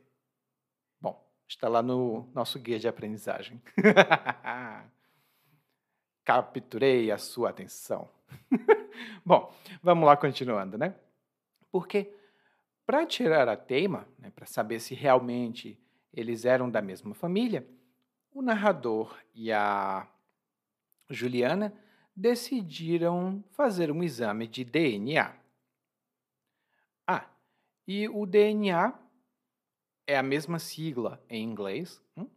Bom, 1.00 1.26
está 1.48 1.70
lá 1.70 1.82
no 1.82 2.30
nosso 2.34 2.60
guia 2.60 2.80
de 2.80 2.88
aprendizagem. 2.88 3.62
Capturei 6.26 7.12
a 7.12 7.18
sua 7.18 7.50
atenção. 7.50 8.10
Bom, 9.26 9.54
vamos 9.82 10.06
lá 10.06 10.18
continuando, 10.18 10.78
né? 10.78 10.94
Porque 11.72 12.14
para 12.90 13.06
tirar 13.06 13.48
a 13.48 13.56
teima, 13.56 14.08
né, 14.18 14.32
para 14.32 14.48
saber 14.48 14.80
se 14.80 14.96
realmente 14.96 15.80
eles 16.12 16.44
eram 16.44 16.68
da 16.68 16.82
mesma 16.82 17.14
família, 17.14 17.64
o 18.32 18.42
narrador 18.42 19.16
e 19.32 19.52
a 19.52 20.08
Juliana 21.08 21.72
decidiram 22.16 23.44
fazer 23.52 23.92
um 23.92 24.02
exame 24.02 24.48
de 24.48 24.64
DNA. 24.64 25.36
Ah, 27.06 27.30
e 27.88 28.10
o 28.10 28.26
DNA 28.26 29.00
é 30.08 30.18
a 30.18 30.24
mesma 30.24 30.58
sigla 30.58 31.24
em 31.30 31.44
inglês 31.44 32.02
hum? 32.18 32.28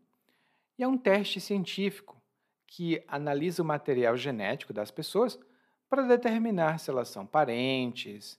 e 0.77 0.83
é 0.83 0.87
um 0.87 0.99
teste 0.99 1.41
científico 1.41 2.23
que 2.67 3.03
analisa 3.09 3.63
o 3.63 3.65
material 3.65 4.19
genético 4.19 4.75
das 4.75 4.91
pessoas 4.91 5.41
para 5.89 6.03
determinar 6.03 6.79
se 6.79 6.91
elas 6.91 7.09
são 7.09 7.27
parentes, 7.27 8.39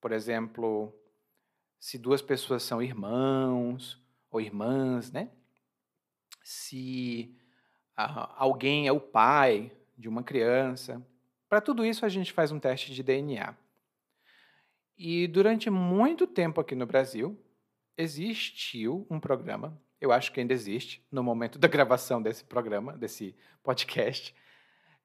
por 0.00 0.12
exemplo, 0.12 0.98
se 1.78 1.98
duas 1.98 2.22
pessoas 2.22 2.62
são 2.62 2.82
irmãos 2.82 4.00
ou 4.30 4.40
irmãs, 4.40 5.12
né? 5.12 5.30
Se 6.42 7.34
ah, 7.96 8.34
alguém 8.36 8.86
é 8.86 8.92
o 8.92 9.00
pai 9.00 9.72
de 9.96 10.08
uma 10.08 10.22
criança. 10.22 11.04
Para 11.48 11.60
tudo 11.60 11.84
isso, 11.84 12.04
a 12.04 12.08
gente 12.08 12.32
faz 12.32 12.52
um 12.52 12.58
teste 12.58 12.92
de 12.92 13.02
DNA. 13.02 13.54
E 14.98 15.26
durante 15.28 15.70
muito 15.70 16.26
tempo 16.26 16.60
aqui 16.60 16.74
no 16.74 16.86
Brasil, 16.86 17.38
existiu 17.96 19.06
um 19.10 19.20
programa, 19.20 19.78
eu 20.00 20.12
acho 20.12 20.32
que 20.32 20.40
ainda 20.40 20.52
existe, 20.52 21.04
no 21.10 21.22
momento 21.22 21.58
da 21.58 21.68
gravação 21.68 22.20
desse 22.20 22.44
programa, 22.44 22.96
desse 22.96 23.34
podcast, 23.62 24.34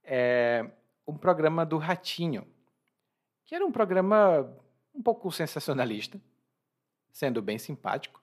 é 0.03 0.69
um 1.07 1.17
programa 1.17 1.65
do 1.65 1.77
Ratinho, 1.77 2.47
que 3.45 3.55
era 3.55 3.65
um 3.65 3.71
programa 3.71 4.49
um 4.93 5.01
pouco 5.01 5.31
sensacionalista, 5.31 6.21
sendo 7.11 7.41
bem 7.41 7.57
simpático, 7.57 8.21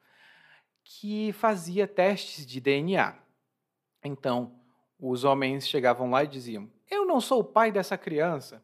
que 0.82 1.32
fazia 1.32 1.86
testes 1.86 2.46
de 2.46 2.60
DNA. 2.60 3.14
Então, 4.02 4.58
os 4.98 5.24
homens 5.24 5.68
chegavam 5.68 6.10
lá 6.10 6.24
e 6.24 6.28
diziam: 6.28 6.70
Eu 6.90 7.04
não 7.04 7.20
sou 7.20 7.40
o 7.40 7.44
pai 7.44 7.70
dessa 7.70 7.98
criança. 7.98 8.62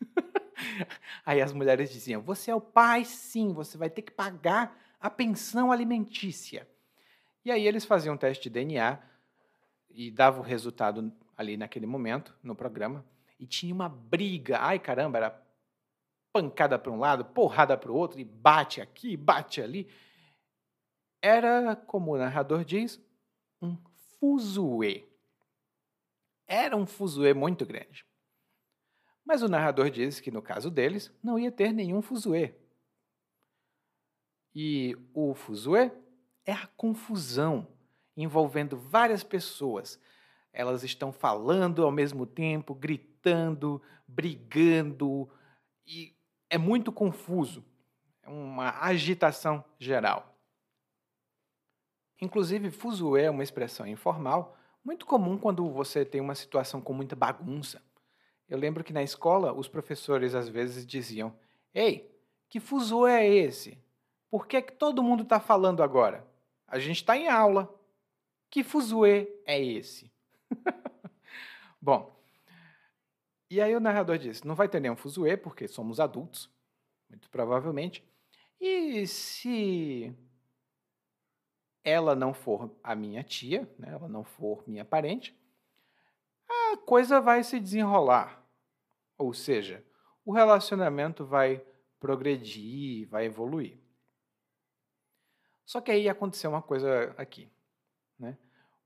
Aí 1.24 1.40
as 1.40 1.52
mulheres 1.52 1.90
diziam: 1.90 2.20
Você 2.22 2.50
é 2.50 2.54
o 2.54 2.60
pai, 2.60 3.04
sim, 3.04 3.52
você 3.52 3.76
vai 3.76 3.90
ter 3.90 4.02
que 4.02 4.12
pagar 4.12 4.78
a 5.00 5.10
pensão 5.10 5.72
alimentícia. 5.72 6.68
E 7.44 7.50
aí 7.50 7.66
eles 7.66 7.84
faziam 7.84 8.14
um 8.16 8.18
teste 8.18 8.44
de 8.44 8.50
DNA 8.50 8.98
e 9.88 10.10
dava 10.10 10.40
o 10.40 10.42
resultado 10.42 11.12
ali 11.36 11.56
naquele 11.56 11.86
momento, 11.86 12.34
no 12.42 12.56
programa, 12.56 13.04
e 13.38 13.46
tinha 13.46 13.72
uma 13.72 13.88
briga. 13.88 14.58
Ai 14.58 14.78
caramba, 14.78 15.18
era 15.18 15.45
pancada 16.36 16.78
para 16.78 16.92
um 16.92 16.98
lado, 16.98 17.24
porrada 17.24 17.76
para 17.76 17.90
o 17.90 17.96
outro, 17.96 18.20
e 18.20 18.24
bate 18.24 18.80
aqui, 18.80 19.16
bate 19.16 19.60
ali. 19.60 19.88
Era, 21.22 21.74
como 21.74 22.12
o 22.12 22.18
narrador 22.18 22.64
diz, 22.64 23.00
um 23.60 23.76
fuzuê 24.20 25.06
era 26.46 26.76
um 26.76 26.86
fuzuê 26.86 27.34
muito 27.34 27.66
grande. 27.66 28.06
Mas 29.24 29.42
o 29.42 29.48
narrador 29.48 29.90
disse 29.90 30.22
que 30.22 30.30
no 30.30 30.40
caso 30.40 30.70
deles 30.70 31.12
não 31.22 31.38
ia 31.38 31.50
ter 31.50 31.72
nenhum 31.72 32.00
fuzuê. 32.00 32.54
E 34.54 34.96
o 35.12 35.34
fuzuê 35.34 35.90
é 36.44 36.52
a 36.52 36.68
confusão 36.68 37.66
envolvendo 38.16 38.76
várias 38.76 39.24
pessoas. 39.24 40.00
Elas 40.52 40.84
estão 40.84 41.12
falando 41.12 41.84
ao 41.84 41.90
mesmo 41.90 42.24
tempo, 42.24 42.74
gritando, 42.74 43.82
brigando, 44.06 45.28
e 45.84 46.15
é 46.48 46.58
muito 46.58 46.92
confuso. 46.92 47.64
É 48.22 48.28
uma 48.28 48.70
agitação 48.80 49.64
geral. 49.78 50.34
Inclusive, 52.20 52.70
fuzuê 52.70 53.24
é 53.24 53.30
uma 53.30 53.42
expressão 53.42 53.86
informal 53.86 54.56
muito 54.84 55.04
comum 55.04 55.36
quando 55.36 55.68
você 55.68 56.04
tem 56.04 56.20
uma 56.20 56.34
situação 56.34 56.80
com 56.80 56.92
muita 56.92 57.16
bagunça. 57.16 57.82
Eu 58.48 58.56
lembro 58.56 58.84
que 58.84 58.92
na 58.92 59.02
escola 59.02 59.52
os 59.52 59.68
professores 59.68 60.34
às 60.34 60.48
vezes 60.48 60.86
diziam: 60.86 61.34
Ei, 61.74 62.08
que 62.48 62.60
fuso 62.60 63.06
é 63.06 63.28
esse? 63.28 63.78
Por 64.30 64.46
que, 64.46 64.62
que 64.62 64.72
todo 64.72 65.02
mundo 65.02 65.24
está 65.24 65.40
falando 65.40 65.82
agora? 65.82 66.26
A 66.66 66.78
gente 66.78 66.96
está 66.96 67.16
em 67.16 67.28
aula. 67.28 67.72
Que 68.48 68.62
fuzuê 68.62 69.28
é 69.44 69.60
esse? 69.60 70.10
Bom, 71.82 72.15
e 73.48 73.60
aí 73.60 73.74
o 73.74 73.80
narrador 73.80 74.18
disse: 74.18 74.46
não 74.46 74.54
vai 74.54 74.68
ter 74.68 74.80
nenhum 74.80 74.96
fuzuê, 74.96 75.36
porque 75.36 75.68
somos 75.68 76.00
adultos, 76.00 76.50
muito 77.08 77.30
provavelmente. 77.30 78.04
E 78.60 79.06
se 79.06 80.14
ela 81.84 82.14
não 82.14 82.34
for 82.34 82.74
a 82.82 82.94
minha 82.94 83.22
tia, 83.22 83.70
né, 83.78 83.90
ela 83.92 84.08
não 84.08 84.24
for 84.24 84.64
minha 84.66 84.84
parente, 84.84 85.38
a 86.48 86.76
coisa 86.78 87.20
vai 87.20 87.44
se 87.44 87.60
desenrolar. 87.60 88.44
Ou 89.16 89.32
seja, 89.32 89.84
o 90.24 90.32
relacionamento 90.32 91.24
vai 91.24 91.64
progredir, 92.00 93.08
vai 93.08 93.26
evoluir. 93.26 93.78
Só 95.64 95.80
que 95.80 95.90
aí 95.90 96.08
aconteceu 96.08 96.50
uma 96.50 96.62
coisa 96.62 97.14
aqui. 97.16 97.50
Né? 98.18 98.36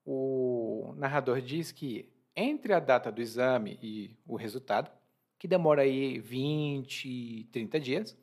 O 0.05 0.95
narrador 0.97 1.41
diz 1.41 1.73
que 1.73 2.13
entre 2.41 2.73
a 2.73 2.81
data 2.81 3.11
do 3.13 3.21
exame 3.21 3.79
e 3.83 4.17
o 4.27 4.37
resultado, 4.37 4.91
que 5.39 5.49
demora 5.49 5.83
aí 5.83 6.19
20, 6.19 7.49
30 7.53 7.81
dias, 7.81 8.19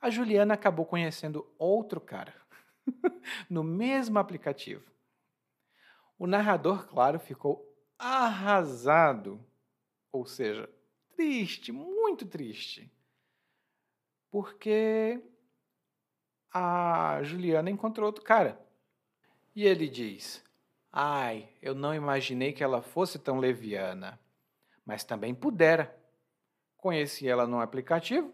a 0.00 0.10
Juliana 0.10 0.54
acabou 0.54 0.86
conhecendo 0.86 1.46
outro 1.58 2.00
cara. 2.00 2.34
no 3.48 3.62
mesmo 3.62 4.18
aplicativo. 4.18 4.84
O 6.18 6.26
narrador, 6.26 6.86
claro, 6.86 7.18
ficou 7.18 7.66
arrasado 7.98 9.44
Ou 10.12 10.26
seja, 10.26 10.68
triste, 11.14 11.70
muito 11.70 12.26
triste. 12.26 12.90
Porque 14.30 15.22
a 16.52 17.20
Juliana 17.22 17.70
encontrou 17.70 18.06
outro 18.06 18.24
cara. 18.24 18.60
E 19.54 19.64
ele 19.64 19.88
diz: 19.88 20.44
Ai, 20.92 21.48
eu 21.62 21.74
não 21.74 21.94
imaginei 21.94 22.52
que 22.52 22.64
ela 22.64 22.82
fosse 22.82 23.18
tão 23.18 23.38
leviana, 23.38 24.18
mas 24.84 25.04
também 25.04 25.34
pudera. 25.34 25.96
Conheci 26.76 27.28
ela 27.28 27.46
no 27.46 27.60
aplicativo. 27.60 28.32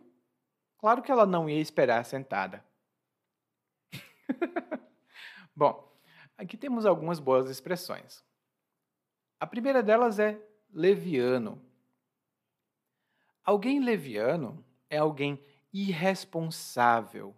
Claro 0.78 1.02
que 1.02 1.12
ela 1.12 1.26
não 1.26 1.50
ia 1.50 1.60
esperar 1.60 2.04
sentada. 2.04 2.64
Bom, 5.54 5.92
aqui 6.36 6.56
temos 6.56 6.86
algumas 6.86 7.20
boas 7.20 7.50
expressões. 7.50 8.24
A 9.38 9.46
primeira 9.46 9.82
delas 9.82 10.18
é 10.18 10.40
leviano. 10.72 11.62
Alguém 13.44 13.80
leviano 13.80 14.64
é 14.88 14.96
alguém 14.96 15.44
irresponsável. 15.72 17.36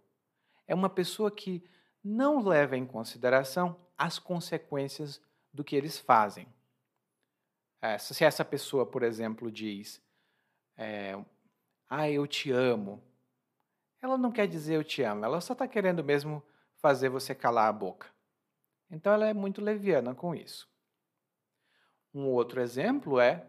É 0.66 0.74
uma 0.74 0.88
pessoa 0.88 1.30
que 1.30 1.64
não 2.04 2.40
leva 2.40 2.76
em 2.76 2.86
consideração 2.86 3.76
as 3.98 4.18
consequências 4.18 5.20
do 5.52 5.64
que 5.64 5.74
eles 5.74 5.98
fazem. 5.98 6.46
É, 7.82 7.98
se 7.98 8.24
essa 8.24 8.44
pessoa, 8.44 8.86
por 8.86 9.02
exemplo, 9.02 9.50
diz: 9.50 10.00
é, 10.76 11.18
Ah, 11.88 12.08
eu 12.08 12.26
te 12.26 12.50
amo, 12.52 13.02
ela 14.00 14.16
não 14.16 14.30
quer 14.30 14.46
dizer 14.46 14.76
eu 14.76 14.84
te 14.84 15.02
amo, 15.02 15.24
ela 15.24 15.40
só 15.40 15.52
está 15.52 15.66
querendo 15.66 16.04
mesmo 16.04 16.42
fazer 16.76 17.08
você 17.08 17.34
calar 17.34 17.68
a 17.68 17.72
boca. 17.72 18.08
Então 18.88 19.12
ela 19.12 19.26
é 19.26 19.34
muito 19.34 19.60
leviana 19.60 20.14
com 20.14 20.34
isso. 20.34 20.68
Um 22.14 22.26
outro 22.26 22.60
exemplo 22.60 23.20
é: 23.20 23.44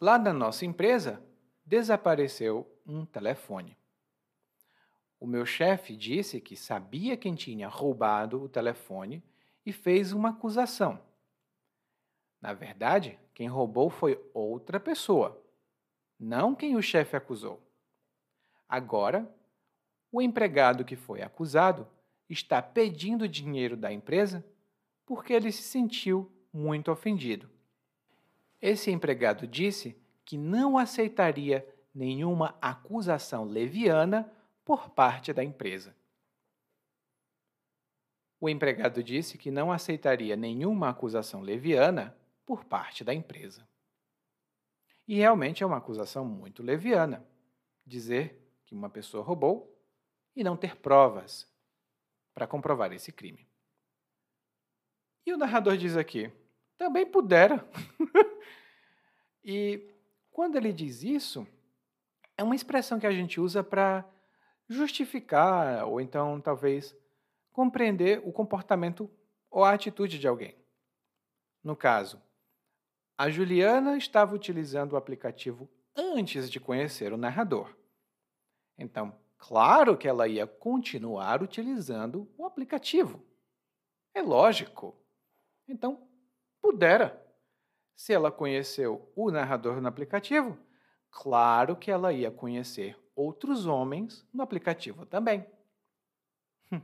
lá 0.00 0.18
na 0.18 0.32
nossa 0.32 0.66
empresa 0.66 1.22
desapareceu 1.64 2.66
um 2.84 3.06
telefone. 3.06 3.77
O 5.20 5.26
meu 5.26 5.44
chefe 5.44 5.96
disse 5.96 6.40
que 6.40 6.56
sabia 6.56 7.16
quem 7.16 7.34
tinha 7.34 7.68
roubado 7.68 8.42
o 8.42 8.48
telefone 8.48 9.22
e 9.66 9.72
fez 9.72 10.12
uma 10.12 10.30
acusação. 10.30 11.00
Na 12.40 12.54
verdade, 12.54 13.18
quem 13.34 13.48
roubou 13.48 13.90
foi 13.90 14.20
outra 14.32 14.78
pessoa, 14.78 15.42
não 16.18 16.54
quem 16.54 16.76
o 16.76 16.82
chefe 16.82 17.16
acusou. 17.16 17.60
Agora, 18.68 19.28
o 20.10 20.22
empregado 20.22 20.84
que 20.84 20.96
foi 20.96 21.22
acusado 21.22 21.86
está 22.28 22.62
pedindo 22.62 23.28
dinheiro 23.28 23.76
da 23.76 23.92
empresa 23.92 24.44
porque 25.04 25.32
ele 25.32 25.50
se 25.50 25.62
sentiu 25.62 26.30
muito 26.52 26.90
ofendido. 26.90 27.48
Esse 28.60 28.90
empregado 28.90 29.46
disse 29.46 29.96
que 30.24 30.36
não 30.36 30.76
aceitaria 30.76 31.66
nenhuma 31.94 32.56
acusação 32.60 33.44
leviana 33.44 34.30
por 34.68 34.90
parte 34.90 35.32
da 35.32 35.42
empresa. 35.42 35.96
O 38.38 38.50
empregado 38.50 39.02
disse 39.02 39.38
que 39.38 39.50
não 39.50 39.72
aceitaria 39.72 40.36
nenhuma 40.36 40.90
acusação 40.90 41.40
leviana 41.40 42.14
por 42.44 42.66
parte 42.66 43.02
da 43.02 43.14
empresa. 43.14 43.66
E 45.06 45.14
realmente 45.14 45.62
é 45.62 45.66
uma 45.66 45.78
acusação 45.78 46.22
muito 46.22 46.62
leviana 46.62 47.26
dizer 47.86 48.46
que 48.66 48.74
uma 48.74 48.90
pessoa 48.90 49.24
roubou 49.24 49.74
e 50.36 50.44
não 50.44 50.54
ter 50.54 50.76
provas 50.76 51.50
para 52.34 52.46
comprovar 52.46 52.92
esse 52.92 53.10
crime. 53.10 53.48
E 55.24 55.32
o 55.32 55.38
narrador 55.38 55.78
diz 55.78 55.96
aqui: 55.96 56.30
também 56.76 57.06
pudera. 57.06 57.66
e 59.42 59.94
quando 60.30 60.56
ele 60.56 60.74
diz 60.74 61.02
isso, 61.02 61.46
é 62.36 62.42
uma 62.42 62.54
expressão 62.54 63.00
que 63.00 63.06
a 63.06 63.12
gente 63.12 63.40
usa 63.40 63.64
para 63.64 64.04
justificar 64.68 65.86
ou 65.86 66.00
então 66.00 66.40
talvez 66.40 66.96
compreender 67.52 68.20
o 68.24 68.32
comportamento 68.32 69.10
ou 69.50 69.64
a 69.64 69.72
atitude 69.72 70.18
de 70.18 70.28
alguém. 70.28 70.54
No 71.64 71.74
caso, 71.74 72.22
a 73.16 73.28
Juliana 73.30 73.96
estava 73.96 74.34
utilizando 74.34 74.92
o 74.92 74.96
aplicativo 74.96 75.68
antes 75.96 76.48
de 76.48 76.60
conhecer 76.60 77.12
o 77.12 77.16
narrador. 77.16 77.74
Então, 78.78 79.12
claro 79.36 79.96
que 79.96 80.06
ela 80.06 80.28
ia 80.28 80.46
continuar 80.46 81.42
utilizando 81.42 82.32
o 82.36 82.46
aplicativo. 82.46 83.24
É 84.14 84.22
lógico. 84.22 84.94
Então, 85.66 86.08
pudera. 86.60 87.24
Se 87.96 88.12
ela 88.12 88.30
conheceu 88.30 89.10
o 89.16 89.32
narrador 89.32 89.80
no 89.80 89.88
aplicativo, 89.88 90.56
claro 91.10 91.74
que 91.74 91.90
ela 91.90 92.12
ia 92.12 92.30
conhecer 92.30 92.96
outros 93.18 93.66
homens 93.66 94.24
no 94.32 94.42
aplicativo 94.42 95.04
também. 95.04 95.44
Hum, 96.70 96.80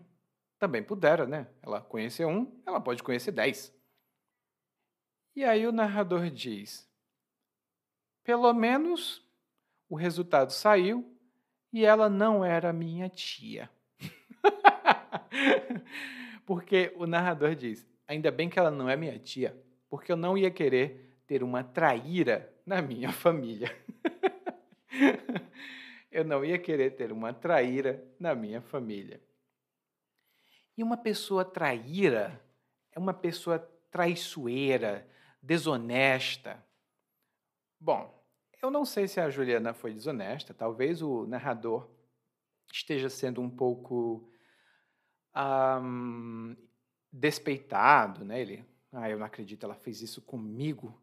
também 0.59 0.83
pudera, 0.83 1.27
né? 1.27 1.47
Ela 1.63 1.81
conheceu 1.81 2.29
um, 2.29 2.61
ela 2.67 2.81
pode 2.81 3.05
conhecer 3.05 3.31
dez. 3.31 3.73
E 5.37 5.45
aí 5.45 5.65
o 5.65 5.73
narrador 5.73 6.29
diz: 6.31 6.91
pelo 8.25 8.53
menos 8.53 9.25
o 9.89 9.95
resultado 9.95 10.51
saiu 10.51 11.09
e 11.73 11.85
ela 11.85 12.09
não 12.09 12.45
era 12.45 12.73
minha 12.73 13.09
tia. 13.09 13.71
porque 16.45 16.93
o 16.97 17.07
narrador 17.07 17.55
diz: 17.55 17.87
ainda 18.09 18.33
bem 18.33 18.51
que 18.51 18.59
ela 18.59 18.73
não 18.73 18.89
é 18.89 18.97
minha 18.97 19.19
tia, 19.21 19.57
porque 19.89 20.11
eu 20.11 20.17
não 20.17 20.37
ia 20.37 20.51
querer 20.51 21.17
ter 21.29 21.45
uma 21.45 21.63
traíra 21.63 22.53
na 22.67 22.83
minha 22.83 23.13
família. 23.13 23.71
eu 26.15 26.25
não 26.25 26.45
ia 26.45 26.57
querer 26.57 26.93
ter 26.93 27.11
uma 27.11 27.35
traíra 27.35 28.01
na 28.21 28.37
minha 28.37 28.63
família. 28.63 29.21
E 30.77 30.83
uma 30.83 30.97
pessoa 30.97 31.45
traíra 31.45 32.41
é 32.93 33.01
uma 33.01 33.13
pessoa 33.13 33.59
traiçoeira, 33.91 35.09
desonesta. 35.43 36.65
Bom, 37.81 38.25
eu 38.63 38.71
não 38.71 38.85
sei 38.85 39.09
se 39.09 39.19
a 39.19 39.29
Juliana 39.29 39.75
foi 39.75 39.93
desonesta, 39.93 40.55
talvez 40.55 41.03
o 41.03 41.27
narrador 41.27 41.91
esteja 42.73 43.11
sendo 43.11 43.41
um 43.41 43.51
pouco 43.51 44.33
um, 45.37 46.57
despeitado, 47.13 48.25
né? 48.25 48.41
Ele, 48.41 48.65
ah, 48.93 49.11
eu 49.11 49.19
não 49.19 49.27
acredito, 49.27 49.65
ela 49.65 49.75
fez 49.75 50.01
isso 50.01 50.23
comigo. 50.23 51.03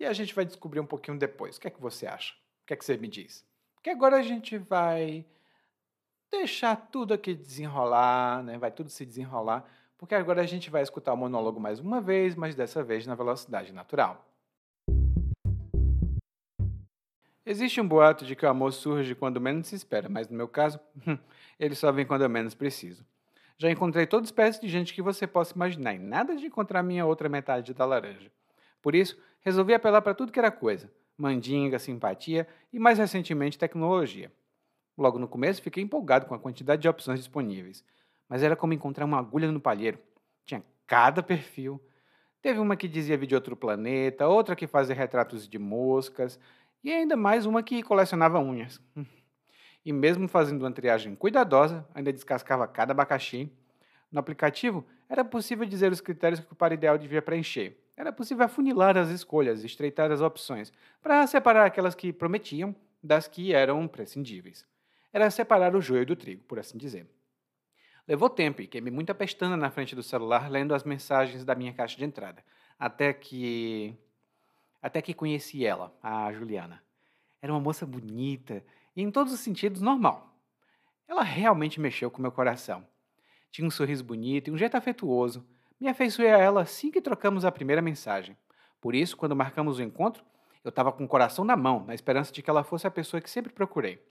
E 0.00 0.06
a 0.06 0.14
gente 0.14 0.34
vai 0.34 0.46
descobrir 0.46 0.80
um 0.80 0.86
pouquinho 0.86 1.18
depois. 1.18 1.58
O 1.58 1.60
que 1.60 1.68
é 1.68 1.70
que 1.70 1.80
você 1.80 2.06
acha? 2.06 2.32
O 2.62 2.66
que 2.66 2.72
é 2.72 2.76
que 2.76 2.84
você 2.84 2.96
me 2.96 3.08
diz? 3.08 3.46
Porque 3.86 3.94
agora 3.94 4.16
a 4.16 4.22
gente 4.22 4.58
vai 4.58 5.24
deixar 6.28 6.74
tudo 6.74 7.14
aqui 7.14 7.32
desenrolar, 7.32 8.42
né? 8.42 8.58
vai 8.58 8.72
tudo 8.72 8.90
se 8.90 9.06
desenrolar, 9.06 9.64
porque 9.96 10.12
agora 10.12 10.42
a 10.42 10.44
gente 10.44 10.68
vai 10.68 10.82
escutar 10.82 11.12
o 11.12 11.16
monólogo 11.16 11.60
mais 11.60 11.78
uma 11.78 12.00
vez, 12.00 12.34
mas 12.34 12.56
dessa 12.56 12.82
vez 12.82 13.06
na 13.06 13.14
velocidade 13.14 13.72
natural. 13.72 14.26
Existe 17.46 17.80
um 17.80 17.86
boato 17.86 18.24
de 18.24 18.34
que 18.34 18.44
o 18.44 18.48
amor 18.48 18.72
surge 18.72 19.14
quando 19.14 19.40
menos 19.40 19.68
se 19.68 19.76
espera, 19.76 20.08
mas 20.08 20.28
no 20.28 20.36
meu 20.36 20.48
caso, 20.48 20.80
ele 21.56 21.76
só 21.76 21.92
vem 21.92 22.04
quando 22.04 22.22
eu 22.22 22.28
menos 22.28 22.56
preciso. 22.56 23.06
Já 23.56 23.70
encontrei 23.70 24.04
toda 24.04 24.24
espécie 24.24 24.60
de 24.60 24.68
gente 24.68 24.92
que 24.92 25.00
você 25.00 25.28
possa 25.28 25.54
imaginar 25.54 25.94
e 25.94 25.98
nada 26.00 26.34
de 26.34 26.46
encontrar 26.46 26.82
minha 26.82 27.06
outra 27.06 27.28
metade 27.28 27.72
da 27.72 27.84
laranja. 27.84 28.32
Por 28.82 28.96
isso, 28.96 29.16
resolvi 29.42 29.74
apelar 29.74 30.02
para 30.02 30.12
tudo 30.12 30.32
que 30.32 30.40
era 30.40 30.50
coisa 30.50 30.90
mandinga, 31.16 31.78
simpatia 31.78 32.46
e, 32.72 32.78
mais 32.78 32.98
recentemente, 32.98 33.58
tecnologia. 33.58 34.32
Logo 34.96 35.18
no 35.18 35.28
começo, 35.28 35.62
fiquei 35.62 35.82
empolgado 35.82 36.26
com 36.26 36.34
a 36.34 36.38
quantidade 36.38 36.82
de 36.82 36.88
opções 36.88 37.18
disponíveis, 37.18 37.84
mas 38.28 38.42
era 38.42 38.56
como 38.56 38.72
encontrar 38.72 39.04
uma 39.04 39.18
agulha 39.18 39.50
no 39.50 39.60
palheiro. 39.60 39.98
Tinha 40.44 40.62
cada 40.86 41.22
perfil. 41.22 41.80
Teve 42.40 42.60
uma 42.60 42.76
que 42.76 42.88
dizia 42.88 43.16
vídeo 43.16 43.30
de 43.30 43.34
outro 43.34 43.56
planeta, 43.56 44.26
outra 44.26 44.56
que 44.56 44.66
fazia 44.66 44.94
retratos 44.94 45.48
de 45.48 45.58
moscas, 45.58 46.38
e 46.82 46.92
ainda 46.92 47.16
mais 47.16 47.46
uma 47.46 47.62
que 47.62 47.82
colecionava 47.82 48.38
unhas. 48.38 48.80
E 49.84 49.92
mesmo 49.92 50.26
fazendo 50.28 50.62
uma 50.62 50.72
triagem 50.72 51.14
cuidadosa, 51.14 51.86
ainda 51.94 52.12
descascava 52.12 52.66
cada 52.66 52.92
abacaxi. 52.92 53.52
No 54.10 54.18
aplicativo, 54.18 54.84
era 55.08 55.24
possível 55.24 55.66
dizer 55.66 55.92
os 55.92 56.00
critérios 56.00 56.40
que 56.40 56.52
o 56.52 56.56
par 56.56 56.72
ideal 56.72 56.98
devia 56.98 57.22
preencher, 57.22 57.76
era 57.96 58.12
possível 58.12 58.44
afunilar 58.44 58.96
as 58.96 59.08
escolhas, 59.08 59.64
estreitar 59.64 60.12
as 60.12 60.20
opções, 60.20 60.72
para 61.00 61.26
separar 61.26 61.64
aquelas 61.64 61.94
que 61.94 62.12
prometiam 62.12 62.74
das 63.02 63.26
que 63.26 63.54
eram 63.54 63.88
prescindíveis. 63.88 64.66
Era 65.12 65.30
separar 65.30 65.74
o 65.74 65.80
joio 65.80 66.04
do 66.04 66.14
trigo, 66.14 66.44
por 66.44 66.58
assim 66.58 66.76
dizer. 66.76 67.08
Levou 68.06 68.28
tempo 68.28 68.60
e 68.60 68.66
queimei 68.66 68.92
muita 68.92 69.14
pestana 69.14 69.56
na 69.56 69.70
frente 69.70 69.96
do 69.96 70.02
celular 70.02 70.50
lendo 70.50 70.74
as 70.74 70.84
mensagens 70.84 71.44
da 71.44 71.54
minha 71.54 71.72
caixa 71.72 71.96
de 71.96 72.04
entrada, 72.04 72.44
até 72.78 73.12
que 73.12 73.96
até 74.82 75.02
que 75.02 75.14
conheci 75.14 75.66
ela, 75.66 75.92
a 76.00 76.30
Juliana. 76.32 76.80
Era 77.42 77.52
uma 77.52 77.60
moça 77.60 77.84
bonita 77.84 78.62
e 78.94 79.02
em 79.02 79.10
todos 79.10 79.32
os 79.32 79.40
sentidos 79.40 79.80
normal. 79.80 80.32
Ela 81.08 81.22
realmente 81.22 81.80
mexeu 81.80 82.10
com 82.10 82.22
meu 82.22 82.30
coração. 82.30 82.86
Tinha 83.50 83.66
um 83.66 83.70
sorriso 83.70 84.04
bonito 84.04 84.48
e 84.48 84.52
um 84.52 84.58
jeito 84.58 84.76
afetuoso, 84.76 85.44
me 85.80 85.88
afeiçoei 85.88 86.32
a 86.32 86.38
ela 86.38 86.62
assim 86.62 86.90
que 86.90 87.00
trocamos 87.00 87.44
a 87.44 87.52
primeira 87.52 87.82
mensagem. 87.82 88.36
Por 88.80 88.94
isso, 88.94 89.16
quando 89.16 89.36
marcamos 89.36 89.78
o 89.78 89.82
encontro, 89.82 90.24
Eu 90.66 90.70
estava 90.70 90.90
com 90.90 91.04
o 91.04 91.08
coração 91.08 91.44
na 91.44 91.54
mão, 91.56 91.84
na 91.86 91.94
esperança 91.94 92.32
de 92.32 92.42
que 92.42 92.50
ela 92.50 92.64
fosse 92.64 92.88
a 92.88 92.90
pessoa 92.90 93.20
que 93.20 93.30
sempre 93.30 93.52
procurei. 93.52 94.04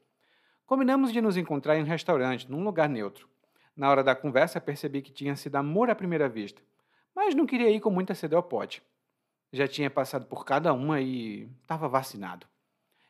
Combinamos 0.65 1.11
de 1.11 1.19
nos 1.19 1.35
encontrar 1.35 1.75
em 1.77 1.83
um 1.83 1.85
restaurante, 1.85 2.49
num 2.49 2.63
lugar 2.63 2.87
neutro. 2.87 3.27
Na 3.75 3.89
hora 3.89 4.01
da 4.01 4.15
conversa, 4.15 4.61
percebi 4.61 5.01
que 5.01 5.11
tinha 5.11 5.35
sido 5.35 5.57
amor 5.57 5.89
à 5.89 5.95
primeira 5.95 6.29
vista, 6.29 6.61
mas 7.13 7.35
não 7.35 7.45
queria 7.45 7.69
ir 7.69 7.81
com 7.81 7.89
muita 7.89 8.15
sede 8.15 8.35
ao 8.35 8.41
pote. 8.41 8.81
Já 9.51 9.67
tinha 9.67 9.89
passado 9.89 10.27
por 10.27 10.45
cada 10.45 10.71
uma 10.71 11.01
e 11.01 11.49
estava 11.61 11.89
vacinado. 11.89 12.47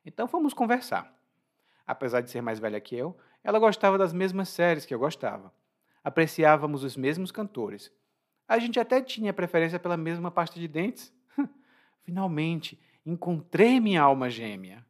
Então 0.04 0.28
fomos 0.28 0.52
conversar. 0.52 1.14
Apesar 1.86 2.22
de 2.22 2.32
ser 2.32 2.42
mais 2.42 2.58
velha 2.58 2.82
que 2.82 2.96
eu, 2.96 3.16
ela 3.44 3.60
gostava 3.60 3.96
das 3.96 4.12
mesmas 4.12 4.50
séries 4.50 4.88
que 4.88 4.94
eu 4.94 4.98
gostava. 4.98 5.54
Apreciávamos 6.04 6.84
os 6.84 6.98
mesmos 6.98 7.32
cantores. 7.32 7.92
A 8.48 8.60
gente 8.60 8.80
até 8.80 9.02
tinha 9.02 9.34
preferência 9.34 9.80
pela 9.80 9.98
mesma 9.98 10.30
pasta 10.30 10.60
de 10.60 10.68
dentes. 10.68 11.14
Finalmente, 12.04 12.80
encontrei 13.06 13.80
minha 13.80 14.02
alma 14.02 14.30
gêmea. 14.30 14.86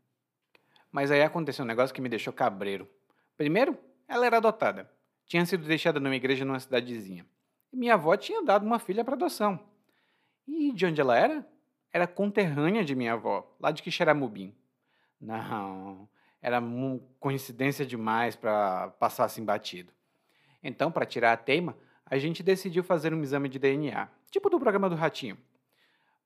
Mas 0.92 1.12
aí 1.12 1.22
aconteceu 1.22 1.64
um 1.64 1.68
negócio 1.68 1.94
que 1.94 2.02
me 2.02 2.10
deixou 2.10 2.34
cabreiro. 2.34 2.90
Primeiro, 3.38 3.78
ela 4.08 4.26
era 4.26 4.38
adotada. 4.38 4.90
Tinha 5.26 5.46
sido 5.46 5.66
deixada 5.66 6.00
numa 6.00 6.16
igreja 6.16 6.46
numa 6.46 6.60
cidadezinha. 6.60 7.26
E 7.72 7.78
minha 7.78 7.96
avó 7.96 8.16
tinha 8.16 8.44
dado 8.44 8.66
uma 8.66 8.80
filha 8.80 9.04
para 9.04 9.16
adoção. 9.16 9.60
E 10.48 10.72
de 10.72 10.86
onde 10.86 11.02
ela 11.02 11.18
era? 11.18 11.46
Era 11.92 12.08
conterrânea 12.08 12.84
de 12.84 12.94
minha 12.94 13.14
avó, 13.14 13.56
lá 13.60 13.72
de 13.72 13.82
Quixeramobim. 13.82 14.54
Não, 15.20 16.08
era 16.42 16.62
coincidência 17.20 17.86
demais 17.86 18.36
para 18.36 18.90
passar 19.00 19.26
assim 19.26 19.44
batido. 19.44 19.92
Então, 20.62 20.92
para 20.92 21.06
tirar 21.06 21.34
a 21.34 21.38
teima, 21.38 21.76
a 22.06 22.18
gente 22.18 22.44
decidiu 22.44 22.84
fazer 22.84 23.14
um 23.14 23.22
exame 23.22 23.50
de 23.50 23.58
DNA, 23.58 24.08
tipo 24.30 24.50
do 24.50 24.60
programa 24.60 24.90
do 24.90 24.96
Ratinho. 24.96 25.38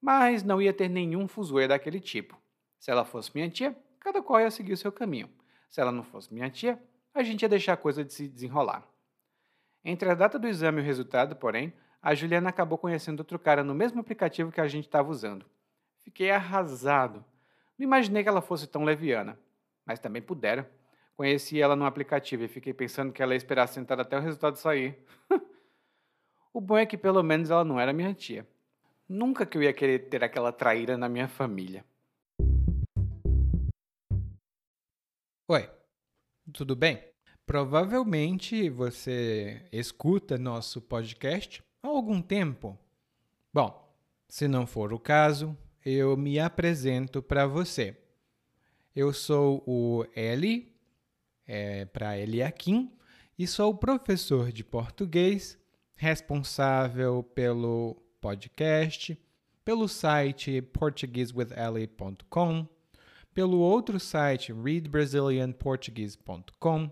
Mas 0.01 0.43
não 0.43 0.61
ia 0.61 0.73
ter 0.73 0.89
nenhum 0.89 1.27
fuzuê 1.27 1.67
daquele 1.67 1.99
tipo. 1.99 2.37
Se 2.79 2.91
ela 2.91 3.05
fosse 3.05 3.31
minha 3.33 3.49
tia, 3.49 3.75
cada 3.99 4.21
qual 4.21 4.39
ia 4.39 4.51
seguir 4.51 4.73
o 4.73 4.77
seu 4.77 4.91
caminho. 4.91 5.29
Se 5.69 5.81
ela 5.81 5.91
não 5.91 6.03
fosse 6.03 6.33
minha 6.33 6.49
tia, 6.49 6.81
a 7.13 7.23
gente 7.23 7.41
ia 7.41 7.49
deixar 7.49 7.73
a 7.73 7.77
coisa 7.77 8.03
de 8.03 8.13
se 8.13 8.27
desenrolar. 8.27 8.87
Entre 9.83 10.09
a 10.09 10.13
data 10.13 10.37
do 10.37 10.47
exame 10.47 10.79
e 10.79 10.81
o 10.81 10.85
resultado, 10.85 11.35
porém, 11.35 11.73
a 12.01 12.15
Juliana 12.15 12.49
acabou 12.49 12.77
conhecendo 12.77 13.19
outro 13.19 13.37
cara 13.37 13.63
no 13.63 13.75
mesmo 13.75 13.99
aplicativo 13.99 14.51
que 14.51 14.61
a 14.61 14.67
gente 14.67 14.85
estava 14.85 15.09
usando. 15.09 15.45
Fiquei 16.03 16.31
arrasado. 16.31 17.23
Não 17.77 17.83
imaginei 17.83 18.23
que 18.23 18.29
ela 18.29 18.41
fosse 18.41 18.67
tão 18.67 18.83
leviana, 18.83 19.39
mas 19.85 19.99
também 19.99 20.21
pudera. 20.21 20.69
Conheci 21.15 21.61
ela 21.61 21.75
no 21.75 21.85
aplicativo 21.85 22.43
e 22.43 22.47
fiquei 22.47 22.73
pensando 22.73 23.11
que 23.11 23.21
ela 23.21 23.33
ia 23.33 23.37
esperar 23.37 23.67
sentada 23.67 24.01
até 24.01 24.17
o 24.17 24.21
resultado 24.21 24.55
sair. 24.55 24.97
o 26.59 26.61
bom 26.61 26.77
é 26.77 26.85
que 26.85 26.97
pelo 26.97 27.23
menos 27.23 27.49
ela 27.49 27.63
não 27.63 27.79
era 27.79 27.93
minha 27.93 28.13
tia. 28.13 28.45
Nunca 29.07 29.45
que 29.45 29.57
eu 29.57 29.63
ia 29.63 29.71
querer 29.71 30.09
ter 30.09 30.25
aquela 30.25 30.51
traíra 30.51 30.97
na 30.97 31.07
minha 31.07 31.29
família. 31.29 31.85
Oi, 35.47 35.69
tudo 36.51 36.75
bem? 36.75 37.01
Provavelmente 37.45 38.69
você 38.69 39.65
escuta 39.71 40.37
nosso 40.37 40.81
podcast 40.81 41.63
há 41.81 41.87
algum 41.87 42.21
tempo. 42.21 42.77
Bom, 43.53 43.89
se 44.27 44.45
não 44.45 44.67
for 44.67 44.91
o 44.91 44.99
caso, 44.99 45.57
eu 45.85 46.17
me 46.17 46.41
apresento 46.41 47.21
para 47.21 47.47
você. 47.47 47.95
Eu 48.93 49.13
sou 49.13 49.63
o 49.65 50.05
Eli, 50.13 50.75
é, 51.47 51.85
para 51.85 52.17
Eliakim, 52.17 52.91
e 53.37 53.47
sou 53.47 53.73
professor 53.73 54.51
de 54.51 54.65
português, 54.65 55.57
responsável 55.99 57.21
pelo 57.21 58.01
podcast, 58.21 59.19
pelo 59.65 59.85
site 59.85 60.61
portuguesewitheli.com 60.61 62.65
pelo 63.33 63.59
outro 63.59 63.99
site 63.99 64.53
readbrazilianportuguese.com 64.53 66.89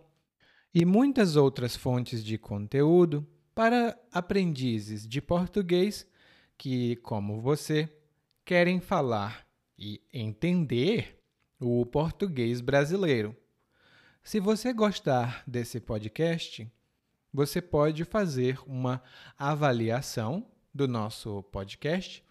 e 0.74 0.84
muitas 0.86 1.38
outras 1.38 1.76
fontes 1.76 2.24
de 2.24 2.38
conteúdo 2.38 3.28
para 3.55 3.99
aprendizes 4.12 5.08
de 5.08 5.22
português 5.22 6.05
que, 6.58 6.97
como 6.97 7.41
você, 7.41 7.89
querem 8.43 8.82
falar 8.82 9.47
e 9.80 10.01
entender 10.14 11.18
o 11.60 11.84
português 11.86 12.62
brasileiro. 12.62 13.36
Se 14.22 14.39
você 14.39 14.72
gostar 14.74 15.43
desse 15.47 15.80
podcast, 15.80 16.70
você 17.34 17.61
pode 17.61 18.03
fazer 18.03 18.59
uma 18.65 19.01
avaliação 19.38 20.45
do 20.73 20.88
nosso 20.88 21.43
podcast 21.43 22.23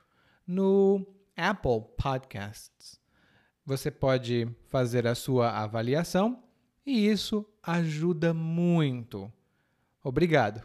no 0.47 1.07
Apple 1.37 1.85
Podcasts 1.97 3.01
você 3.67 3.91
pode 3.91 4.49
fazer 4.69 5.09
a 5.09 5.15
sua 5.17 5.51
avaliação 5.51 6.45
e 6.87 7.09
isso 7.09 7.45
ajuda 7.61 8.33
muito. 8.33 9.31
Obrigado. 10.05 10.65